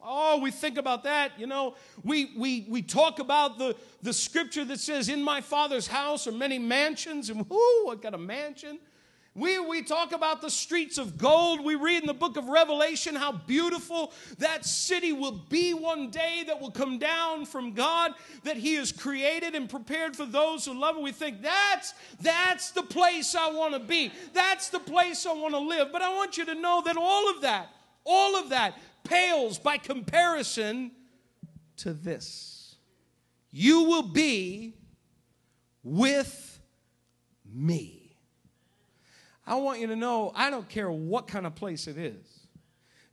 Oh, 0.03 0.41
we 0.41 0.51
think 0.51 0.79
about 0.79 1.05
that. 1.05 1.33
You 1.39 1.47
know, 1.47 1.75
we, 2.03 2.31
we, 2.37 2.67
we 2.69 2.83
talk 2.83 3.19
about 3.19 3.59
the, 3.59 3.77
the 4.03 4.13
scripture 4.13 4.65
that 4.65 4.81
says, 4.81 5.09
In 5.09 5.23
my 5.23 5.41
father's 5.41 5.87
house 5.87 6.27
are 6.27 6.33
many 6.33 6.59
mansions, 6.59 7.29
and 7.29 7.49
whoo, 7.49 7.91
I 7.91 7.97
got 8.01 8.15
a 8.15 8.19
mansion. 8.19 8.79
We, 9.35 9.59
we 9.61 9.83
talk 9.83 10.13
about 10.13 10.41
the 10.41 10.51
streets 10.51 10.99
of 10.99 11.17
gold. 11.17 11.65
We 11.65 11.77
read 11.77 12.01
in 12.01 12.07
the 12.07 12.15
book 12.15 12.37
of 12.37 12.49
Revelation 12.49 13.15
how 13.15 13.33
beautiful 13.33 14.13
that 14.39 14.65
city 14.65 15.13
will 15.13 15.33
be 15.49 15.75
one 15.75 16.11
day 16.11 16.43
that 16.47 16.61
will 16.61 16.73
come 16.73 16.99
down 16.99 17.47
from 17.47 17.73
God 17.73 18.15
that 18.43 18.57
He 18.57 18.75
has 18.75 18.91
created 18.91 19.55
and 19.55 19.69
prepared 19.69 20.17
for 20.17 20.27
those 20.27 20.65
who 20.65 20.75
love 20.75 20.97
Him. 20.97 21.03
We 21.03 21.13
think 21.13 21.41
that's, 21.41 21.95
that's 22.21 22.73
the 22.73 22.83
place 22.83 23.37
I 23.37 23.51
want 23.51 23.75
to 23.75 23.81
be. 23.81 24.11
That's 24.33 24.71
the 24.71 24.81
place 24.81 25.25
I 25.25 25.35
want 25.35 25.55
to 25.55 25.61
live. 25.61 25.93
But 25.93 26.03
I 26.03 26.15
want 26.17 26.37
you 26.37 26.45
to 26.47 26.55
know 26.55 26.83
that 26.85 26.97
all 26.97 27.31
of 27.31 27.43
that, 27.43 27.69
all 28.05 28.37
of 28.37 28.49
that 28.49 28.75
pales 29.05 29.59
by 29.59 29.79
comparison 29.79 30.91
to 31.77 31.93
this. 31.93 32.77
You 33.51 33.85
will 33.85 34.03
be 34.03 34.75
with 35.83 36.61
me. 37.51 37.98
I 39.49 39.55
want 39.55 39.81
you 39.81 39.87
to 39.87 39.97
know 39.97 40.31
I 40.35 40.51
don't 40.51 40.69
care 40.69 40.91
what 40.91 41.27
kind 41.27 41.47
of 41.47 41.55
place 41.55 41.87
it 41.87 41.97
is. 41.97 42.47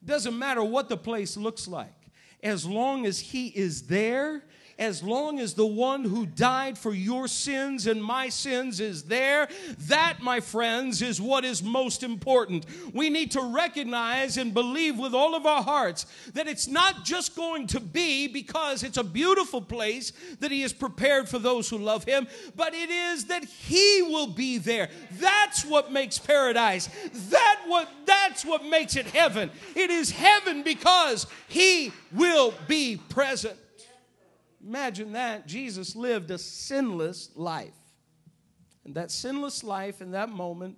Doesn't 0.03 0.37
matter 0.37 0.61
what 0.61 0.89
the 0.89 0.97
place 0.97 1.37
looks 1.37 1.65
like. 1.65 2.11
As 2.43 2.65
long 2.65 3.05
as 3.05 3.19
He 3.19 3.47
is 3.47 3.83
there 3.83 4.43
as 4.77 5.01
long 5.01 5.39
as 5.39 5.53
the 5.53 5.65
one 5.65 6.03
who 6.03 6.25
died 6.25 6.77
for 6.77 6.93
your 6.93 7.27
sins 7.27 7.87
and 7.87 8.03
my 8.03 8.27
sins 8.29 8.79
is 8.79 9.03
there, 9.03 9.47
that, 9.87 10.21
my 10.21 10.39
friends, 10.39 11.01
is 11.01 11.21
what 11.21 11.45
is 11.45 11.63
most 11.63 12.03
important. 12.03 12.65
We 12.93 13.09
need 13.09 13.31
to 13.31 13.41
recognize 13.41 14.37
and 14.37 14.53
believe 14.53 14.99
with 14.99 15.13
all 15.13 15.33
of 15.33 15.45
our 15.45 15.63
hearts 15.63 16.05
that 16.33 16.47
it's 16.47 16.67
not 16.67 17.05
just 17.05 17.35
going 17.35 17.67
to 17.67 17.79
be 17.79 18.27
because 18.27 18.83
it's 18.83 18.97
a 18.97 19.03
beautiful 19.03 19.61
place 19.61 20.11
that 20.39 20.51
He 20.51 20.61
has 20.61 20.73
prepared 20.73 21.29
for 21.29 21.39
those 21.39 21.69
who 21.69 21.77
love 21.77 22.03
Him, 22.03 22.27
but 22.55 22.73
it 22.73 22.89
is 22.89 23.25
that 23.25 23.45
He 23.45 24.01
will 24.01 24.27
be 24.27 24.57
there. 24.57 24.89
That's 25.13 25.63
what 25.63 25.91
makes 25.91 26.17
paradise. 26.17 26.89
That 27.29 27.61
what 27.67 27.89
that's 28.05 28.43
what 28.43 28.65
makes 28.65 28.95
it 28.95 29.07
heaven. 29.07 29.49
It 29.75 29.89
is 29.89 30.11
heaven 30.11 30.63
because 30.63 31.27
He 31.47 31.91
will 32.11 32.53
be 32.67 32.97
present. 32.97 33.57
Imagine 34.65 35.13
that. 35.13 35.47
Jesus 35.47 35.95
lived 35.95 36.31
a 36.31 36.37
sinless 36.37 37.29
life. 37.35 37.73
And 38.83 38.95
that 38.95 39.11
sinless 39.11 39.63
life 39.63 40.01
in 40.01 40.11
that 40.11 40.29
moment, 40.29 40.77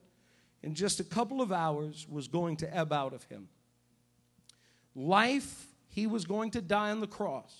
in 0.62 0.74
just 0.74 1.00
a 1.00 1.04
couple 1.04 1.42
of 1.42 1.52
hours, 1.52 2.06
was 2.10 2.28
going 2.28 2.58
to 2.58 2.76
ebb 2.76 2.92
out 2.92 3.14
of 3.14 3.24
him. 3.26 3.48
Life, 4.96 5.68
he 5.90 6.08
was 6.08 6.26
going 6.26 6.52
to 6.52 6.62
die 6.62 6.92
on 6.92 7.00
the 7.00 7.08
cross. 7.08 7.56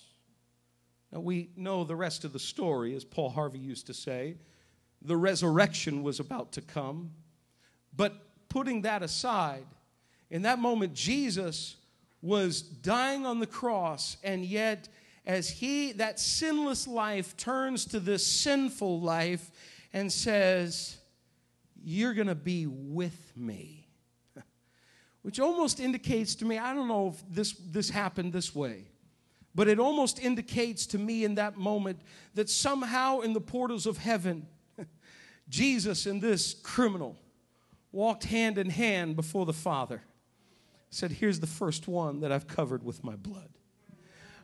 Now, 1.12 1.20
we 1.20 1.50
know 1.56 1.84
the 1.84 1.96
rest 1.96 2.24
of 2.24 2.32
the 2.32 2.38
story, 2.38 2.94
as 2.94 3.04
Paul 3.04 3.30
Harvey 3.30 3.58
used 3.58 3.86
to 3.86 3.94
say. 3.94 4.36
The 5.00 5.16
resurrection 5.16 6.02
was 6.02 6.20
about 6.20 6.52
to 6.52 6.60
come. 6.60 7.12
But 7.96 8.14
putting 8.48 8.82
that 8.82 9.02
aside, 9.02 9.66
in 10.30 10.42
that 10.42 10.58
moment, 10.58 10.92
Jesus 10.92 11.76
was 12.20 12.60
dying 12.60 13.24
on 13.24 13.38
the 13.38 13.46
cross, 13.46 14.16
and 14.22 14.44
yet 14.44 14.88
as 15.28 15.50
he, 15.50 15.92
that 15.92 16.18
sinless 16.18 16.88
life, 16.88 17.36
turns 17.36 17.84
to 17.84 18.00
this 18.00 18.26
sinful 18.26 18.98
life 19.00 19.50
and 19.92 20.10
says, 20.10 20.96
You're 21.84 22.14
going 22.14 22.28
to 22.28 22.34
be 22.34 22.66
with 22.66 23.32
me. 23.36 23.86
Which 25.22 25.38
almost 25.38 25.80
indicates 25.80 26.34
to 26.36 26.46
me, 26.46 26.58
I 26.58 26.72
don't 26.74 26.88
know 26.88 27.08
if 27.08 27.22
this, 27.30 27.52
this 27.52 27.90
happened 27.90 28.32
this 28.32 28.54
way, 28.54 28.86
but 29.54 29.68
it 29.68 29.78
almost 29.78 30.18
indicates 30.18 30.86
to 30.86 30.98
me 30.98 31.24
in 31.24 31.34
that 31.34 31.58
moment 31.58 32.00
that 32.34 32.48
somehow 32.48 33.20
in 33.20 33.34
the 33.34 33.40
portals 33.40 33.84
of 33.86 33.98
heaven, 33.98 34.46
Jesus 35.50 36.06
and 36.06 36.22
this 36.22 36.54
criminal 36.54 37.16
walked 37.92 38.24
hand 38.24 38.56
in 38.56 38.70
hand 38.70 39.14
before 39.14 39.44
the 39.44 39.52
Father. 39.52 40.02
Said, 40.88 41.12
Here's 41.12 41.40
the 41.40 41.46
first 41.46 41.86
one 41.86 42.20
that 42.20 42.32
I've 42.32 42.46
covered 42.46 42.82
with 42.82 43.04
my 43.04 43.14
blood. 43.14 43.57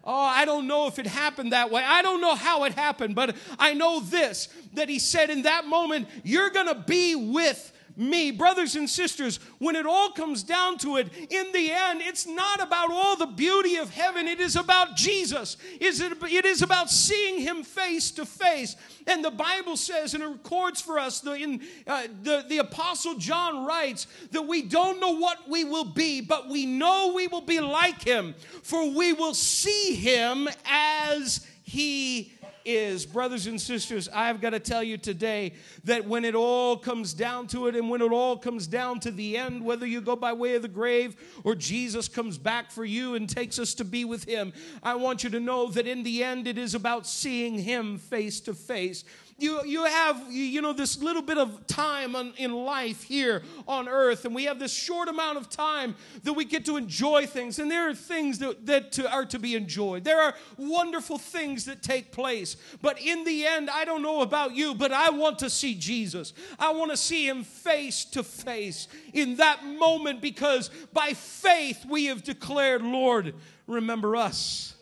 Oh, 0.07 0.13
I 0.15 0.45
don't 0.45 0.67
know 0.67 0.87
if 0.87 0.99
it 0.99 1.07
happened 1.07 1.53
that 1.53 1.71
way. 1.71 1.83
I 1.83 2.03
don't 2.03 2.21
know 2.21 2.35
how 2.35 2.65
it 2.65 2.75
happened, 2.75 3.15
but 3.15 3.35
I 3.59 3.73
know 3.73 4.01
this 4.01 4.49
that 4.75 4.89
he 4.89 4.99
said 4.99 5.31
in 5.31 5.43
that 5.43 5.67
moment, 5.67 6.09
You're 6.23 6.51
going 6.51 6.67
to 6.69 6.75
be 6.75 7.15
with 7.15 7.73
me. 7.97 8.31
Brothers 8.31 8.77
and 8.77 8.89
sisters, 8.89 9.39
when 9.59 9.77
it 9.77 9.87
all 9.87 10.11
comes 10.11 10.43
down 10.43 10.79
to 10.79 10.97
it, 10.97 11.09
in 11.31 11.53
the 11.53 11.71
end, 11.71 12.01
it's 12.03 12.27
not 12.27 12.61
about 12.61 12.91
all 12.91 13.17
the 13.17 13.27
beauty 13.27 13.77
of 13.77 13.91
heaven. 13.91 14.27
It 14.27 14.41
is 14.41 14.57
about 14.57 14.97
Jesus. 14.97 15.57
It 15.81 16.45
is 16.45 16.63
about 16.63 16.91
seeing 16.91 17.41
him 17.41 17.63
face 17.63 18.11
to 18.13 18.27
face. 18.27 18.77
And 19.07 19.25
the 19.25 19.31
Bible 19.31 19.77
says 19.77 20.15
and 20.15 20.23
it 20.23 20.27
records 20.27 20.81
for 20.81 20.99
us, 20.99 21.21
the, 21.21 21.33
in, 21.33 21.61
uh, 21.87 22.05
the, 22.23 22.45
the 22.49 22.59
Apostle 22.59 23.15
John 23.17 23.67
writes 23.67 24.07
that 24.33 24.43
we 24.43 24.63
don't 24.63 25.01
know 25.01 25.17
what 25.17 25.49
we 25.49 25.65
will 25.65 25.85
be, 25.85 26.21
but 26.21 26.49
we 26.49 26.67
know 26.67 27.13
we 27.15 27.27
will 27.27 27.41
be 27.41 27.61
like 27.61 28.03
him, 28.03 28.35
for 28.63 28.91
we 28.91 29.13
will 29.13 29.35
see 29.35 29.95
him 29.95 30.49
as 30.67 31.47
he 31.63 32.34
is, 32.65 33.05
brothers 33.07 33.47
and 33.47 33.61
sisters, 33.61 34.09
I've 34.13 34.41
got 34.41 34.51
to 34.51 34.61
tell 34.61 34.83
you 34.83 34.97
today 34.97 35.53
that 35.85 36.07
when 36.07 36.25
it 36.25 36.35
all 36.35 36.77
comes 36.77 37.15
down 37.15 37.47
to 37.49 37.67
it 37.67 37.77
and 37.77 37.89
when 37.89 38.01
it 38.01 38.13
all 38.13 38.37
comes 38.37 38.67
down 38.67 39.01
to 39.01 39.11
the 39.11 39.37
end, 39.37 39.65
whether 39.65 39.87
you 39.87 40.01
go 40.01 40.17
by 40.17 40.33
way 40.33 40.55
of 40.55 40.63
the 40.63 40.69
grave 40.69 41.17
or 41.45 41.55
Jesus 41.55 42.09
comes 42.09 42.39
back 42.39 42.71
for 42.71 42.85
you 42.85 43.15
and 43.15 43.29
takes 43.29 43.59
us 43.59 43.75
to 43.75 43.85
be 43.85 44.05
with 44.05 44.25
Him, 44.25 44.53
I 44.83 44.95
want 44.95 45.25
you 45.25 45.31
to 45.31 45.41
know 45.41 45.69
that 45.71 45.87
in 45.87 46.03
the 46.03 46.25
end 46.25 46.47
it 46.47 46.59
is 46.59 46.75
about 46.75 47.07
seeing 47.07 47.59
Him 47.59 47.99
face 47.99 48.41
to 48.41 48.55
face 48.55 49.05
you, 49.37 49.65
you 49.65 49.85
have, 49.85 50.23
you 50.31 50.63
know, 50.63 50.73
this 50.73 51.03
little 51.03 51.23
bit 51.23 51.39
of 51.39 51.67
time 51.67 52.15
on, 52.15 52.33
in 52.37 52.53
life 52.53 53.03
here 53.03 53.43
on 53.67 53.89
earth, 53.89 54.25
and 54.25 54.35
we 54.35 54.45
have 54.45 54.61
this 54.61 54.73
short 54.73 55.09
amount 55.09 55.39
of 55.39 55.51
time 55.51 55.97
that 56.23 56.33
we 56.35 56.45
get 56.45 56.65
to 56.67 56.77
enjoy 56.77 57.27
things. 57.27 57.59
And 57.59 57.69
there 57.69 57.89
are 57.89 57.95
things 57.95 58.39
that, 58.39 58.65
that 58.67 58.93
to, 58.93 59.11
are 59.11 59.25
to 59.27 59.39
be 59.41 59.57
enjoyed. 59.57 60.05
There 60.05 60.21
are 60.21 60.35
wonderful 60.57 61.19
things 61.19 61.65
that 61.65 61.83
take 61.83 62.13
place. 62.13 62.57
But 62.81 63.01
in 63.01 63.25
the 63.25 63.45
end, 63.45 63.71
I 63.71 63.85
don't 63.85 64.03
know 64.03 64.21
about 64.21 64.55
you, 64.55 64.75
but 64.75 64.93
I 64.93 65.11
want 65.11 65.41
to 65.41 65.51
see 65.51 65.75
Jesus. 65.75 66.33
I 66.59 66.73
want 66.73 66.93
to 66.93 66.97
see 66.97 67.27
him 67.27 67.43
face 67.43 68.05
to 68.07 68.23
face 68.23 68.87
in 69.13 69.37
that 69.37 69.65
moment 69.65 70.21
because 70.21 70.71
by 70.93 71.13
faith 71.13 71.85
we 71.89 72.07
have 72.07 72.23
declared, 72.23 72.83
Lord, 72.83 73.35
remember 73.67 74.15
us 74.15 74.77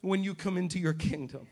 when 0.00 0.24
you 0.24 0.34
come 0.34 0.56
into 0.56 0.80
your 0.80 0.94
kingdom. 0.94 1.46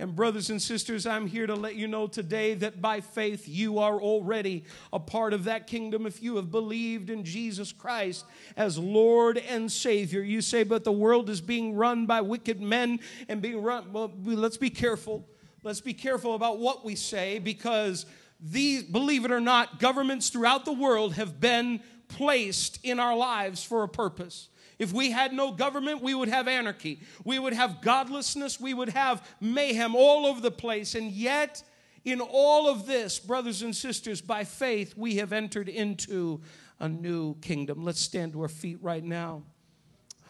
And, 0.00 0.16
brothers 0.16 0.48
and 0.48 0.62
sisters, 0.62 1.06
I'm 1.06 1.26
here 1.26 1.46
to 1.46 1.54
let 1.54 1.74
you 1.74 1.86
know 1.86 2.06
today 2.06 2.54
that 2.54 2.80
by 2.80 3.02
faith 3.02 3.46
you 3.46 3.80
are 3.80 4.00
already 4.00 4.64
a 4.94 4.98
part 4.98 5.34
of 5.34 5.44
that 5.44 5.66
kingdom 5.66 6.06
if 6.06 6.22
you 6.22 6.36
have 6.36 6.50
believed 6.50 7.10
in 7.10 7.22
Jesus 7.22 7.70
Christ 7.70 8.24
as 8.56 8.78
Lord 8.78 9.36
and 9.36 9.70
Savior. 9.70 10.22
You 10.22 10.40
say, 10.40 10.62
but 10.62 10.84
the 10.84 10.90
world 10.90 11.28
is 11.28 11.42
being 11.42 11.74
run 11.74 12.06
by 12.06 12.22
wicked 12.22 12.62
men 12.62 13.00
and 13.28 13.42
being 13.42 13.62
run. 13.62 13.92
Well, 13.92 14.10
let's 14.24 14.56
be 14.56 14.70
careful. 14.70 15.28
Let's 15.62 15.82
be 15.82 15.92
careful 15.92 16.34
about 16.34 16.58
what 16.58 16.82
we 16.82 16.94
say 16.94 17.38
because 17.38 18.06
these, 18.40 18.84
believe 18.84 19.26
it 19.26 19.30
or 19.30 19.38
not, 19.40 19.80
governments 19.80 20.30
throughout 20.30 20.64
the 20.64 20.72
world 20.72 21.16
have 21.16 21.40
been 21.40 21.80
placed 22.08 22.82
in 22.82 22.98
our 22.98 23.14
lives 23.14 23.62
for 23.62 23.82
a 23.82 23.88
purpose. 23.88 24.48
If 24.80 24.94
we 24.94 25.10
had 25.10 25.34
no 25.34 25.52
government, 25.52 26.02
we 26.02 26.14
would 26.14 26.30
have 26.30 26.48
anarchy. 26.48 27.00
We 27.22 27.38
would 27.38 27.52
have 27.52 27.82
godlessness. 27.82 28.58
We 28.58 28.72
would 28.72 28.88
have 28.88 29.22
mayhem 29.38 29.94
all 29.94 30.24
over 30.24 30.40
the 30.40 30.50
place. 30.50 30.94
And 30.94 31.12
yet, 31.12 31.62
in 32.02 32.22
all 32.22 32.66
of 32.66 32.86
this, 32.86 33.18
brothers 33.18 33.60
and 33.60 33.76
sisters, 33.76 34.22
by 34.22 34.44
faith, 34.44 34.94
we 34.96 35.16
have 35.16 35.34
entered 35.34 35.68
into 35.68 36.40
a 36.80 36.88
new 36.88 37.34
kingdom. 37.42 37.84
Let's 37.84 38.00
stand 38.00 38.32
to 38.32 38.40
our 38.40 38.48
feet 38.48 38.78
right 38.80 39.04
now. 39.04 39.42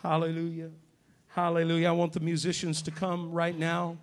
Hallelujah. 0.03 0.71
Hallelujah. 1.29 1.89
I 1.89 1.93
want 1.93 2.13
the 2.13 2.19
musicians 2.19 2.83
to 2.83 2.91
come 2.91 3.31
right 3.31 3.57
now. 3.57 3.99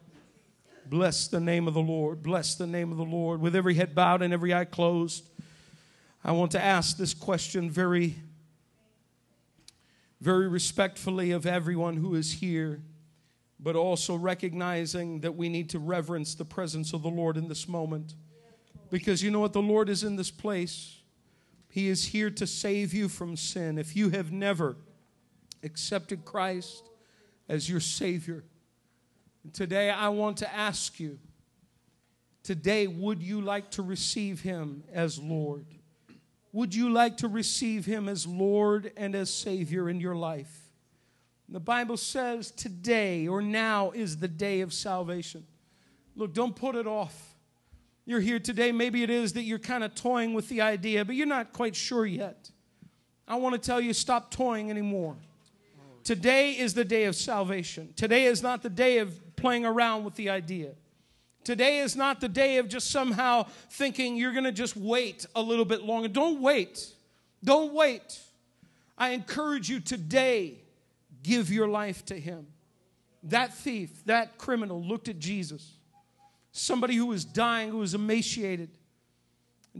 Bless 0.85 1.27
the 1.27 1.41
name 1.41 1.67
of 1.67 1.73
the 1.73 1.81
Lord. 1.81 2.23
Bless 2.23 2.55
the 2.55 2.67
name 2.67 2.93
of 2.93 2.97
the 2.97 3.03
Lord. 3.03 3.41
With 3.41 3.53
every 3.53 3.73
head 3.73 3.93
bowed 3.93 4.21
and 4.21 4.33
every 4.33 4.53
eye 4.53 4.63
closed, 4.63 5.27
I 6.23 6.31
want 6.31 6.51
to 6.51 6.63
ask 6.63 6.95
this 6.95 7.13
question 7.13 7.69
very 7.69 8.15
very 10.20 10.47
respectfully 10.47 11.32
of 11.32 11.45
everyone 11.45 11.97
who 11.97 12.15
is 12.15 12.34
here, 12.34 12.82
but 13.59 13.76
also 13.76 14.15
recognizing 14.15 15.22
that 15.22 15.36
we 15.36 15.49
need 15.49 15.70
to 15.70 15.80
reverence 15.80 16.36
the 16.36 16.45
presence 16.45 16.93
of 16.93 17.03
the 17.03 17.09
Lord 17.09 17.38
in 17.38 17.47
this 17.47 17.68
moment. 17.68 18.15
Because 18.89 19.22
you 19.22 19.32
know 19.32 19.39
what? 19.39 19.53
The 19.53 19.61
Lord 19.61 19.89
is 19.89 20.03
in 20.03 20.15
this 20.15 20.32
place. 20.32 21.01
He 21.70 21.89
is 21.89 22.05
here 22.05 22.30
to 22.32 22.47
save 22.47 22.93
you 22.93 23.09
from 23.09 23.36
sin. 23.36 23.78
If 23.78 23.95
you 23.95 24.09
have 24.09 24.32
never 24.32 24.78
accepted 25.63 26.26
Christ 26.26 26.89
as 27.49 27.70
your 27.70 27.80
Savior, 27.80 28.43
today 29.53 29.89
I 29.89 30.09
want 30.09 30.38
to 30.38 30.53
ask 30.53 30.99
you 30.99 31.20
today, 32.43 32.88
would 32.88 33.22
you 33.22 33.41
like 33.41 33.72
to 33.72 33.82
receive 33.82 34.41
Him 34.41 34.84
as 34.91 35.20
Lord? 35.20 35.65
Would 36.53 36.73
you 36.73 36.89
like 36.89 37.17
to 37.17 37.27
receive 37.27 37.85
him 37.85 38.07
as 38.07 38.25
Lord 38.25 38.91
and 38.97 39.15
as 39.15 39.33
Savior 39.33 39.89
in 39.89 39.99
your 39.99 40.15
life? 40.15 40.71
The 41.49 41.59
Bible 41.59 41.97
says 41.97 42.51
today 42.51 43.27
or 43.27 43.41
now 43.41 43.91
is 43.91 44.17
the 44.17 44.27
day 44.27 44.61
of 44.61 44.73
salvation. 44.73 45.45
Look, 46.15 46.33
don't 46.33 46.55
put 46.55 46.75
it 46.75 46.87
off. 46.87 47.35
You're 48.05 48.19
here 48.19 48.39
today. 48.39 48.71
Maybe 48.71 49.03
it 49.03 49.09
is 49.09 49.33
that 49.33 49.43
you're 49.43 49.59
kind 49.59 49.83
of 49.83 49.93
toying 49.93 50.33
with 50.33 50.49
the 50.49 50.61
idea, 50.61 51.05
but 51.05 51.15
you're 51.15 51.27
not 51.27 51.53
quite 51.53 51.75
sure 51.75 52.05
yet. 52.05 52.49
I 53.27 53.35
want 53.35 53.53
to 53.53 53.59
tell 53.59 53.81
you 53.81 53.93
stop 53.93 54.31
toying 54.31 54.69
anymore. 54.69 55.15
Today 56.03 56.53
is 56.53 56.73
the 56.73 56.85
day 56.85 57.03
of 57.03 57.15
salvation. 57.17 57.93
Today 57.97 58.25
is 58.25 58.41
not 58.41 58.63
the 58.63 58.69
day 58.69 58.99
of 58.99 59.35
playing 59.35 59.65
around 59.65 60.05
with 60.05 60.15
the 60.15 60.29
idea. 60.29 60.71
Today 61.47 61.79
is 61.79 61.95
not 61.95 62.19
the 62.19 62.27
day 62.27 62.57
of 62.57 62.67
just 62.67 62.91
somehow 62.91 63.43
thinking 63.69 64.17
you're 64.17 64.33
going 64.33 64.43
to 64.43 64.51
just 64.51 64.75
wait 64.75 65.25
a 65.33 65.41
little 65.41 65.63
bit 65.63 65.81
longer. 65.81 66.09
Don't 66.09 66.41
wait. 66.41 66.85
Don't 67.41 67.73
wait. 67.73 68.19
I 68.97 69.11
encourage 69.11 69.69
you 69.69 69.79
today, 69.79 70.59
give 71.23 71.49
your 71.49 71.69
life 71.69 72.03
to 72.07 72.19
Him. 72.19 72.47
That 73.23 73.53
thief, 73.53 74.03
that 74.07 74.37
criminal 74.37 74.83
looked 74.83 75.07
at 75.07 75.19
Jesus. 75.19 75.71
Somebody 76.51 76.97
who 76.97 77.05
was 77.05 77.23
dying, 77.23 77.69
who 77.69 77.77
was 77.77 77.93
emaciated, 77.93 78.71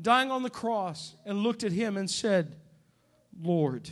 dying 0.01 0.32
on 0.32 0.43
the 0.43 0.49
cross, 0.49 1.15
and 1.26 1.39
looked 1.39 1.65
at 1.65 1.74
Him 1.74 1.97
and 1.97 2.09
said, 2.09 2.55
Lord, 3.41 3.89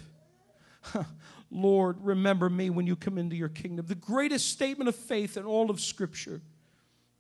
Lord, 1.52 1.98
remember 2.00 2.50
me 2.50 2.70
when 2.70 2.88
you 2.88 2.96
come 2.96 3.18
into 3.18 3.36
your 3.36 3.50
kingdom. 3.50 3.86
The 3.86 3.96
greatest 3.96 4.50
statement 4.50 4.88
of 4.88 4.96
faith 4.96 5.36
in 5.36 5.44
all 5.44 5.70
of 5.70 5.82
Scripture. 5.82 6.40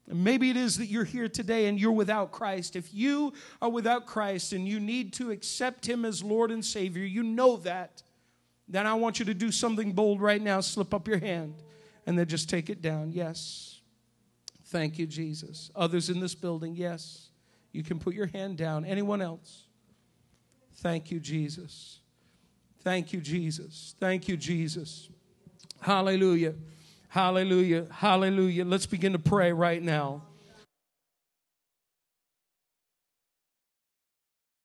Maybe 0.08 0.52
it 0.52 0.58
is 0.58 0.78
that 0.78 0.86
you're 0.86 1.04
here 1.04 1.28
today 1.28 1.66
and 1.66 1.80
you're 1.80 1.92
without 1.92 2.32
Christ. 2.32 2.76
If 2.76 2.94
you 2.94 3.34
are 3.62 3.70
without 3.70 4.06
Christ 4.06 4.54
and 4.54 4.68
you 4.68 4.80
need 4.80 5.14
to 5.14 5.32
accept 5.32 5.88
Him 5.88 6.06
as 6.06 6.24
Lord 6.24 6.52
and 6.52 6.64
Savior, 6.64 7.04
you 7.04 7.24
know 7.24 7.58
that, 7.58 8.04
then 8.68 8.86
I 8.86 8.94
want 8.94 9.20
you 9.20 9.26
to 9.26 9.34
do 9.34 9.52
something 9.52 9.94
bold 9.94 10.22
right 10.22 10.42
now. 10.42 10.62
Slip 10.62 10.94
up 10.94 11.08
your 11.08 11.18
hand 11.18 11.56
and 12.06 12.18
then 12.18 12.28
just 12.28 12.50
take 12.50 12.70
it 12.70 12.82
down. 12.82 13.12
Yes. 13.12 13.80
Thank 14.66 15.00
you, 15.00 15.08
Jesus. 15.08 15.72
Others 15.76 16.10
in 16.10 16.20
this 16.20 16.36
building, 16.36 16.76
yes. 16.76 17.30
You 17.72 17.84
can 17.84 18.00
put 18.00 18.14
your 18.14 18.28
hand 18.28 18.58
down. 18.58 18.86
Anyone 18.86 19.22
else? 19.22 19.64
Thank 20.78 21.12
you, 21.12 21.20
Jesus. 21.20 22.00
Thank 22.82 23.12
you, 23.12 23.22
Jesus. 23.22 23.96
Thank 24.00 24.28
you, 24.28 24.38
Jesus. 24.38 25.10
Hallelujah. 25.82 26.54
Hallelujah. 27.16 27.88
Hallelujah. 27.92 28.66
Let's 28.66 28.86
begin 28.86 29.14
to 29.14 29.20
pray 29.20 29.54
right 29.54 29.82
now. 29.82 30.24